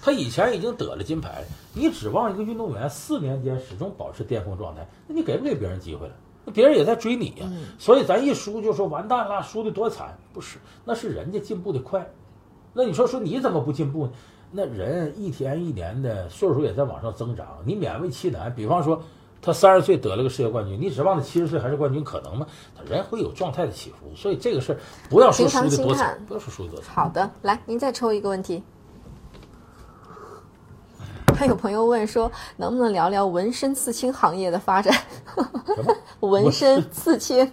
[0.01, 1.43] 他以前已经得了金牌，
[1.73, 6.13] 你指望一个运动员四年间始终保持巅峰状态，那你给不给别人机会了？
[6.45, 12.09] 那别人也在追你呀、所以咱一输就说完蛋了，输的多惨，不是，那是人家进步的快。
[12.73, 14.11] 那你说说你怎么不进步呢？
[14.51, 18.53] 那人一天一年的岁数也在往上增长，你勉为其难。
[18.55, 18.99] 比方说，
[19.41, 22.47] 他三十岁得了个世界冠军，你指望他七十岁还是冠军，可能吗？
[22.75, 24.79] 他人会有状态的起伏，所以这个事儿
[25.09, 26.95] 不要说输的多惨，不要说输的多惨。
[26.95, 28.63] 好的，来，您再抽一个问题。
[31.39, 34.93] 还有朋友问说，能不能聊聊纹身刺青行业的发展？
[35.73, 35.95] 什么？
[36.27, 37.49] 纹身刺青，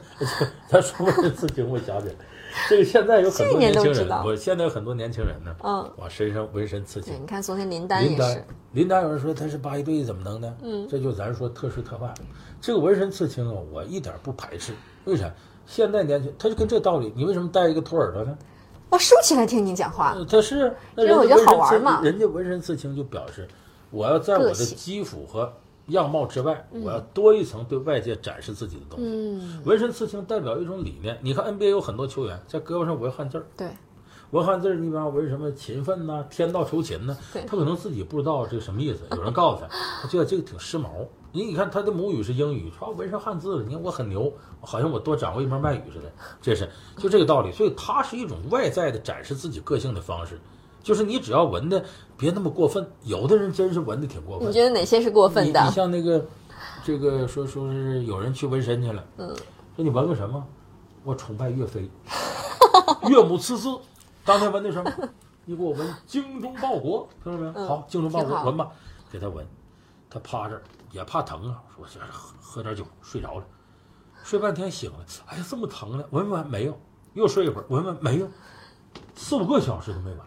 [0.68, 2.14] 他说纹身、刺青，我想起来，
[2.68, 7.14] 这个现在有很多年轻人，我现在有很多年轻人呢，嗯，往身上纹身刺青，。
[7.18, 10.54] 你看昨天林丹林丹也是，，林丹有人说他是八一队怎么能呢？
[10.60, 12.12] 嗯，这就咱说特事特办。
[12.60, 14.74] 这个纹身刺青啊，我一点不排斥。
[15.06, 15.32] 为啥？
[15.64, 18.36] 现在年轻，他就跟这道理，你为什么戴一个兔耳朵呢？
[18.90, 20.12] 我竖起来听你讲话。
[20.16, 23.48] 呃他是，那这我觉得好玩嘛人家纹身刺青就表示，
[23.90, 25.52] 我要在我的肌肤和
[25.86, 29.04] 样貌之外，我要多一层对外界展示自己的东西。
[29.06, 31.18] 嗯，纹身刺青代表一种理念。
[31.22, 33.68] 你看 NBA 有很多球员在胳膊上纹汉字儿，对，
[34.30, 37.16] 纹汉字儿，你比方纹什么勤奋呐、天道酬勤呐、
[37.46, 39.68] 他可能自己不知道这个什么意思， 有人告诉他，
[40.02, 40.86] 他觉得这个挺时髦。
[41.32, 47.50] 你你看他的母语是英语，说纹上汉字了，你看我很牛，好像我多掌握一门外语似的，这是就这个道理。
[47.52, 50.40] 所以它是一种外在的展示自己个性的方式，
[50.82, 51.84] 就是你只要纹的
[52.16, 54.52] 别那么过分，有的人真是纹的挺过分你。
[54.52, 55.70] 觉得哪些是过分的你？
[55.70, 56.24] 像那个，
[56.84, 59.28] 这个说说是有人去纹身去了，嗯，
[59.76, 60.44] 说你纹个什么？
[61.04, 61.88] 我崇拜岳飞，
[63.08, 63.68] 岳母刺字。
[64.24, 64.92] 当天纹的什么？
[65.46, 67.52] 你给我纹精忠报国，听到没有？
[67.54, 68.68] 嗯好，精忠报国，纹吧，
[69.10, 69.46] 给他纹。
[70.08, 73.44] 他趴这儿也怕疼啊，说这喝喝点酒，睡着了，
[74.24, 76.04] 睡半天醒了，哎呀，这么疼呢？
[76.10, 76.78] 纹完没有？
[77.14, 78.28] 又睡一会儿，纹完没有？
[79.14, 80.18] 四五个小时都没完。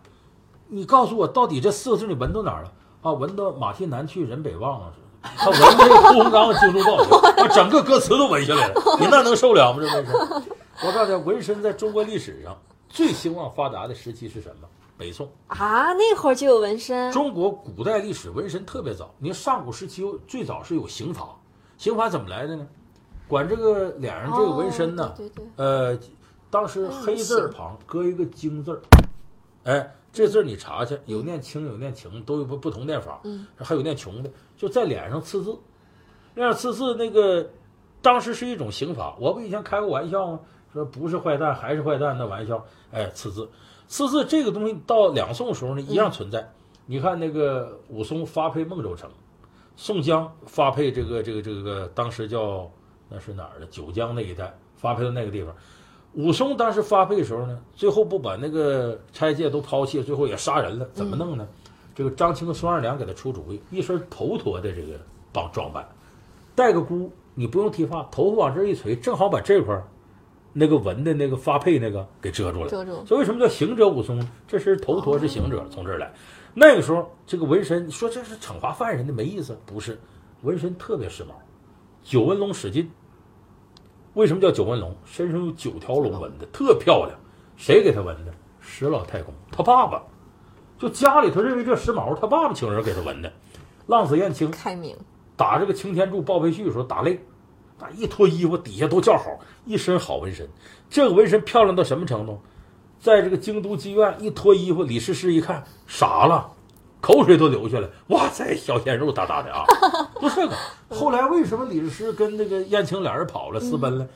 [0.67, 2.71] 你告诉我，到底这四个字你纹到哪儿了？
[3.01, 4.93] 啊，纹到马蹄南去人北望啊！
[5.21, 9.79] 他纹这个屠洪刚精忠报国， 把整个歌词都纹下来了，你那能受了吗？
[9.81, 10.13] 这纹身？
[10.87, 12.57] 我告诉你，纹身在中国历史上
[12.93, 14.67] 最兴旺发达的时期是什么？
[14.95, 15.27] 北宋。
[15.47, 21.35] 啊，那会儿就有纹身，中国古代历史纹身特别早，你看上古时期最早是有刑罚，
[21.79, 22.67] 刑罚怎么来的呢？
[23.27, 25.99] 管这个脸上这个纹身呢，哦对对对呃，
[26.51, 28.81] 当时黑字旁搁一个京字儿，
[29.63, 33.21] 哎，这字儿你查去，有念清有念情，都有不不同念法。
[33.23, 35.57] 嗯，还有念穷的，就在脸上刺字，
[36.35, 37.49] 那样刺字那个，
[38.03, 39.15] 当时是一种刑罚。
[39.19, 40.39] 我不以前开过玩笑吗？
[40.73, 42.65] 说不是坏蛋还是坏蛋的玩笑。
[42.91, 43.47] 哎，刺字，
[43.87, 46.51] 刺字这个东西到两宋时候呢一样存在。
[46.85, 49.09] 你看那个武松发配孟州城，
[49.75, 52.69] 宋江发配这个这个这个当时叫
[53.07, 55.55] 那是哪儿的九江那一带发配到那个地方。
[56.13, 61.47] 武松当时发配的时候呢，最后不把那个差界都抛弃，最后也杀人了，怎么弄呢？
[61.95, 64.99] 这个张青和孙二娘给他出主意，一身头陀的这个
[65.31, 65.87] 帮装扮，
[66.53, 69.83] 戴个箍，你不用剃发，头发往这一垂，正好把这块儿
[70.53, 72.69] 那个纹的那个发配那个给遮住了。
[72.69, 73.03] 遮住。
[73.05, 74.25] 所以为什么叫行者武松？
[74.47, 76.13] 这是头陀是行者，从这儿来。
[76.53, 79.99] 那个时候这个纹身，说这是惩罚犯人的没意思，不是，
[80.43, 81.27] 纹身特别时髦。
[82.03, 82.91] 九纹龙史进，
[84.13, 84.95] 为什么叫九纹龙？
[85.03, 87.17] 身上有九条龙纹的，特漂亮。
[87.57, 88.33] 谁给他纹的？
[88.59, 90.03] 石老太公，他爸爸。
[90.77, 93.31] 就家里头认为这时髦，他爸爸请人给他纹的。
[93.87, 94.95] 浪子燕青开明，
[95.35, 97.17] 打这个擎天柱报废序的时候打擂，
[97.79, 100.47] 那一脱衣服底下都叫好，一身好纹身。
[100.89, 102.39] 这个纹身漂亮到什么程度？
[102.99, 106.51] 在这个京都妓院一脱衣服，李师师一看傻了，
[107.01, 107.89] 口水都流下来。
[108.07, 109.65] 哇塞，小鲜肉大大的啊！
[110.21, 110.55] 就这个。
[110.89, 114.07] 后来为什么李师师跟那个燕青俩人跑了私奔了？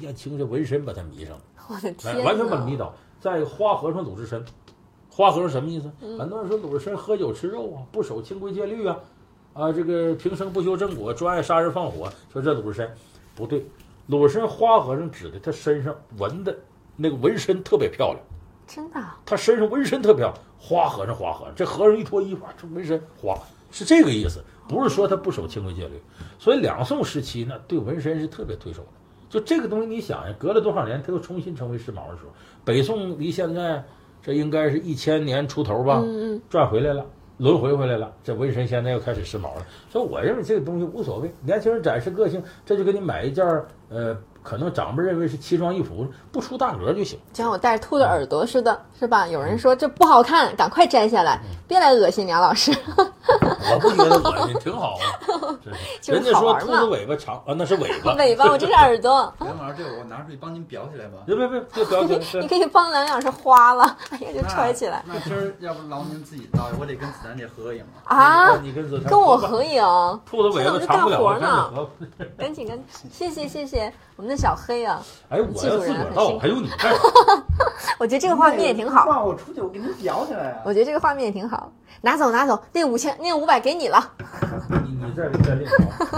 [0.00, 2.94] 燕青这纹身把他迷上了， 我的天哎，完全把他迷倒。
[3.18, 4.44] 在，花和尚鲁智深，
[5.10, 5.90] 花和尚什么意思？
[6.18, 8.96] 很多人说鲁智深喝酒吃肉啊，不守清规戒律啊，
[9.58, 12.08] 啊，这个平生不修正果，专爱杀人放火。
[12.32, 12.88] 说这鲁智深
[13.34, 13.66] 不对，
[14.06, 16.56] 鲁智深花和尚指的他身上纹的
[16.94, 18.20] 那个纹身特别漂亮。
[18.68, 23.36] 真的啊他身上纹身特漂亮，花和尚花和尚，这和尚一脱衣服，啊这纹身花
[23.72, 26.00] 是这个意思，不是说他不守清规戒律。
[26.38, 28.90] 所以两宋时期呢，对纹身是特别推崇的。
[29.28, 32.30] 就这个东西，你想呀，隔了多少年，它又重新成为时髦的时候，
[32.64, 33.84] 北宋离现在
[34.22, 37.04] 这应该是一千年出头吧，嗯嗯，赚回来了，
[37.38, 38.12] 轮回回来了。
[38.22, 43.44] 这纹身现在又开始时髦了，所以我认为这个东西无所谓，年轻人展示个性，这就给你买一件
[43.88, 47.18] 呃，可能长辈认为是奇装异服，不出大格就行。
[47.32, 49.26] 就像我戴着兔子耳朵似的，是吧？
[49.26, 52.72] 有人说这不好看，赶快摘下来，别来恶心梁老师。
[53.70, 55.00] 我不觉得恶心，挺好啊。
[56.06, 58.14] 人家说兔子尾巴长啊，那是尾巴。
[58.16, 61.18] 尾巴，我这是耳朵，梁老师，这个我拿出去帮您裱起来吧。
[61.26, 68.16] 别别别别表姐，你可以帮梁老师花了，哎呀，就揣起来那今儿要不劳您自己到，我得跟子丹姐合个影啊。
[68.16, 68.56] 啊！
[68.62, 69.82] 你跟子跟我合影，
[70.24, 71.90] 兔子尾巴长不了。
[72.38, 75.04] 赶紧赶紧，谢谢谢谢我们的小黑啊！
[75.28, 77.00] 哎，我要自个儿到，还用你干啥？
[77.98, 80.62] 我觉得这个画面也挺好，那我出去我给您裱起来啊。
[80.64, 81.72] 我觉得这个画面也挺好。
[82.02, 84.12] 拿走拿走，那五千那五百给你了，
[84.84, 85.68] 你你再再练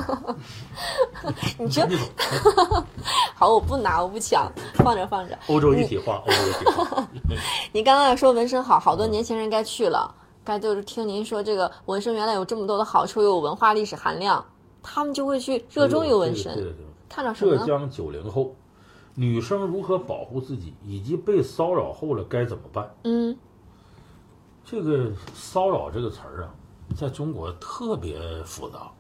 [0.05, 0.37] 好。
[1.59, 1.89] 你这
[3.35, 5.39] 好，我不拿，我不抢，放着放着。
[5.47, 7.09] 欧洲一体化，欧洲一体化。
[7.73, 10.15] 你刚刚要说纹身好，好多年轻人该去了，
[10.45, 14.45] 该就是听您说这个纹身原来有这么多的好处，又有文化历史含量，
[14.83, 16.53] 他们就会去热衷于纹身。
[16.53, 16.90] 对对对。
[17.35, 18.55] 浙江九零后
[19.15, 22.89] 女生如何保护自己，以及被骚扰后了该怎么办？
[23.05, 23.37] 嗯
[24.65, 26.55] 这个骚扰这个词儿啊，
[26.95, 28.91] 在中国特别复杂。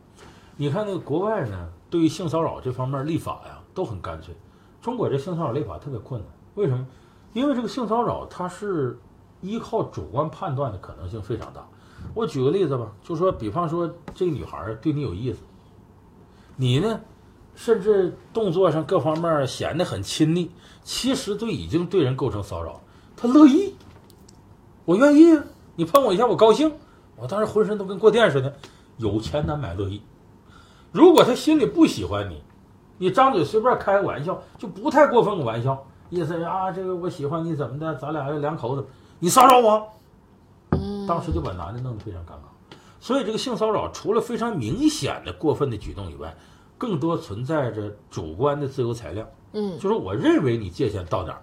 [0.56, 4.34] 你看那个国外呢，对于性骚扰这方面立法呀都很干脆，
[4.82, 6.28] 中国这性骚扰立法特别困难。
[6.56, 6.84] 为什么？
[7.32, 8.98] 因为这个性骚扰它是
[9.40, 11.64] 依靠主观判断的可能性非常大。
[12.12, 15.38] 我举个例子吧，就说比方说这个女孩儿对你有意思，
[16.56, 17.00] 你呢，
[17.62, 20.50] 甚至动作上各方面显得很亲昵，
[20.82, 22.80] 其实都已经对人构成骚扰。
[23.14, 23.74] 他乐意，
[24.86, 25.44] 我愿意啊，
[25.76, 26.72] 你碰我一下，我高兴，
[27.16, 28.56] 我当时浑身都跟过电似的。
[28.96, 30.00] 有钱难买乐意。
[30.90, 32.42] 如果他心里不喜欢你，
[32.96, 38.86] 你张嘴随便开个玩笑，就不太过分个玩笑，意思是啊，这个我喜欢你怎么的，咱俩要两口子，
[39.18, 39.86] 你骚扰我，
[40.70, 42.74] 嗯，当时就把男的弄得非常尴尬。
[43.00, 46.34] 所以这个性骚扰除了非常明显的过分的举动以外，
[46.80, 49.28] 更多存在着主观的自由裁量。
[49.52, 51.42] 嗯就是我认为你界限到哪儿，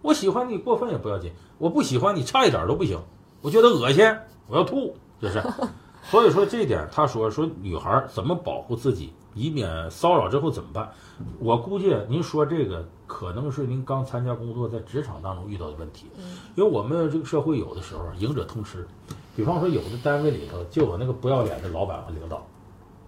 [0.00, 3.00] 我喜欢你过分也不要紧，我不喜欢你差一点都不行，
[3.40, 4.04] 我觉得恶心，
[4.46, 5.42] 我要吐，就是。
[6.04, 10.88] 所以说这一点，他说说女孩儿怎么保护自己，以免骚扰之后怎么办？
[11.38, 16.06] 我估计您说这个可能是您刚参加工作，在职场当中遇到的问题，
[16.56, 18.86] 因为我们这个社会有的时候赢者通吃，
[19.36, 22.46] 比方说有的单位里头就有那个不要脸的老板和领导，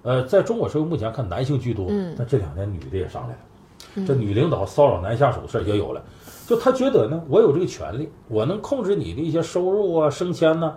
[0.02, 4.06] 呃，在中国社会目前看男性居多，嗯但这两年女的也上来了。
[4.06, 6.02] 这女领导骚扰男下属的事儿也有了，
[6.46, 10.74] 就他觉得呢，我有这个权利，我能控制你的一些收入啊、升迁呢、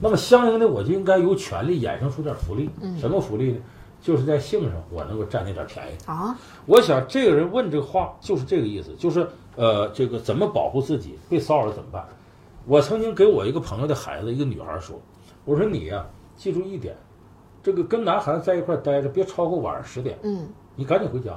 [0.00, 2.70] 那么相应的我就应该有权利衍生出点福利。
[2.98, 3.58] 什么福利呢？
[4.00, 5.96] 就是在性上我能够占那点便宜。
[6.06, 9.26] 啊，我想这个人问这个话就是这个意思，就是
[9.56, 12.06] 呃，这个怎么保护自己被骚扰怎么办？
[12.66, 15.00] 我曾经给我一个朋友的孩子，一个女孩说
[15.44, 16.04] ：“我说你呀、
[16.36, 16.94] 记住一点，
[17.64, 20.46] 这个跟男孩子在一块儿待着，别超过晚上十点，嗯
[20.76, 21.32] 你赶紧回家。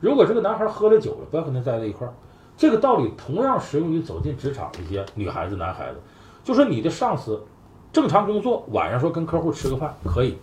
[0.00, 2.14] 如果这个男孩喝了酒了，不要跟他待在一块儿。
[2.56, 6.00] 这个道理同样适用于走进职场的一些女孩子、男孩子。
[6.42, 7.44] 就说你的上司
[7.92, 10.38] 正常工作，晚上说跟客户吃个饭可以，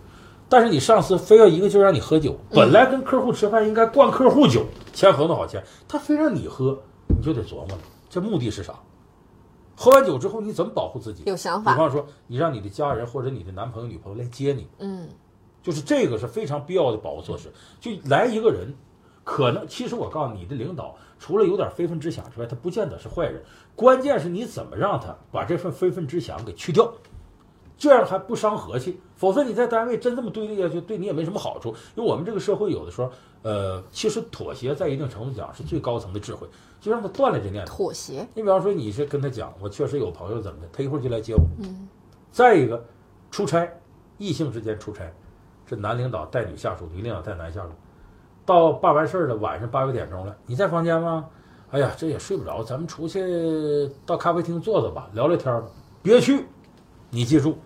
[0.48, 6.78] 但是你上司非要一个劲儿让你喝酒，本来跟客户吃饭应该灌客户酒，签合同好签，他非让你喝，
[7.08, 7.78] 你就得琢磨了，
[8.08, 8.74] 这目的是啥？
[9.76, 11.24] 喝完酒之后你怎么保护自己？
[11.26, 15.08] 有想法比方说，你让你的家人或者你的男朋友、女朋友来接你，嗯
[15.64, 17.50] 就是这个是非常必要的保护措施。
[17.80, 18.72] 就来一个人，
[19.24, 23.42] 可能其实我告诉你，的领导除了有点非分之想之外，他不见得是坏人。
[23.74, 26.92] 关键是你怎么让他把这份非分之想给去掉，
[27.78, 29.00] 这样还不伤和气。
[29.16, 31.74] 否则你在单位真这么对立下去，对你也没什么好处。
[31.96, 33.10] 因为我们这个社会有的时候，
[33.42, 36.46] 呃，其实妥协在一定程度讲是最高层的智慧，
[36.80, 37.76] 就让他断了这念头。
[37.76, 41.40] 妥协，你比方说，你是跟他讲，我确实有朋友怎么的，他一会儿就来接我。
[41.62, 41.88] 嗯
[42.30, 42.84] 再一个，
[43.30, 43.64] 出差，
[44.18, 45.04] 异性之间出差，
[45.66, 47.68] 是男领导带女下属，女领导带男下属，
[48.44, 51.26] 到办完事儿了，晚上八九点钟了，你在房间吗？
[51.70, 55.66] 哎呀，这也睡不着，咱们出去到咖啡厅坐坐吧，聊聊天吧。
[56.02, 56.44] 别去，
[57.10, 57.56] 你记住，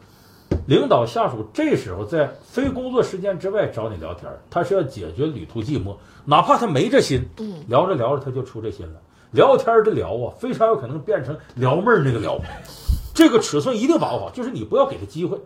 [0.66, 5.94] 领导下属这时候在非工作时间之外找你聊天，他是要解决旅途寂寞，
[6.24, 9.00] 哪怕他没这心，嗯，聊着聊着他就出这心了。
[9.32, 12.38] 聊天的聊啊，非常有可能变成撩妹儿那个撩，
[13.12, 15.38] 这个尺寸一定把握好，就是你不要给他机会，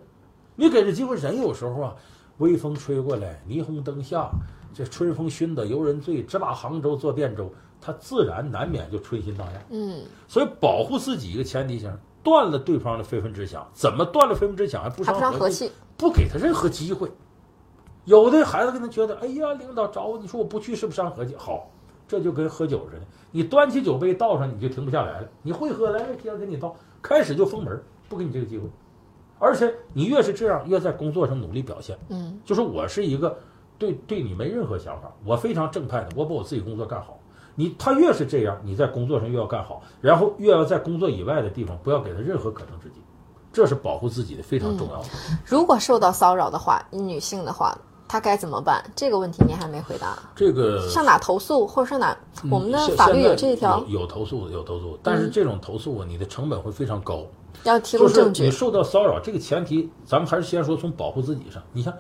[0.55, 1.97] 你给这机会，人有时候啊，
[2.39, 4.31] 微风吹过来，霓虹灯下，
[4.73, 9.63] 这春风熏得游人醉，直把杭州作汴州，他自然难免就春心荡漾。
[9.71, 11.93] 嗯所以保护自己一个前提性，
[12.23, 15.69] 断了对方的非分之想，怎么断了非分之想还不伤和和气？
[15.69, 17.11] 气，不给他任何机会。
[18.05, 21.37] 有的孩子可能觉得，哎呀，领导找我，你说我不去是不是伤和气？
[21.37, 21.71] 好，
[22.09, 25.29] 这就跟喝酒似的，你端起酒杯倒上，你就停不下来了。
[25.43, 28.65] 你会喝，来，接着给你倒，开始就封门，不给你这个机会。
[29.43, 31.99] 而且你越是这样，越在工作上努力表现。
[32.11, 33.37] 嗯就是我是一个
[33.77, 37.19] 对对你没任何想法，我非常正派的，我把我自己工作干好。
[37.57, 43.01] 你他越是这样，你在工作上越要干好，然后越要在工作以外的地方不要给他任何可乘之机，
[43.53, 45.09] 这是保护自己的非常重要的。
[45.45, 48.83] 如果受到骚扰的话，女性的话，她该怎么办？
[48.95, 50.17] 这个问题您还没回答。
[50.37, 52.17] 这个上哪投诉，或者上哪？
[52.49, 57.27] 我们的法律有这一条有，有投诉有投诉，但是这种投诉啊，你的成本会非常高。
[57.65, 58.45] 要提就是供证据。
[58.45, 61.63] 你受到骚扰，这个前提，咱们还是先说从保护自己上。
[61.73, 61.93] 你像，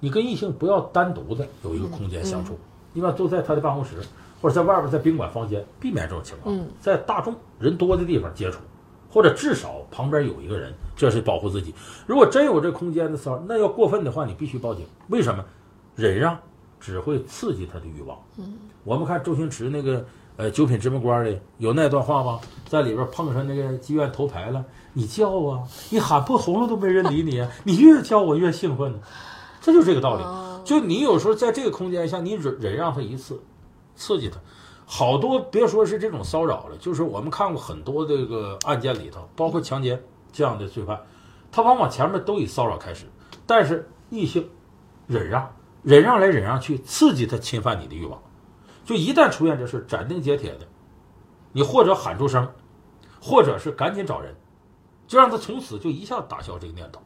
[0.00, 2.58] 你跟异性不要单独的有一个空间相处，
[2.92, 3.96] 一般都在他的办公室
[4.40, 6.54] 或者在外边在宾馆房间，避免这种情况。
[6.56, 8.58] 嗯在大众人多的地方接触，
[9.10, 11.74] 或者至少旁边有一个人，这是保护自己。
[12.06, 14.84] 如果真有这空间的骚扰，那要过分的话，你必须报警。
[15.08, 15.44] 为什么？
[15.96, 16.36] 忍让
[16.80, 18.18] 只会刺激他的欲望。
[18.36, 20.04] 嗯，我们看周星驰那个
[20.36, 22.40] 呃九品芝麻官里有那段话吗？
[22.66, 28.98] 在里边碰上那个妓院头牌了，你叫啊，你喊破喉咙都没人理你啊，你越叫我越兴奋呢，
[29.60, 30.22] 这就是这个道理。
[30.22, 33.38] 哦就你有时候在这个空间下，你忍忍让他一次，
[33.96, 34.38] 刺激他。
[34.86, 40.02] 好多别说是这种骚扰了，就是我们看过很多这个案件里头，包括强奸
[40.32, 40.98] 这样的罪犯，
[41.52, 43.04] 他往往前面都以骚扰开始，
[43.46, 44.48] 但是异性
[45.06, 48.18] 忍让，忍让来忍让去，刺激他侵犯你的欲望。
[48.84, 50.66] 就一旦出现这事，斩钉截铁的，
[51.52, 52.48] 你或者喊出声，
[53.20, 54.34] 或者是赶紧找人，
[55.06, 57.00] 就让他从此就一下打消这个念头。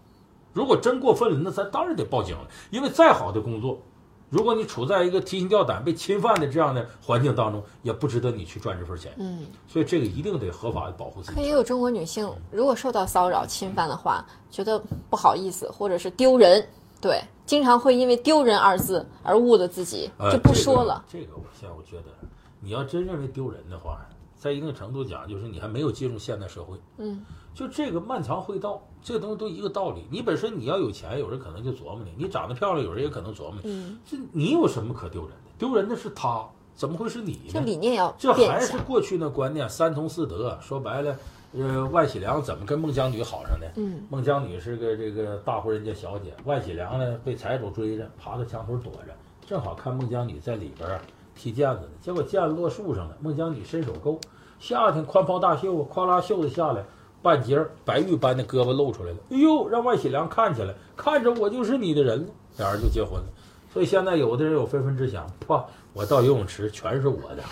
[0.52, 3.80] 如果真过分了，那咱当然得报警了，因为再好的工作，
[4.28, 9.12] 如果你处在一个提心吊胆、被侵犯的这样的环境当中，也不值得你去赚这份钱。
[9.18, 11.34] 嗯，所以这个一定得合法的保护自己。
[11.36, 16.66] 可也有中国女性，如果受到骚扰、侵犯的话，觉得不好意思，或者是丢人，
[17.00, 21.02] 对，经常会因为“丢人”二字而误了自己，呃就不说了。
[21.08, 22.12] 这个、这个我现在我觉得，
[22.60, 24.06] 你要真认为丢人的话，
[24.36, 26.76] 在一定程度讲，就是你还没有进入现代社会。
[26.98, 30.06] 嗯，就这个漫长会道，这个东西都一个道理。
[30.10, 33.70] 你本身你要有钱，有人可能就琢磨你；你长得漂亮，有人也可能琢磨你。
[33.72, 35.50] 嗯，这你有什么可丢人的？
[35.56, 37.58] 丢人的是他，怎么会是你这？
[37.60, 38.76] 理念要这还是。
[38.80, 40.58] 过去那观念，三从四德。
[40.60, 41.16] 说白了，
[41.52, 43.66] 呃，万喜良怎么跟孟姜女好上的？
[43.76, 49.14] 嗯，孟姜女是个这个大户人家小姐，万喜良呢被财主追着，爬到墙头躲着，
[49.46, 51.00] 正好看孟姜女在里边啊
[51.34, 54.20] 踢毽子呢，结果毽子落树上了，孟姜女伸手勾，
[54.58, 56.84] 夏天宽袍大袖啊，咵啦袖子下来，
[57.22, 62.26] 半截儿白玉般的胳膊露出来了，哎呦，让万喜良看起来，看着我就是你的人了，
[62.58, 63.26] 俩人就结婚了。
[63.72, 67.42] 所以现在有的人有非分之想，啪，我到游泳池全是我的。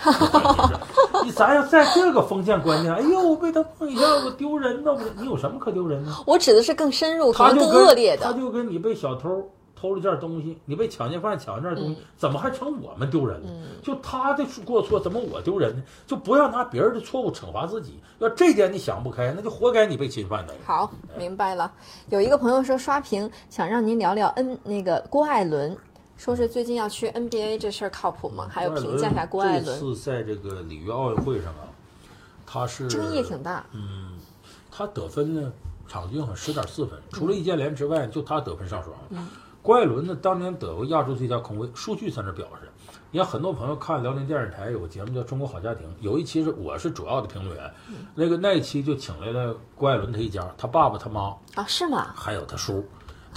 [1.23, 4.91] 你咱要在这个封建观念，哎呦，我被他碰一下，我丢人呢！
[4.93, 6.11] 我你有什么可丢人的？
[6.25, 8.25] 我指的是更深入、可能更恶劣的。
[8.25, 9.49] 他就跟你被小偷
[9.79, 13.47] 偷了件东西，你被抢劫犯抢了件东西，怎么还成我们丢人了？
[13.49, 15.83] 嗯就他的过错，怎么我丢人呢？
[16.05, 17.99] 就不要拿别人的错误惩罚自己。
[18.19, 20.53] 要这点你想不开，那就活该你被侵犯的。
[20.65, 21.71] 好，明白了。
[22.09, 25.77] 有一个朋友说刷屏，想让您聊聊 N 那个郭艾伦，
[26.17, 28.47] 说是最近要去 NBA 这事儿靠谱吗？
[28.49, 31.69] 还有评价一下郭艾伦这伦，次在这个里约奥运会上啊，
[32.45, 33.63] 他是争议挺大。
[33.71, 34.17] 嗯，
[34.71, 35.51] 他得分呢，
[35.87, 38.95] 场均好像十点四分，除了易建联之外，就他得分上双。
[39.09, 39.27] 嗯
[39.61, 42.69] 郭艾伦呢，当年得过亚洲最佳控卫，数据在那表示。
[43.11, 52.13] 你看，很多朋友看辽宁电视台有个节目叫《中国好家庭》，有一期是我是主要的评论员，嗯那个那一期就请来了郭艾伦他一家，他爸爸、他妈，啊，是吗？
[52.15, 52.85] 还有他叔。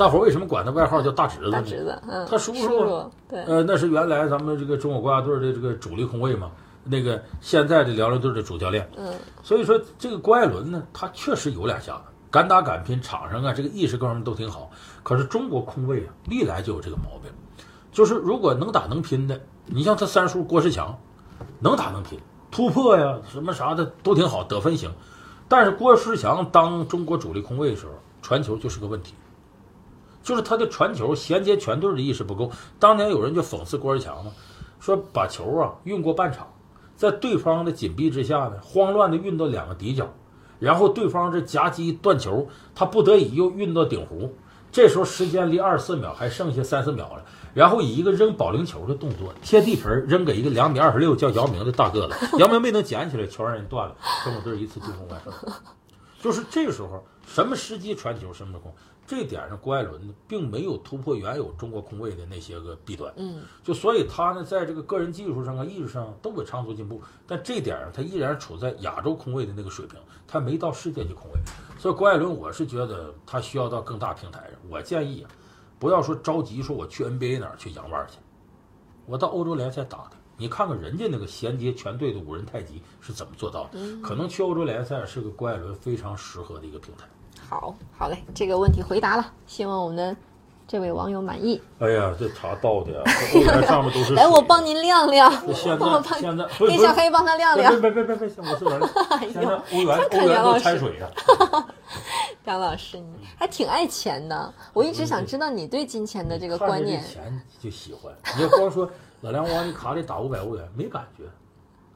[0.01, 1.52] 大伙儿为什么管他外号叫大侄子呢？
[1.52, 6.51] 大侄子，嗯，他叔叔呃，那是原来咱们这个中国国家队的这个主力控卫嘛，
[6.85, 8.90] 那个现在的辽宁队的主教练。
[8.97, 9.12] 嗯，
[9.43, 14.70] 所以说这个郭艾伦呢，他确实有两下子，敢打敢拼，场上啊这个意识各方面都挺好。
[15.02, 17.31] 可是中国控卫啊，历来就有这个毛病，
[17.93, 20.98] 就是如果能打能拼的，你像他三叔郭士强，
[21.59, 22.18] 能打能拼，
[22.51, 24.90] 突破呀什么啥的都挺好，得分行。
[25.47, 29.12] 但是郭士强当中国主力控卫的时候，传球就是个问题。
[30.22, 32.51] 就是他的传球衔接全队的意识不够。
[32.78, 34.32] 当年有人就讽刺郭士强嘛，
[34.78, 36.52] 说把球啊运过半场，
[36.97, 40.12] 在对方的紧逼之下呢，慌乱的运到两个底角，
[40.59, 44.30] 然后对方这夹击断球，他不得已又运到顶弧。
[44.72, 47.24] 这时候时间离二十四秒还剩下三四秒了，
[47.55, 55.32] 然后以一个扔保龄球的动作贴地盆扔给一个两米二十六叫姚明的大个子， 姚明没能捡起来，球让人断了，中国队一次进攻完胜。
[56.20, 58.74] 就是这个时候，什么时机传球，什么时候控，
[59.10, 63.12] 这点上郭艾伦呢，并没有突破原有中国空位的那些个弊端。
[63.16, 71.40] 嗯，就所以他呢，在这个个人技术上啊、意识上都给长足进步，但这点上他依然处在亚洲空位的那个水平，他没到世界级空位。
[71.76, 74.50] 所以郭艾伦，我是觉得他需要到更大平台上。
[74.68, 75.30] 我建议啊，
[75.80, 78.18] 不要说着急说我去 NBA 哪儿去洋腕去，
[79.06, 80.12] 我到欧洲联赛打打。
[80.36, 84.00] 你看看人家那个衔接全队的五人太极是怎么做到的？
[84.00, 87.06] 可能去欧洲联赛是个郭艾伦非常适合的一个平台。
[87.51, 90.16] 好，好嘞，这个问题回答了，希望我们的
[90.68, 91.60] 这位网友满意。
[91.81, 93.02] 哎呀，这茶倒的呀，
[93.66, 94.14] 上面都是水。
[94.14, 97.72] 来，我帮您晾晾，现在现在给小黑帮他晾晾。
[97.81, 98.89] 别别别别别，我自个儿来。
[99.32, 101.10] 现在欧元看欧元都掺水了。
[102.44, 107.02] 梁老师，你还挺爱钱的，我一直想知道你对金钱的这个观念。
[107.02, 108.89] 钱就喜欢，你要光说
[109.22, 111.24] 老梁往你卡里打五百欧元，没感觉，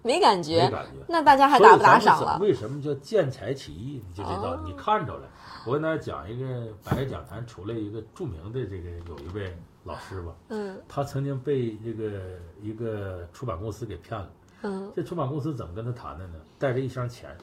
[0.02, 1.05] 没感觉，没感觉。
[1.06, 2.39] 那大家还打不打赏了？
[2.40, 4.02] 为什么叫见财起意？
[4.06, 5.22] 你就知道哦，你看着了。
[5.66, 14.30] 我跟大家讲一个百家讲坛出来一个著名的这个有一位老师吧，嗯他曾经被这个一个出版公司给骗了。
[14.62, 16.34] 嗯这出版公司怎么跟他谈的呢？
[16.58, 17.36] 带着一箱钱，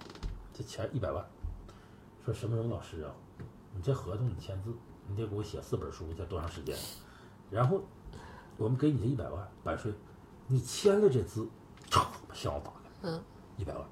[0.53, 1.23] 这钱一百万，
[2.25, 3.11] 说什么什么老师啊，
[3.75, 4.73] 你这合同你签字，
[5.07, 6.75] 你得给我写四本书，才多长时间？
[7.49, 7.81] 然后
[8.57, 9.93] 我们给你这一百万版税，
[10.47, 11.47] 你签了这字，
[11.89, 13.21] 唰把箱子打开，嗯
[13.57, 13.83] 一百万，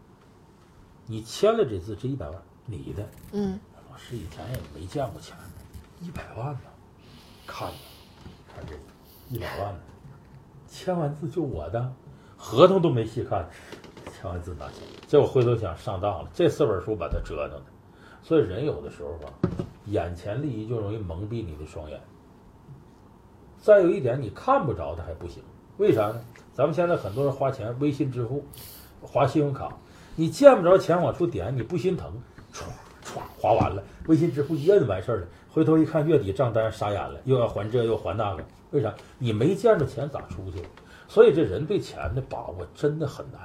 [1.05, 3.07] 你签了这字，这一百万你的。
[3.31, 3.59] 嗯，
[3.99, 5.35] 是以前也没见过钱，
[5.99, 6.61] 一百万呢，
[7.45, 7.75] 看着，
[8.55, 8.79] 看这个
[9.29, 9.79] 一百万呢，
[10.67, 11.93] 签完字就我的，
[12.37, 13.47] 合同都没细看，
[14.05, 14.77] 签完字拿钱。
[15.05, 17.65] 结果回头想上当了，这四本书把他折腾的。
[18.23, 19.31] 所以人有的时候吧，
[19.85, 21.99] 眼前利益就容易蒙蔽你的双眼。
[23.61, 25.43] 再有一点，你看不着的还不行，
[25.77, 26.21] 为啥呢？
[26.53, 28.43] 咱们现在很多人花钱，微信支付、
[29.01, 29.77] 划信用卡，
[30.15, 32.11] 你见不着钱往出点，你不心疼，
[32.53, 32.63] 歘
[33.13, 38.93] 歘划完了，微信支付一摁完事儿了，回头一看月底账单傻眼了，又要还这又还那个，为啥？
[39.17, 40.63] 你没见着钱咋出去？
[41.07, 43.41] 所以这人对钱的把握真的很难，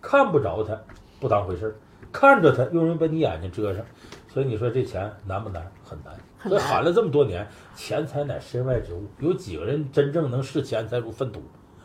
[0.00, 0.76] 看不着他
[1.20, 1.74] 不当回事儿，
[2.12, 3.84] 看着他又容易把你眼睛遮上，
[4.32, 5.62] 所以你说这钱难不难？
[5.84, 6.12] 很难。
[6.36, 11.40] 很难所以喊了这么多年，钱财乃身外之物，有几个人真正能视钱财如粪土？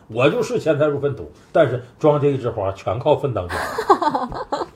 [0.08, 3.54] 我就视钱财如粪土，但是装这一枝花全靠粪当家。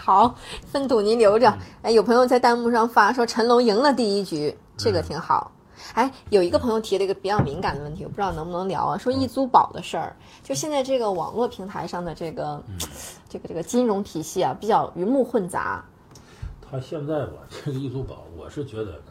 [0.00, 1.54] 好，粪土您留着。
[1.82, 5.52] 哎，有朋友在弹幕上发说陈龙赢了第一局，这个挺好。
[5.92, 8.96] 哎，有一个朋友提了一个比较敏感的问题，我不知道能不能聊啊？
[8.96, 12.62] 说易租宝的事儿，就现在这个网络平台上的这个、
[13.28, 15.84] 这个这个金融体系啊，比较鱼目混杂。
[16.62, 19.02] 他现在吧，这个易租宝，我是觉得呢，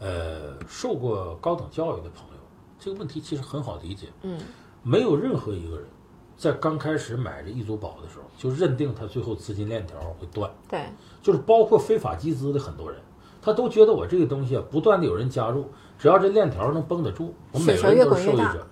[0.00, 2.42] 呃，受过高等教育的朋友，
[2.80, 4.08] 这个问题其实很好理解。
[4.22, 4.40] 嗯，
[4.82, 5.86] 没有任何一个人
[6.40, 10.86] 在刚开始买这易租宝的时候就认定它最后资金链条会断，对，
[11.22, 12.98] 就是包括非法集资的很多人，
[13.42, 15.68] 他都觉得我这个东西啊，不断的有人加入，
[15.98, 18.66] 只要这链条能绷得住，我们每个人都是受益者。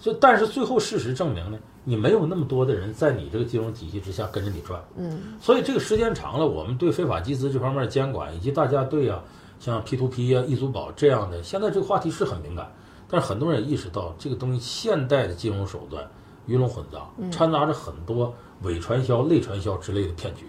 [0.00, 4.82] 所以，但是最后事实证明呢，你没有那么多的人在你这个金融体系之下跟着你转。
[4.96, 9.22] 嗯所以这个时间长了，我们对非法集资这方面的监管，以及大家对啊
[9.60, 12.70] 像 P to P 啊、易租宝这样的，现在这个话题是很敏感，
[13.08, 16.04] 但是很多人也意识到这个东西现代的金融手段
[16.46, 17.00] 鱼龙混杂，
[17.30, 18.32] 掺杂着很多
[18.62, 20.46] 伪传销、类传销之类的骗局。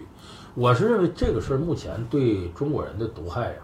[0.54, 3.58] 我是认为这个事儿目前对中国人的毒害呀、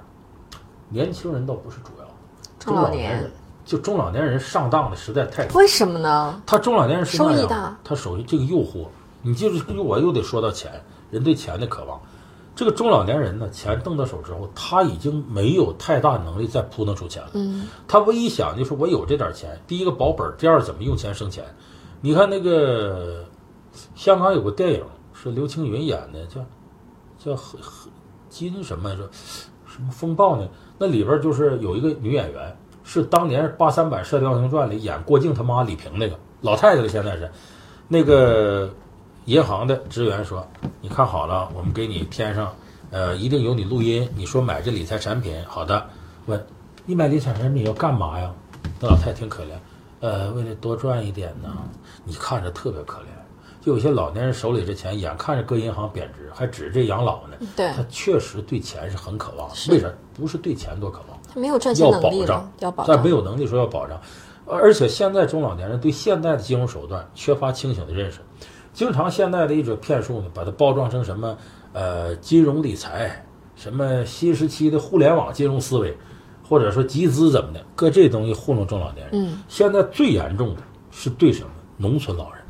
[0.88, 2.06] 年轻人倒不是主要，
[2.58, 3.32] 中老年人
[3.64, 5.60] 就中老年人上当的实在太多。
[5.60, 6.40] 为什么呢？
[6.46, 8.86] 他中老年人是那样收益大他首先这个诱惑，
[9.22, 12.00] 你就是我又得说到钱，人对钱的渴望。
[12.54, 17.30] 这个中老年人呢，钱挣到手之后，他已经没有太大能力再扑腾出钱了。
[17.32, 21.44] 嗯，他唯一想就是我有这点钱，第一个保本，第二怎么用钱生钱。
[22.04, 23.24] 你看那个
[23.94, 26.44] 香港有个电影是刘青云演的，叫
[27.18, 27.90] 叫何何
[28.28, 29.08] 金什么来着？
[29.66, 30.46] 什么风暴呢？
[30.76, 37.32] 那里边就是有一个女演员，是当年八三版《射雕英雄传》里演郭靖他妈李萍那个老太太，现在是
[37.88, 38.70] 那个
[39.24, 40.46] 银行的职员说
[40.82, 42.54] ：“你看好了，我们给你添上，
[42.90, 44.06] 呃，一定有你录音。
[44.14, 45.86] 你说买这理财产品，好的。
[46.26, 46.46] 问
[46.84, 48.30] 你买理财产品要干嘛呀？
[48.78, 49.52] 那老太太挺可怜，
[50.04, 51.50] 呃，为了多赚一点呢。
[52.04, 53.06] 你看着特别可怜。
[53.62, 57.36] 就有些老年人手里这钱，眼看着搁银行贬值，还指着这养老呢。
[57.56, 59.54] 对他确实对钱是很渴望的。
[59.70, 59.90] 为啥？
[60.12, 63.08] 不是对钱多渴望，他没有赚钱要能力要保障，，要保障但没。
[63.08, 63.98] 有能力说要保障，
[64.44, 68.20] 呃而且现在中老年人对现代的金融手段缺乏清醒的认识，
[68.74, 71.34] 经常现在的一种骗术呢，把它包装成什么
[71.72, 73.24] 呃金融理财，
[73.56, 75.96] 什么新时期的互联网金融思维，
[76.46, 79.26] 或者说集资怎么的，搁这东西糊弄中老年人。
[79.26, 82.42] 嗯，现在最严重的是对什么农村老人，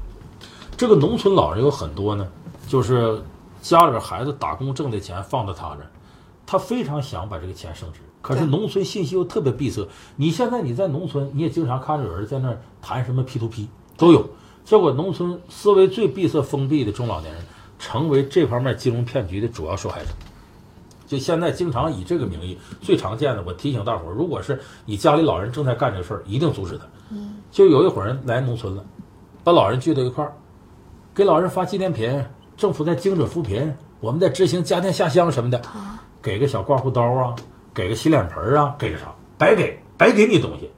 [0.76, 2.26] 这个农村老人有很多呢，
[2.66, 3.22] 就是
[3.62, 5.90] 家里边孩子打工挣的钱放到他这儿，
[6.44, 9.86] 他非常想把这个钱升值，可是农村信息又特别闭塞。
[10.16, 14.28] 你现在你在农村，你也经常看着有人在那儿谈什么 P to P 都有，
[14.64, 17.42] 结果农村思维最闭塞封闭的中老年人，
[17.78, 20.08] 成为这方面金融骗局的主要受害者。
[21.06, 26.84] 就现在经常以这个名义，最常见的，我提醒大伙儿，如果是你家里老人正在干这事儿，一定阻止他。
[27.10, 28.84] 嗯，就有一伙人来农村了，
[29.42, 30.32] 把老人聚到一块儿，
[31.14, 32.24] 给老人发纪念品，
[32.56, 35.60] 政府在精准扶贫，我们在执行家电下乡什么的，
[36.22, 37.34] 给个小刮胡刀啊，
[37.74, 40.70] 给个洗脸盆儿啊，给个啥，白给，白给你东西。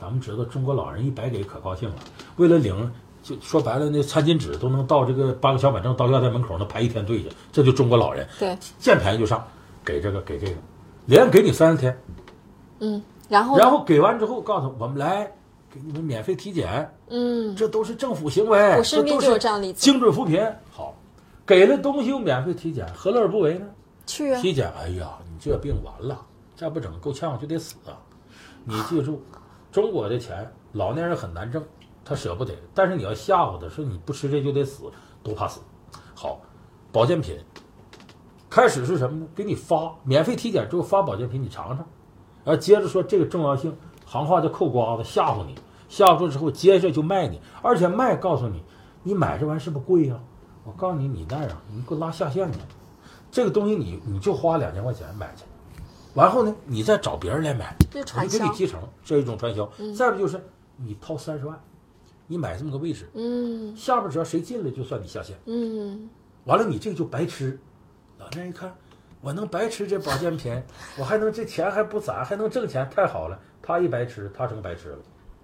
[0.00, 1.96] 咱们知道中国老人一白给可高兴了，
[2.36, 2.92] 为了领，
[3.22, 9.46] 就说白了，那餐巾纸都能到这个八个小板凳到药店门口那排一天队去，这就中国老人，对，见便宜就上，
[9.84, 10.54] 给这个给这个，
[11.06, 11.96] 连给你三十天，
[12.80, 15.30] 嗯，然后然后给完之后告诉我们来
[15.70, 20.40] 给你们免费体检，嗯，这都是政府行为，我身边就有这都是这样例子，精准扶贫。
[20.70, 20.94] 好，
[21.44, 23.66] 给了东西又免费体检，何乐而不为呢？
[24.06, 26.24] 去啊，体检，哎呀，你这病完了，
[26.56, 27.96] 再不整够呛就得死啊！
[28.64, 29.22] 你记住，
[29.70, 31.62] 中国的钱老年人很难挣，
[32.04, 34.84] 他舍不得，但是你要吓唬他说你不吃这就得死，
[35.22, 35.60] 多怕死。
[36.14, 36.40] 好，
[36.92, 37.36] 保健品，
[38.54, 39.26] 开始是什么呢？
[39.34, 41.78] 给你发免费体检之后发保健品，你尝尝，
[42.44, 43.76] 然后接着说这个重要性，
[44.06, 45.56] 行话叫扣瓜子，吓唬你，
[45.88, 48.62] 吓唬住之后，接着就卖你，而且卖告诉你，
[49.02, 50.16] 你买这玩意儿是不是贵呀、
[50.62, 52.60] 我告诉你，你那样你给我拉下线去。
[53.28, 55.42] 这个东西你你就花两千块钱买去，
[56.14, 59.68] 完后呢，你再找别人来买，我这传销就给你，提成，这是一种传销。
[59.96, 60.40] 再不就是
[60.76, 61.60] 你掏三十万，
[62.28, 66.08] 你买这么个位置，嗯下边只要谁进来就算你下线，嗯，
[66.44, 67.58] 完了你这个就白吃。
[68.24, 68.74] 老年人一看，
[69.20, 70.62] 我能白吃这保健品，
[70.98, 73.38] 我还能这钱还不攒，还能挣钱，太好了。
[73.60, 74.98] 他一白吃，他成白吃了。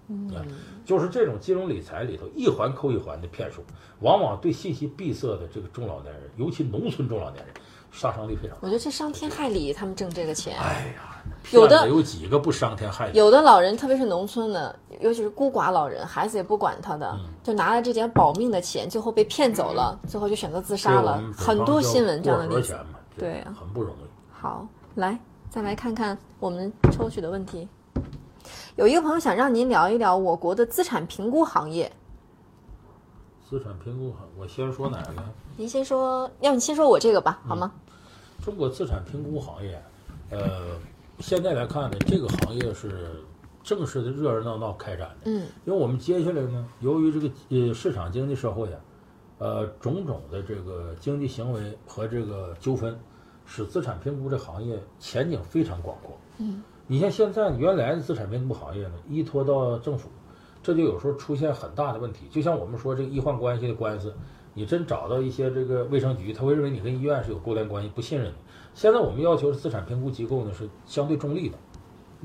[0.08, 0.32] 嗯，
[0.84, 3.62] 就是这种金融理财里头一环扣一环的骗术，
[4.00, 7.54] 往往对信息闭塞的这个中老年人，尤其农村中老年人，
[7.90, 8.58] 杀伤力非常大。
[8.62, 10.56] 我觉得这伤天害理，他们挣这个钱。
[10.58, 13.18] 哎呀，有的有几个不伤天害理？
[13.18, 21.22] 有的老人，特别是农村的，尤其是孤寡老人，孩子也不管他的，嗯就拿了这点保命的钱，最后被骗走了，最后就选择自杀了。
[21.36, 22.76] 很多新闻这样的例子。
[23.18, 24.08] 对啊很不容易。
[24.32, 25.18] 好，来
[25.50, 27.68] 再来看看我们抽取的问题。
[28.76, 31.90] 有一个朋友想让您聊一聊我国的资产评估行业，
[33.50, 35.14] 资产评估，我先说哪个？
[35.56, 37.72] 您先说，要你先说我这个吧，好吗？
[38.44, 39.82] 中国资产评估行业，
[40.30, 40.78] 呃，
[41.18, 43.20] 现在来看呢，这个行业是
[43.64, 45.16] 正式的热热闹闹开展的。
[45.24, 48.80] 嗯因为我们接下来呢，由于这个呃市场经济社会啊，
[49.38, 52.96] 呃种种的这个经济行为和这个纠纷，
[53.44, 56.16] 使资产评估这行业前景非常广阔。
[56.38, 60.08] 嗯，你像现在原来的资产评估行业呢，依托到政府，
[60.62, 62.26] 这就有时候出现很大的问题。
[62.30, 64.14] 就像我们说这个医患关系的官司，
[64.54, 68.34] 你真找到一些这个卫生局，他会认为你跟医院是有勾连关系，不信任你。
[68.74, 71.56] 现在我们要求资产评估机构呢是相对中立的，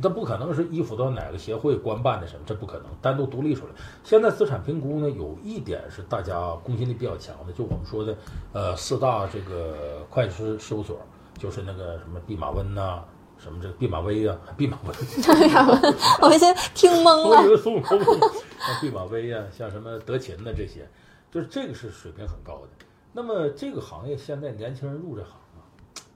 [0.02, 3.72] 它不可能是依附到哪个协会官办的什么，这不可能单独独立出来。
[4.04, 8.16] 现在资产评估呢，有一点是大家公信力比较强的，就我们说的，
[8.54, 11.00] 呃，四大这个会计师事务所，
[11.38, 13.04] 就是那个什么毕马温呐、
[13.46, 14.90] 什么这个弼马威呀、弼马威，
[16.20, 17.38] 我们先听懵了。
[17.38, 20.90] 我以为孙悟空，像弼马威呀、像什么德勤的这些，
[21.30, 22.86] 就是这个是水平很高的。
[23.14, 25.62] 那么这个行业现在年轻人入这行啊，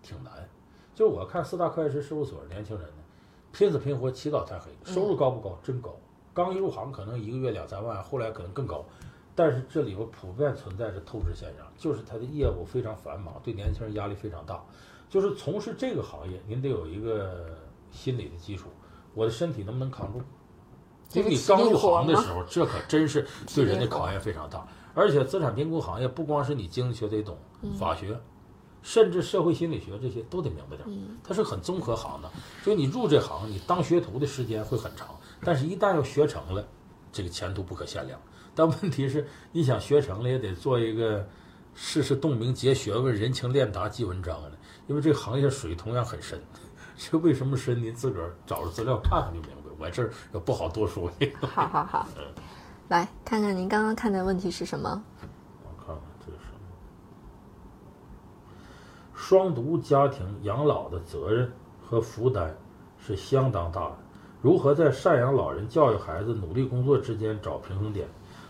[0.02, 0.34] 挺难。
[0.96, 3.04] 就是我看四大会计师事务所年轻人呢，
[3.52, 5.56] 拼死拼活起早贪黑，收入高不高？
[5.62, 5.96] 真高。
[6.34, 8.84] 刚一入行可能一个月两三万，后来可能更高。
[9.36, 14.64] 但是这里边普遍存在着透支现象，就是他的业务非常繁忙，对年轻人压力非常大。
[15.10, 17.58] 就是从事这个行业，您得有一个
[17.92, 18.70] 心理的基础，
[19.16, 20.22] 我的身体能不能扛住？
[21.14, 24.66] 因为你刚入行的时候，这可真是对人的考验非常大。
[24.94, 27.38] 而且资产评估行业不光是你经济学得懂，
[27.78, 28.20] 法学，
[28.82, 30.92] 甚至社会心理学这些都得明白点儿。
[31.24, 32.30] 它是很综合行的，
[32.64, 35.08] 所以你入这行，你当学徒的时间会很长，
[35.42, 36.68] 但是一旦要学成了，
[37.12, 38.20] 这个前途不可限量。
[38.54, 41.26] 但问题是，你想学成了，也得做一个
[41.74, 44.52] 世事洞明结学问、人情练达记文章的，
[44.90, 46.42] 因为这个行业水同样很深。
[46.98, 47.82] 这为什么深？
[47.82, 49.56] 您自个儿找着资料看看就明白。
[49.78, 51.10] 我这儿也不好多说。
[51.40, 52.06] 好好好，
[52.90, 55.02] 来看看您刚刚看的问题是什么？
[55.64, 56.60] 我看看这是什么？
[59.16, 61.50] 双独家庭养老的责任
[61.82, 62.54] 和负担
[62.98, 63.98] 是相当大的，
[64.42, 68.06] 如何在赡养老人、教育孩子、努力工作之间找平衡点？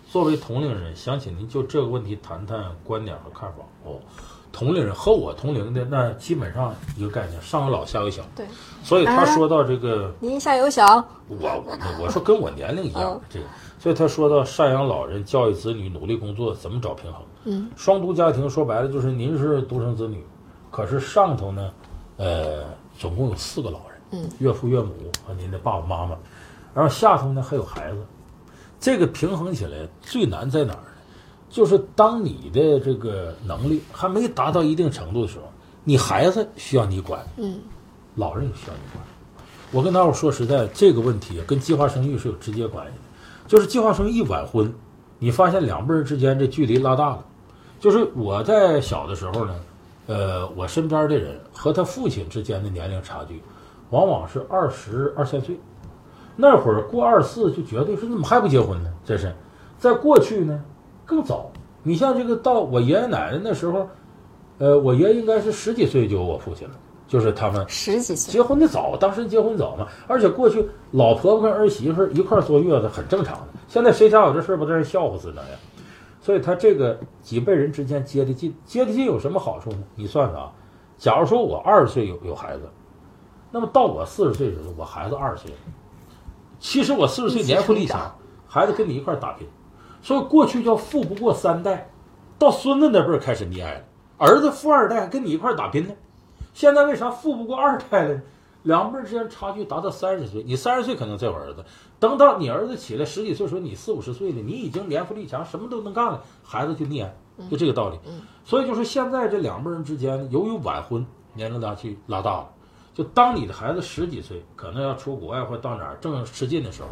[0.07, 3.59] 作为同龄人，想请您就这个问题谈谈观点和看法。
[3.83, 3.99] 哦，
[4.51, 8.23] 同龄人和我同龄的那基本上一个概念，上有老下有小。
[8.35, 8.45] 对，
[8.83, 10.11] 所以他说到这个。
[10.19, 10.85] 您下有小，
[11.27, 13.45] 我我我说跟我年龄一样嗯这个，
[13.79, 17.21] 所以他说到赡养老人、教育子女、努力工作，怎么找平衡？
[17.45, 20.25] 嗯，双独家庭说白了就是您是独生子女，
[20.71, 21.71] 可是上头呢，
[22.17, 22.65] 呃，
[22.97, 24.93] 总共有四个老人，嗯，岳父岳母
[25.25, 26.17] 和您的爸爸妈妈，
[26.73, 27.97] 然后下头呢还有孩子，
[28.79, 30.83] 这个平衡起来最难在哪儿呢？
[31.49, 35.45] 就是当你的这个能力还没达到一定程度的时候，
[35.83, 37.59] 你孩子需要你管，嗯，
[38.15, 39.03] 老人也需要你管。
[39.71, 42.99] 我跟大伙儿说实在，这个问题跟计划生育是有直接关系的。
[43.47, 44.71] 就是计划生育一晚婚，
[45.17, 47.25] 你发现两辈人之间这距离拉大了。
[47.79, 49.55] 就是我在小的时候呢，
[50.07, 53.41] 呃，我身边的人和他父亲之间的年龄差距，
[53.89, 55.59] 往往是二十二三岁。
[56.35, 58.93] 那会儿过二十四就绝对是怎么还不结婚呢？
[59.03, 59.33] 这是，
[59.77, 60.63] 在过去呢
[61.09, 61.51] 更早。
[61.81, 63.87] 你像这个到我爷爷奶奶那时候，
[64.59, 66.75] 呃，我爷应该是十几岁就有我父亲了，
[67.07, 73.47] 就是他们十几岁，结婚的早，当时结婚早嘛，而且过去老婆婆跟儿媳妇一块坐月子很正常的。
[73.67, 75.51] 现在谁家有这事儿，不在这笑话死那样。
[76.21, 79.83] 所以他这个几辈人之间接的近，接的近有什么好处呢？
[79.95, 80.51] 你算算啊，
[80.97, 82.69] 假如说我二十岁有有孩子，
[83.51, 85.57] 那么到我四十岁的时候，我孩子二十岁了，
[86.59, 88.13] 其实我四十岁年富力强，
[88.47, 89.47] 孩子跟你一块打拼，
[90.01, 91.89] 所以过去叫富不过三代，
[92.37, 93.83] 到孙子那辈儿开始溺爱了，
[94.17, 95.93] 儿子富二代跟你一块儿打拼呢。
[96.53, 98.21] 现在为啥富不过二代了呢？
[98.63, 101.63] 两辈儿之间差距达到三十岁，你三十岁可能在我儿子，
[101.97, 107.15] 等到你儿子起来十几岁的时候，你四五十岁了，你已经年富力强，什么都能干了，孩子就溺爱，
[107.49, 107.97] 就这个道理。
[108.43, 112.49] 所以就是现在这两辈人之间，由于晚婚，年龄差距拉大了。
[112.93, 116.89] 就当你的孩子十几岁，可能要出国外或者到哪儿正吃劲的时候，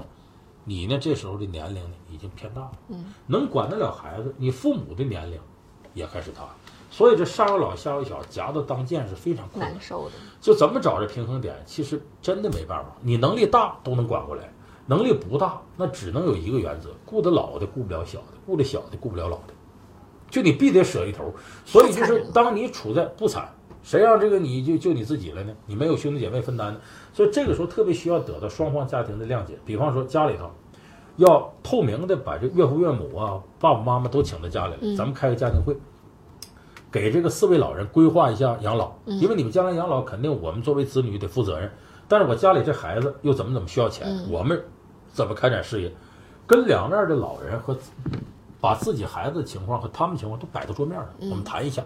[0.69, 5.39] 你呢这时候的年龄呢已经偏大了，嗯，能管得了孩子，你父母的年龄
[5.93, 6.41] 也开始大，
[6.91, 9.81] 所以这上有老下有小，夹到当剑是非常困难难。
[9.81, 10.15] 受的。
[10.41, 12.93] 就怎么找这平衡点，其实真的没办法。
[13.01, 14.51] 你能力大都能管过来，
[14.87, 19.53] 能力不大那只能有一个原则：顾得老的顾不了小的，顾得小的顾不了老的。
[20.29, 21.33] 就你必得舍一头。
[21.65, 25.55] 所以就是当你处在不惨，谁让这个你就就你自己了呢？
[25.65, 26.81] 你没有兄弟姐妹分担呢，
[27.17, 29.57] 所以这个时候特别需要得到双方家庭的谅解。
[29.65, 30.51] 比方说家里头
[31.15, 35.75] 要透明的把这岳父岳母啊、爸爸妈妈都请到家里来，咱们开个家庭会。
[36.91, 41.71] 给这个四位老人规划一下养老，因为你们将来养老肯定我们作为子女得负责任，
[42.07, 44.63] 但是我家里这孩子又怎么怎么需要钱，我们
[45.11, 45.91] 怎么开展事业，
[46.45, 47.75] 跟两面的老人和
[48.61, 51.83] 把自己孩子的情况和他们情况都摆到桌面上，我们谈一下。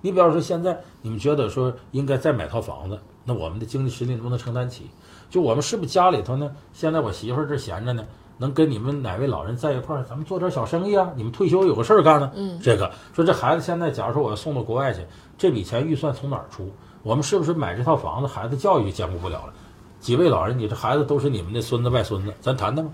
[0.00, 4.88] 你比方说现在你们觉得说应该再买套房子，那我们的经济实力能不能承担起？
[5.28, 6.50] 就我们是不是家里头呢？
[6.72, 8.04] 现在我媳妇儿这闲着呢，
[8.38, 11.10] 能跟你们哪位老人在一块儿，咱们做点小生意啊？
[11.16, 12.30] 你们退休有个事儿干呢？
[12.36, 15.00] 嗯，这个说这孩子现在，假如说我要送到国外去，
[15.36, 16.70] 这笔钱预算从哪儿出？
[17.02, 19.52] 我们是不是买这套房子，孩子教育就兼顾不了了？
[19.98, 22.90] 几位老人，你这孩子都是你们的孙子外孙子，咱谈谈吧。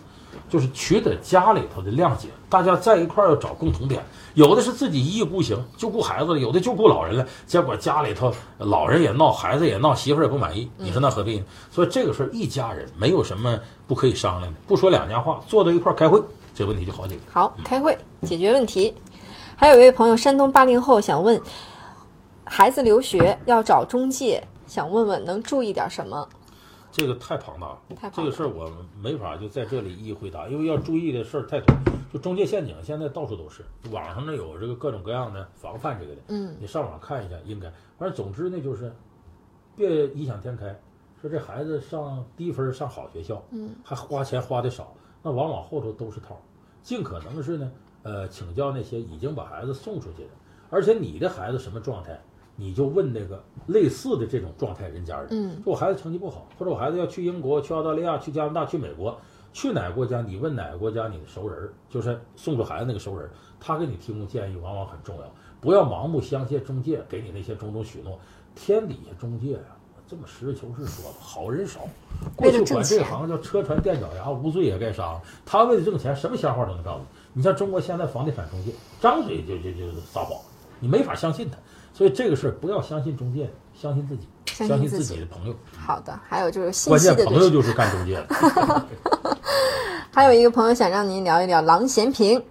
[0.52, 4.04] 就是取得家里头的谅解，大家在一块儿要找共同点。
[4.34, 7.26] 有的是自己一意孤行，就顾孩子了；有的就顾老人了。
[7.46, 10.70] 结果家里头老人也闹，孩子也闹，媳妇儿也不满意。
[10.76, 11.44] 你说那何必呢？
[11.70, 16.22] 所以这个事儿一家人没有什么不可以商量的，不说两家话，坐到一块儿开会，
[16.54, 17.22] 这问题就好解决。
[17.32, 18.92] 好，开会解决问题。
[19.56, 21.40] 还有一位朋友，山东八零后想问，
[22.44, 26.28] 孩子留学要找中介，想问问能注意点什么？
[26.92, 27.80] 这个太庞大了，
[28.12, 28.70] 这个事儿我
[29.00, 31.74] 没法就在这里一一回答，因为要注意的事儿太多。
[32.12, 37.70] 就中介陷阱现在到处都是，网上呢有这个各种各样的防范这个的，嗯你上网看一下，应该。
[37.98, 38.94] 反正总之呢，就是
[39.74, 40.78] 别异想天开，
[41.22, 46.40] 说这孩子上低分上好学校，嗯，还花钱花的少，那往往后头都是套儿。
[46.82, 50.30] 尽可能是呢，呃，请教那些已经把孩子送出去的，
[50.68, 52.20] 而且你的孩子什么状态，
[52.56, 55.28] 你就问那个类似的这种状态人家人。
[55.30, 59.18] 嗯说我孩子成绩不好，或者我孩子要去英国、去澳大利亚、去加拿大、去美国，
[59.52, 60.20] 去哪个国家？
[60.20, 65.24] 你问哪个国家你的熟人儿，就是送出孩子那个熟人儿，他给你提供建议往往很重要。
[65.60, 68.18] 不要盲目相信中介给你那些种种许诺，
[68.54, 69.60] 天底下中介呀、
[70.08, 71.80] 这么实事求是说吧，好人少。
[72.36, 75.20] 过去管这行叫车船垫脚牙，无罪也该杀。
[75.46, 77.06] 他为了挣钱，什么瞎话都能告诉你。
[77.34, 80.38] 你像中国现在房地产中介，张嘴就就就撒谎，
[80.80, 81.56] 你没法相信他。
[81.92, 85.54] 所以这个事儿不要相信中介，相信自己，相信自己己的朋友。
[85.76, 88.86] 好的，还有就是信关息的对键朋友就是干中介的。
[90.12, 92.42] 还有一个朋友想让您聊一聊郎咸平。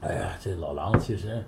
[0.00, 1.44] 哎呀，这老狼其实，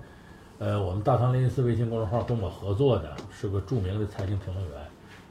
[0.59, 4.79] 呃，我们大唐雷音寺微信公众号跟我合作的是个著名的财经评论员，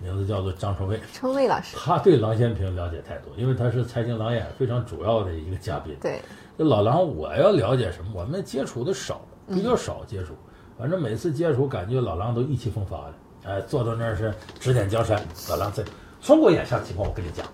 [0.00, 0.98] 名字叫做张春卫。
[1.12, 5.94] 春卫老师，他对郎咸平了解太多，因为他是财经郎眼非常主要的一个嘉宾。
[6.00, 6.20] 对，
[6.56, 8.10] 这老狼，我要了解什么？
[8.14, 9.20] 我们接触的少，
[9.50, 10.34] 比较少接触。
[10.78, 13.14] 反正每次接触，感觉老狼都意气风发的。
[13.44, 15.22] 哎，坐到那儿是指点江山。
[15.50, 15.84] 老狼在
[16.22, 17.46] 中国眼下情况，我跟你讲，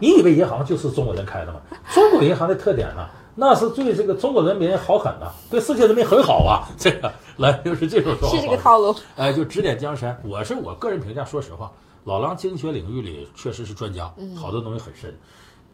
[0.00, 1.60] 你以为银行就是中国人开的吗？
[1.94, 6.68] 中国银行的特点呢，那是对这个中国人民好狠呐、对世界人民很好啊。
[6.76, 8.36] 这个来就是这种说法。
[8.36, 8.94] 是这个套路。
[9.16, 10.18] 哎，就指点江山。
[10.24, 11.70] 我是我个人评价，说实话，
[12.04, 15.14] 老狼经济学领域里确实是专家，好多东西很深。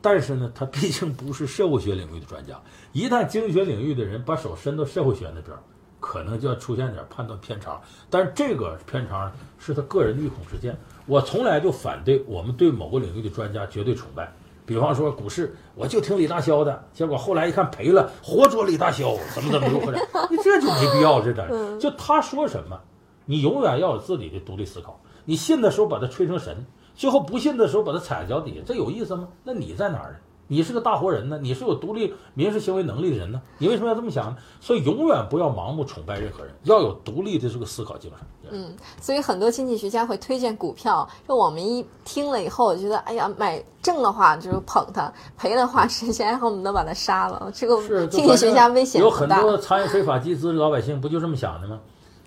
[0.03, 2.61] 但是呢，他毕竟不是社会学领域的专家。
[2.93, 5.63] 一旦经济学领域的人把手伸到社会学那边儿，
[6.01, 7.81] 可能就要出现点判断偏差。
[8.11, 10.77] 但是这个偏差，是他个人的一孔之见。
[11.07, 14.31] 我从来就反对我们对某个领域的专家绝对崇拜。
[14.65, 19.99] 比方说股市，我就听李大霄的，结果后来一看赔了，活捉李大霄，怎么怎么如何的，
[20.31, 21.49] 你这就没必要，这点
[21.81, 22.81] 就他说什么，
[23.27, 25.01] 你永远要有自己的独立思考。
[25.25, 26.65] 你信的时候把他吹成神，
[26.95, 29.29] 最后不信的时候把他踩在脚底下，这有意思吗？
[29.45, 30.17] 那你在哪儿呢？
[30.49, 34.37] 你是个大活人呢，你是有独立民事行为能力的人呢，你为什么要这么想呢？
[34.61, 38.51] 所以永远不要盲目崇拜任何人，要有独立的这个思考精神。
[38.51, 47.51] 嗯，所以很多经济学家会推荐股票，就我们一听了以后，觉得哎呀，买挣的话就是捧它，赔的话实现恨不得把它杀了。
[47.55, 49.09] 这个经济学家危险有。
[49.09, 51.81] 很多参与非法集资的老百姓不就这么想的吗？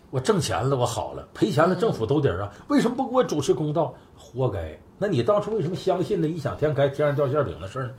[0.10, 2.50] 我挣钱了，我好了；赔钱了，政府兜底儿啊！
[2.70, 3.94] 为什么不给我主持公道？
[4.18, 4.78] 活该！
[4.98, 7.92] 那你当初为什么相信那异想天开、天上掉馅饼的事儿呢？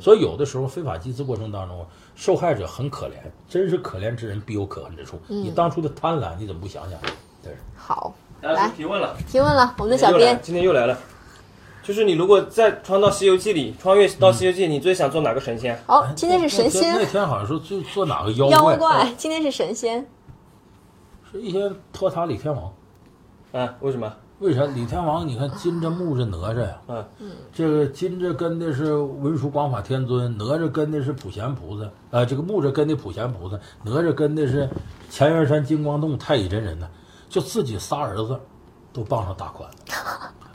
[0.00, 1.84] 所以有的时候非法集资过程当中，
[2.14, 3.14] 受害者很可怜，
[3.48, 5.20] 真是可怜之人必有可恨之处。
[5.26, 6.98] 你当初的贪婪，你怎么不想想？
[7.42, 7.52] 对。
[7.76, 10.96] 好，来提问了，提问了，我们的小编今天又来了，
[11.82, 15.76] 就是你如果再穿到《西游记》里，穿越到《西游记》，你最想做哪个神仙？
[15.86, 20.06] 哦，今天是神仙那天好像说就做哪个妖妖怪，怪，今天是神仙。
[21.30, 22.72] 是一些托塔李天王。
[23.52, 24.14] 啊，为什么？
[24.40, 25.26] 为啥李天王？
[25.26, 27.04] 你看金着木着哪吒呀？
[27.18, 34.70] 嗯这个金着跟的是文殊广法天尊，哪吒跟的是普贤菩萨，呃，这个木着跟的普贤菩萨，哪吒跟的是
[35.10, 36.88] 乾元山金光洞太乙真人呢。
[37.28, 38.38] 就自己仨儿子
[38.92, 39.76] 都傍上大款了，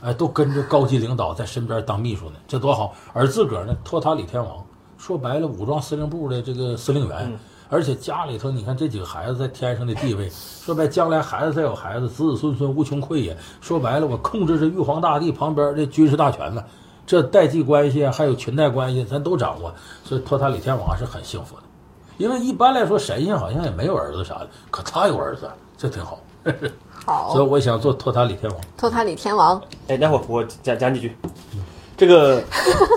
[0.00, 2.94] 哎，都跟着高级领导在身边当秘书呢，这多好！
[3.12, 4.64] 而自个儿呢，托塔李天王，
[4.96, 7.38] 说白了，武装司令部的这个司令员。
[7.68, 10.30] 而且家里头，你看这几个孩子在天上的地位，
[10.64, 13.36] 说白，将来孩子再有孩子，子子孙孙无穷匮也。
[13.60, 16.62] 说白了，我控制着玉皇大帝旁边的军事大权呢，
[17.06, 19.74] 这代际关系啊，还有裙带关系，咱都掌握。
[20.04, 21.62] 所以托塔李天王是很幸福的，
[22.18, 26.20] 因为一般来说神仙好像也没有儿子啥的，可他有儿子，这挺好。
[27.32, 28.60] 所以，我想做托塔李天王。
[28.76, 31.16] 托塔李天王，哎，待会儿我讲讲几句。
[31.96, 32.42] 这个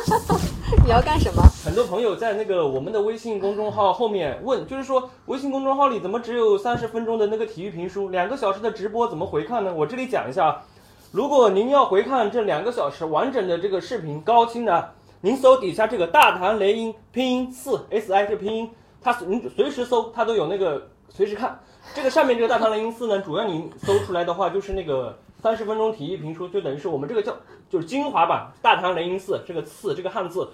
[0.83, 1.43] 你要干什么？
[1.63, 9.73] 很多朋友在那个我们的微信公众号后面问，就是说微信公众号里怎么只有三十分钟的那个体育评书，两个小时的直播怎么回看呢？
[9.73, 10.63] 我这里讲一下啊，
[11.11, 18.71] 如果您要回看这两个小时完整的这个视频高清的，您搜底下这个大唐雷音拼音四 S I 这拼音，
[19.01, 21.59] 它您随时搜它都有那个随时看。
[21.95, 27.35] 这个上面这个大唐雷音寺呢，主要您搜出来的话就是那个三十分钟体育评书，就等于是我们这个叫
[27.69, 30.49] 就是精华版大唐雷音寺这个四这个汉字。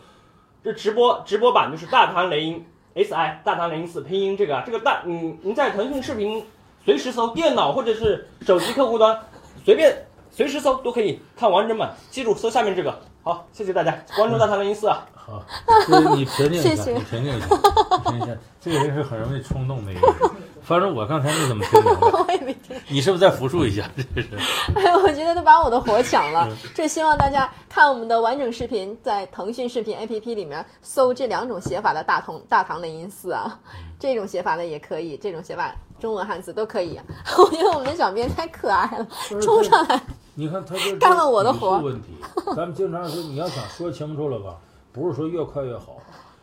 [0.64, 2.65] 这直播直播版就是大唐雷音
[2.95, 6.45] S I 大唐雷音寺拼音这个啊，这个大嗯，您在腾讯视频
[6.85, 9.19] 随时搜，电脑或者是手机客户端
[9.65, 11.93] 随便随时搜都可以看完整版。
[12.10, 12.97] 记住搜下面这个。
[13.23, 15.05] 好，谢谢大家关注大唐雷音寺啊。
[15.14, 15.43] 好，
[15.88, 18.38] 这你平静一下，谢谢你平静一下，你平静一下。
[18.61, 20.15] 这个人是很容易冲动的一个人。
[20.64, 22.76] 反正我刚才没怎么听明白， 我也没听。
[22.90, 23.90] 你是不是再复述一下？
[24.15, 24.30] 这是
[24.76, 26.48] 哎，我觉得都把我的活抢了。
[26.73, 33.60] 这希望大家看我们的完整视频，在腾讯视频 APP 里面搜这两种写法的大同大唐雷音寺啊，
[33.99, 36.99] 这种写法的也可以，这种写法中文汉字都可以。
[37.38, 39.07] 我觉得我们的小编太可爱了，
[39.41, 40.02] 冲上来。
[40.35, 42.07] 你看他这干了我的活问题，
[42.56, 44.56] 咱们经常说你要想说清楚了吧，
[44.91, 45.98] 不是说越快越好，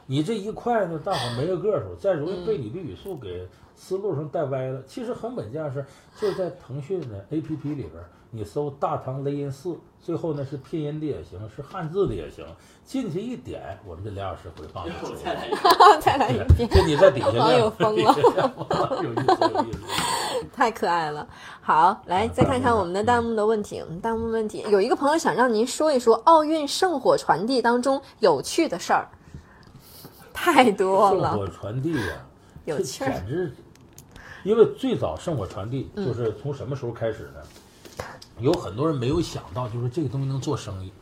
[0.07, 3.49] 你这一快呢，大伙儿没个个数，再容易被你的语速给
[3.81, 4.82] 思路上带歪了。
[4.86, 5.85] 其实很本件事，
[6.20, 12.44] 就在腾讯的 APP 里边，你搜“大唐雷音寺”，最后呢是拼音的也行，是汉字的也行，
[12.85, 15.24] 进去一点，我们这俩小时回放上去。
[15.24, 19.78] 再来一个，再来一遍， 就你在底下网友疯了了， 有意思，有意思。
[20.52, 21.27] 太可爱了。
[21.62, 23.82] 好，来再看看我们的弹幕的问题。
[24.02, 29.09] 弹幕问题有一个朋友想让您说一说奥运圣火传递当中有趣的事儿，
[30.32, 32.27] 太多了，圣火传递呀、
[32.66, 33.12] 这有趣儿。
[33.12, 33.55] 简直，
[34.43, 38.07] 因为最早圣火传递就是从什么时候开始呢？
[38.39, 40.93] 有很多人没有想到，就是这个东西能做生意。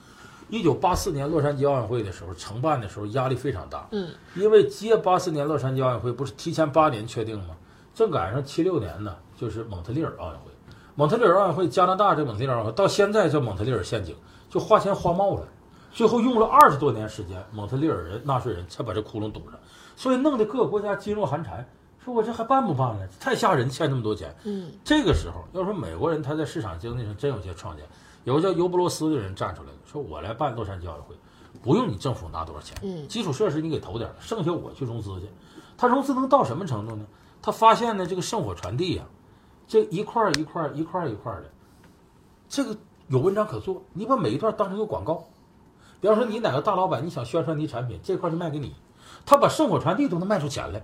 [0.48, 7.54] 一九八四年洛杉矶奥运会的时候，承办的时候压力非常大，嗯，因为接八四年洛杉矶奥运会不是提前八年确定吗？
[7.94, 10.50] 正赶上七六年呢，就是蒙特利尔奥运会。
[10.94, 14.16] 蒙特利尔奥运会，加拿大这蒙特利尔奥运会到现在叫蒙特利尔陷阱，
[14.48, 15.46] 就花钱花冒了。
[15.92, 19.58] 最后用了二十多年时间，蒙特利尔人纳税人才把这窟窿堵上，
[19.96, 21.66] 所以弄得各个国家噤若寒蝉，
[22.08, 23.06] 说我这还办不办了？
[23.20, 24.34] 太吓人，欠那么多钱。
[24.44, 27.84] 嗯，这个时候，要说美国人他在市场经济上真有些创建，
[28.24, 31.14] 有个叫尤布罗斯的人站出来了，说我来办洛杉矶奥运会，
[31.62, 35.28] 不用你政府拿多少钱，嗯基础设施你给投点，剩下我去融资去。
[35.76, 37.04] 他融资能到什么程度呢？
[37.42, 39.04] 他发现呢，这个圣火传递呀、
[39.66, 41.44] 这一块一块一块一块的，
[42.48, 42.76] 这个
[43.08, 43.82] 有文章可做。
[43.92, 45.24] 你把每一段当成一个广告，
[46.00, 48.74] 比方说你哪个大老板，你想宣传你产品，这块就卖给你，
[49.26, 50.82] 他把圣火传递都能卖出钱来。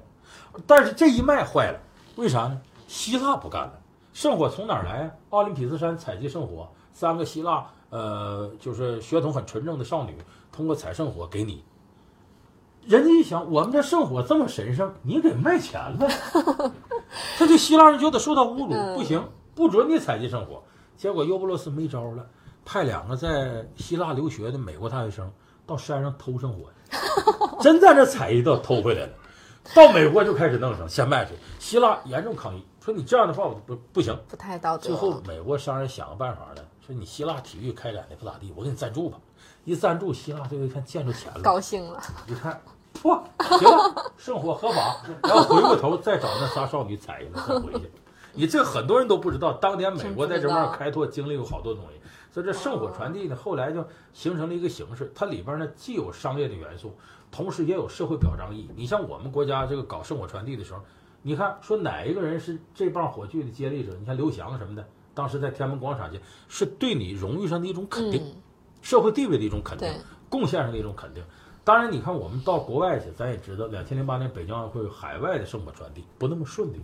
[0.66, 1.81] 但是这一卖坏了，
[2.16, 2.60] 为啥呢？
[2.86, 3.72] 希腊不干了，
[4.12, 5.10] 圣火从哪儿来啊？
[5.31, 10.16] 奥林匹斯山采集圣火，三个希腊呃，就是血统很纯正的少女，
[10.52, 11.64] 通过采圣火给你。
[12.86, 16.09] 人家一想，我们这圣火这么神圣，你给卖钱了，
[17.39, 20.62] 他这希腊人觉得受到侮辱，嗯不行，不准你采集圣火。
[20.97, 22.26] 结果尤布罗斯没招了，
[22.64, 25.32] 派两个在希腊留学的美国大学生
[25.66, 26.97] 到山上偷圣火去，
[27.62, 29.12] 真在这采一道偷回来了。
[29.73, 31.32] 到美国就开始弄上，先卖去。
[31.59, 34.15] 希腊严重抗议，说你这样的话我不不行。
[34.28, 34.85] 不太道德。
[34.85, 39.19] 最后美国商人想个办法呢，说你希腊体育开展的不咋地，我给你赞助吧。
[39.65, 42.61] 一赞助，希腊最后一看见着钱了，高兴了，一看，
[43.03, 43.23] 嚯，
[43.59, 47.91] 行了，圣火合法，然后回过头再找那仨少女踩一个再回去。
[48.35, 52.01] 你这很多人都不知道，当年美国在这块儿开拓经历过好多东西，
[52.32, 56.95] 所以这圣火传递呢，后来就形成了一个形式，它里边呢既有商业的元素，
[57.35, 58.70] 同时也有社会表彰意义。
[58.77, 60.81] 你像我们国家这个搞圣火传递的时候，
[61.20, 63.93] 你看说哪一个人是这棒火炬的接力者？
[63.98, 68.36] 你看刘翔什么的，当时在天安门广场前，是对你荣誉上的一种肯定，嗯，
[68.82, 69.93] 社会地位的一种肯定，
[70.28, 71.24] 贡献上的一种肯定。
[71.65, 76.81] 当然，你看我们到国外去，咱也知道，两千零八年北京奥运会海外的圣火传递不那么顺利，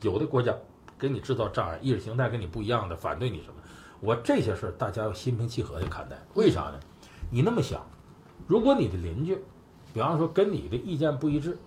[0.00, 0.52] 有的国家
[0.98, 3.54] 给你制造障碍，意识形态跟你不一样的，反对你什么。
[4.00, 6.80] 我这些事儿大家要心平气和的看待，为啥呢？
[7.30, 7.80] 你那么想，
[8.48, 9.38] 如果你的邻居，
[9.92, 11.58] 比方说跟你的意见不一致，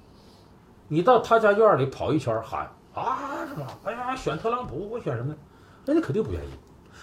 [0.87, 3.65] 你到他家院里跑一圈喊啊什么？
[3.83, 5.33] 哎呀，选特朗普，我选什么？
[5.85, 6.49] 人家肯定不愿意。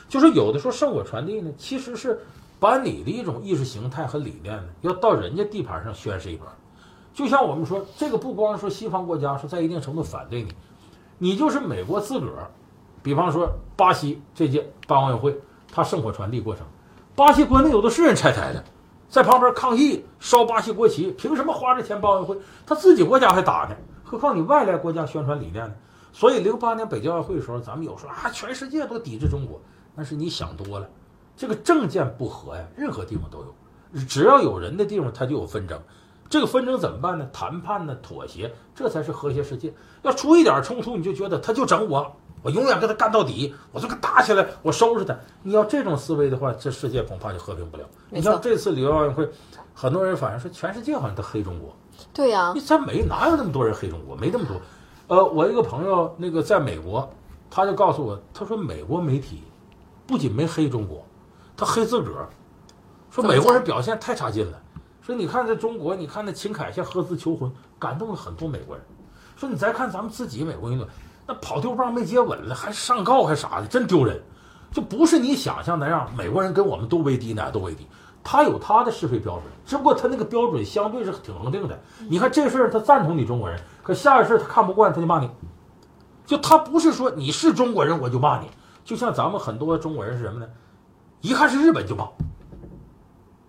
[0.09, 2.21] 就是有的时候圣火传递呢，其实是
[2.61, 6.47] 把你的一种意识形态和理念呢，要到人家地盘上宣示一番。
[7.13, 10.53] 就像我们说，这个不光说西方国家说在一定程度反对你，
[11.19, 12.49] 你就是美国自个儿，
[13.03, 15.39] 比方说巴西这届办奥运会，
[15.73, 16.65] 他圣火传递过程，
[17.17, 18.65] 巴西国内有的是人拆台的，
[19.09, 22.37] 在旁边抗议烧巴西国旗，凭什么花这钱办奥运会？
[22.67, 25.75] 他自己国家还打呢，何况你外来国家宣传理念呢？
[26.13, 29.61] 所以零八年北京奥运会的时候，咱们有说啊，全世界都抵制中国，
[29.95, 30.89] 那是你想多了。
[31.37, 35.81] 这个政见不合呀，任何地方都有，只要有人的地方，他就有纷争。
[36.29, 37.27] 这个纷争怎么办呢？
[37.33, 39.73] 谈判呢，妥协，这才是和谐世界。
[40.03, 45.17] 要出一点冲突，你就觉得他就整我，我永远跟他干到底，我就跟他打起来，我收拾他。
[45.43, 47.85] 你要这种思维的话，这世界恐怕就和平不了。
[48.11, 49.29] 你像这次里约奥运会，
[49.75, 51.75] 很多人反映说，全世界好像都黑中国。
[52.13, 54.15] 对呀、你咱没哪有那么多人黑中国？
[54.17, 54.57] 没那么多。
[55.09, 57.11] 呃，我一个朋友那个在美国，
[57.51, 59.43] 他就告诉我，他说美国媒体
[60.07, 61.05] 不仅没黑中国，
[61.57, 62.29] 他黑自个儿，
[63.11, 64.61] 说美国人表现太差劲了。
[65.01, 68.85] 说你看在中国，你看那秦凯向何姿求婚，感动了很多美国人。
[69.35, 70.87] 说你再看咱们自己美国运动，
[71.29, 74.19] 那跑丢棒没接稳了，还上告还啥的，真丢人。
[74.73, 77.87] 就不是你想象那样，美国人跟我们都为敌，哪都为敌。
[78.25, 81.79] 他有他的是非标准，只不过他那个标准相对是挺恒定的。
[82.09, 85.31] 你看这事儿他赞同你中国人，可下一事他看不惯他就骂你。
[86.25, 88.47] 就他不是说你是中国人我就骂你，
[88.83, 90.47] 就像咱们很多中国人是什么呢？
[91.21, 92.09] 一看是日本就骂，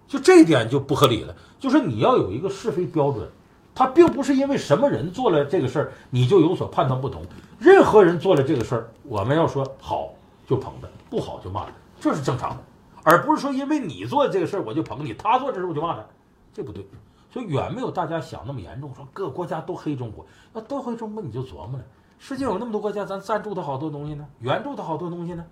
[0.06, 1.34] 就这一点就不合理了。
[1.58, 3.30] 就是你要有一个是非标准，
[3.74, 7.24] 他并不是因为什么人做了这个事儿你就有所判断不同。
[7.60, 10.14] 任何人做了这个事儿，我们要说好
[10.48, 12.58] 就捧他，不好就骂他，这是正常的，
[13.04, 16.06] 而不是说因为你做这个事儿我就捧你，他做这事儿我就骂他，
[16.54, 16.88] 这不对。
[17.32, 21.84] 所以远没有大家想那么严重，说各个国家都黑中国，那都黑中国你就琢磨了，
[22.18, 25.46] 世界有那么多国家，咱赞助他好多东西呢，援助他好多东西呢，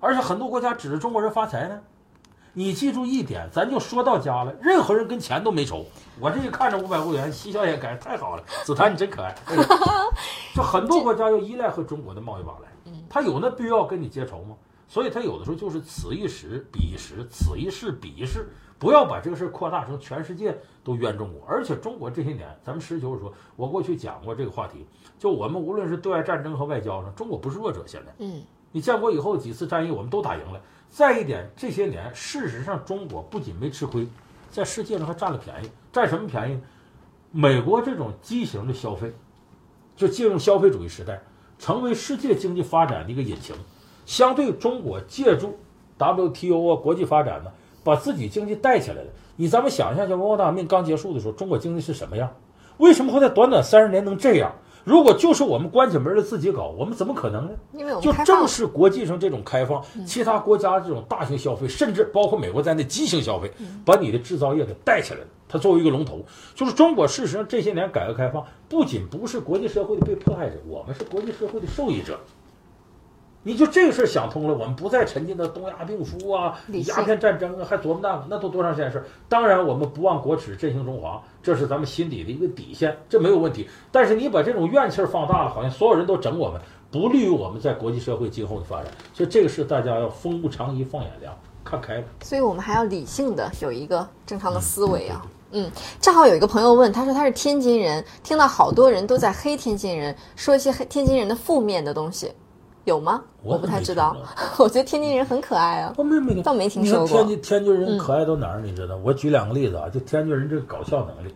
[0.00, 1.80] 而且很多国家指着中国人发财呢。
[2.58, 5.84] 你记住一点，咱就说到家了，任何人跟钱都没仇。
[6.18, 8.42] 我这一看着五百欧元，嬉笑颜开，太好了。
[8.64, 9.28] 子檀你真可爱。
[9.44, 9.56] 哎
[10.54, 12.68] 就很多国家要依赖和中国的贸易往来，
[13.10, 14.56] 他有那必要跟你结仇吗？
[14.88, 21.46] 所以他有的时候就是此一时彼一时，此一事彼一事，不要把这个事扩大成全世界都冤中国。
[21.46, 24.86] 而且中国这些年，咱们实事求是说，我过去讲过这个话题，
[25.18, 27.84] 就我们无论是对外战争和外交上，中国不是弱者。
[27.86, 28.42] 现在，嗯，
[28.72, 30.58] 你建国以后几次战役我们都打赢了。
[30.90, 34.06] 再一点，这些年事实上中国不仅没吃亏，
[34.50, 35.70] 在世界上还占了便宜。
[35.92, 36.58] 占什么便宜？
[37.30, 39.12] 美国这种畸形的消费，
[39.94, 41.20] 就进入消费主义时代，
[41.58, 43.54] 成为世界经济发展的一个引擎。
[44.06, 45.58] 相对中国借助
[45.98, 47.50] WTO 啊国际发展呢，
[47.84, 49.08] 把自己经济带起来了。
[49.36, 52.32] 你咱们想一下，文化大革命刚结束的时候，中国经济是什么样？
[52.78, 54.54] 为什么会在短短三十年能这样？
[54.86, 57.50] 如果就是我们关起门来自己搞，我们怎么可能呢？
[57.72, 63.50] 因为我们就正是国际上这种开放，其他国家这种大型消费，甚至包括美国在内畸形消费，
[63.84, 65.26] 把你的制造业给带起来了。
[65.48, 67.04] 它作为一个龙头，就是中国。
[67.08, 72.20] 事实上，这些年改革开放不仅不是国际社会的被迫害者，我们是国际社会的受益者。
[73.42, 76.58] 你就这个事儿想通了，我们不再沉浸到东亚病夫啊、
[76.88, 79.04] 鸦片战争啊，还琢磨那个，那都多长时间的事儿。
[79.28, 83.68] 当然，我们不忘国耻、振兴中华，这是咱们心底的一个底线，这没有问题。
[83.92, 86.60] 但是你把这种怨气儿放大了，好像所有人都整我们，
[86.90, 88.86] 不利于我们在国际社会今后的发展。
[89.14, 91.32] 所以这个是大家要风物长宜放眼量，
[91.62, 92.04] 看开了。
[92.24, 95.24] 所以我们还要理性的有一个正常的思维啊。
[95.52, 95.70] 嗯，
[96.00, 102.32] 正好有一个朋友问，他说他是天津人，听到好多人都在黑天津人，说一些黑天津人的负面的东西，
[102.86, 103.20] 有吗？
[103.42, 104.16] 我不太知道。
[104.58, 105.92] 我觉得天津人很可爱啊。
[105.98, 108.60] 我没没倒没听说过天津天津人可爱到哪儿？
[108.60, 108.96] 你知道？
[109.02, 111.32] 我举两个例子啊，就天津人这个搞笑能力。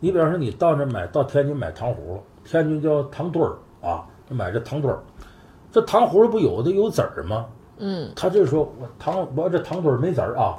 [0.00, 5.00] 你比方说，你到那买到天津买糖葫芦，天津叫糖墩儿啊，买这糖墩儿，
[5.70, 7.46] 这糖葫芦不有的有籽儿吗？
[7.78, 10.58] 嗯，他就说我糖我这糖墩儿没籽儿啊。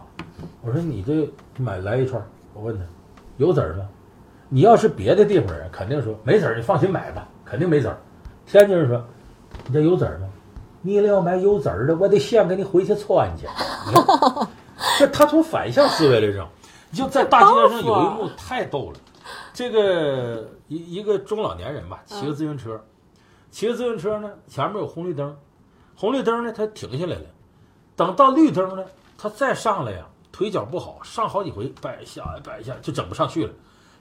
[0.62, 2.84] 我说你这买来一串儿，我问他
[3.36, 3.86] 有籽儿吗？
[4.48, 7.98] 你要是别的地方人，肯定说没籽儿，你放心买吧，肯定没籽儿。
[8.46, 9.04] 天津人说
[9.68, 10.28] 你这有籽儿吗？
[10.82, 13.48] 你要买有籽儿的，我得先给你回去穿去。
[13.88, 14.48] 你看，
[15.00, 16.46] 这他从反向思维来整，
[16.90, 19.00] 你就在大街上有一幕太逗了。
[19.54, 22.84] 这个一一个中老年人吧，骑个自行车，
[23.50, 25.34] 骑个自行车呢，前面有红绿灯，
[25.96, 27.26] 红绿灯呢他停下来了，
[27.96, 28.84] 等到绿灯呢，
[29.18, 33.54] 他再上来呀，腿脚不好，上好几回摆一下摆一下，就整不上去了。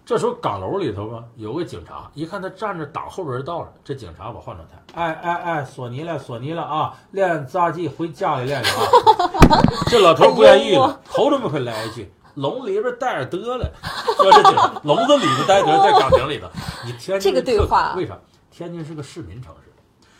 [0.04, 9.60] 这时候岗楼里头吧有个警察，一看他站着挡后边道了，这警察把话筒抬，哎哎哎，索尼了索尼了啊，练杂技回家里练去啊。
[9.86, 13.70] 这老头不愿意了，头这么快来一句，笼里边待着得了，
[14.16, 16.48] 说这警察笼子里头待着，在岗亭里头。
[16.84, 18.18] 你天津这个对特话为啥？
[18.50, 19.72] 天津是个市民城市，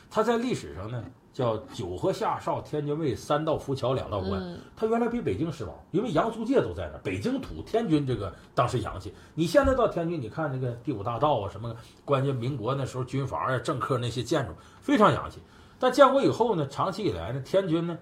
[0.08, 1.02] 它在历史上呢
[1.32, 4.32] 叫九河下哨，天津卫，三道浮桥，两道关。
[4.40, 9.14] 嗯它原来比北京时髦，因为洋租界都在那儿，北京土，天津这个当时洋气。
[9.34, 15.38] 你现在到天津，你看那个第五大道啊，什么关键民国那时候军阀呀、政客那些建筑非常洋气。
[15.78, 17.96] 但建国以后呢，长期以来呢，天津呢，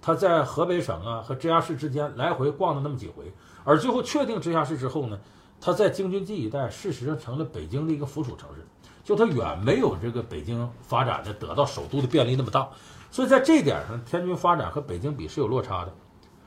[0.00, 3.32] 它在河北省啊和直辖市之间来回逛了那么几回，
[3.64, 5.18] 而最后确定直辖市之后呢，
[5.60, 8.64] 它在京津冀一带事实上成了北京的一个附属城市，
[9.02, 12.68] 就它远没有这个北京发展的得到首都的便利那么大，
[13.10, 15.92] 所以在这点上，天津发展和北京比是有落差的。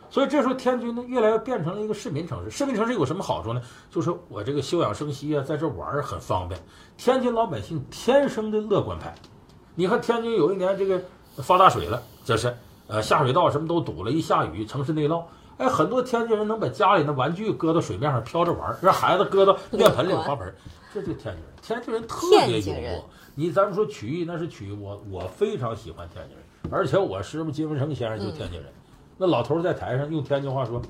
[0.09, 2.51] 所以这时候天津呢，越来越变成了一个市民城市。
[2.51, 3.59] 市民城市有什么好处呢？
[3.89, 6.61] 就是我这个休养生息啊，在这玩很方便。
[6.97, 9.15] 天津老百姓天生的乐观派。
[9.73, 11.01] 你看天津有一年这个
[11.37, 12.55] 发大水了，这是
[12.85, 15.23] 呃下水道什么都堵了，一下雨城市内涝。
[15.57, 20.53] 哎，很多天津人能把家里的玩具搁到水面上飘着玩，让孩子搁到面盆里花盆，
[20.93, 21.52] 这就天津人。
[21.63, 23.09] 天津人特别幽默。
[23.33, 28.69] 你咱们说曲艺那是曲艺，我我非常喜欢天津人，而且我师傅金文成先生就天津人。
[29.17, 30.81] 那老头在台上用天津话说：“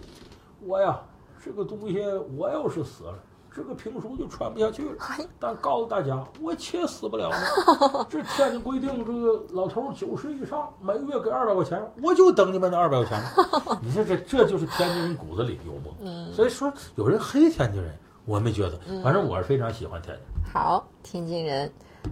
[0.66, 1.00] 我呀，
[1.46, 2.04] 这个东西
[2.36, 3.14] 我要是死了，
[3.56, 4.96] 这个评书就传不下去了。
[5.00, 8.08] 哎但告诉大家，我且死不了了。
[8.10, 13.80] 这天津规定，这个老头儿九十以上，每个月给二百块钱，我就等你们那二百块钱呢。
[13.84, 15.94] 你说这这就是天津人骨子里的幽默。
[16.34, 17.94] 所以说有人黑天津人，
[18.26, 20.33] 我没觉得，反正我是非常喜欢天津。
[20.54, 21.72] 好，天津人。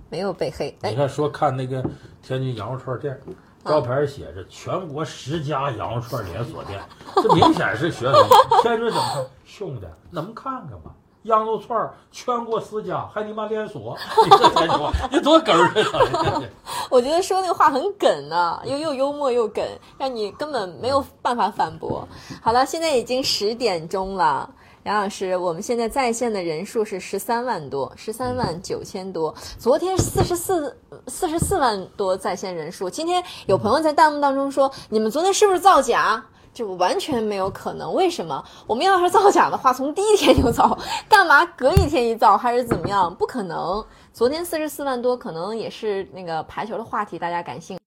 [0.10, 0.76] 没有被黑。
[0.82, 1.84] 哎你，看说看那个
[2.24, 3.20] 天津羊肉串店，
[3.64, 6.80] 招牌写着全国十家羊肉串连锁店，
[7.16, 8.16] 这明显是学生。
[8.64, 9.26] 天津怎么看？
[9.46, 10.92] 兄弟，能看看吗。
[11.24, 13.96] 羊肉串儿全国十家，还你妈连锁？
[14.24, 16.42] 你这天津话，你多哏儿啊！
[16.90, 19.64] 我觉得说那个话很梗呢、又又幽默又梗，
[19.98, 22.08] 让你根本没有办法反驳。
[22.42, 24.50] 好了，现在已经十点钟了。
[24.84, 29.34] 杨老师，我们现在在线的人数是十三万多，十三万九千多。
[29.60, 30.76] 昨天四十四
[31.06, 36.26] 四十四万多在线人数，今天有朋友在弹幕当中说，你们昨天是不是造假？
[36.52, 37.94] 这完全没有可能。
[37.94, 38.44] 为什么？
[38.66, 40.76] 我们要是造假的话，从第一天就造，
[41.08, 43.14] 干嘛隔一天一造，还是怎么样？
[43.14, 43.86] 不可能。
[44.12, 47.82] 昨天四十四万多，可能也是那个排球的话题，大家感兴趣。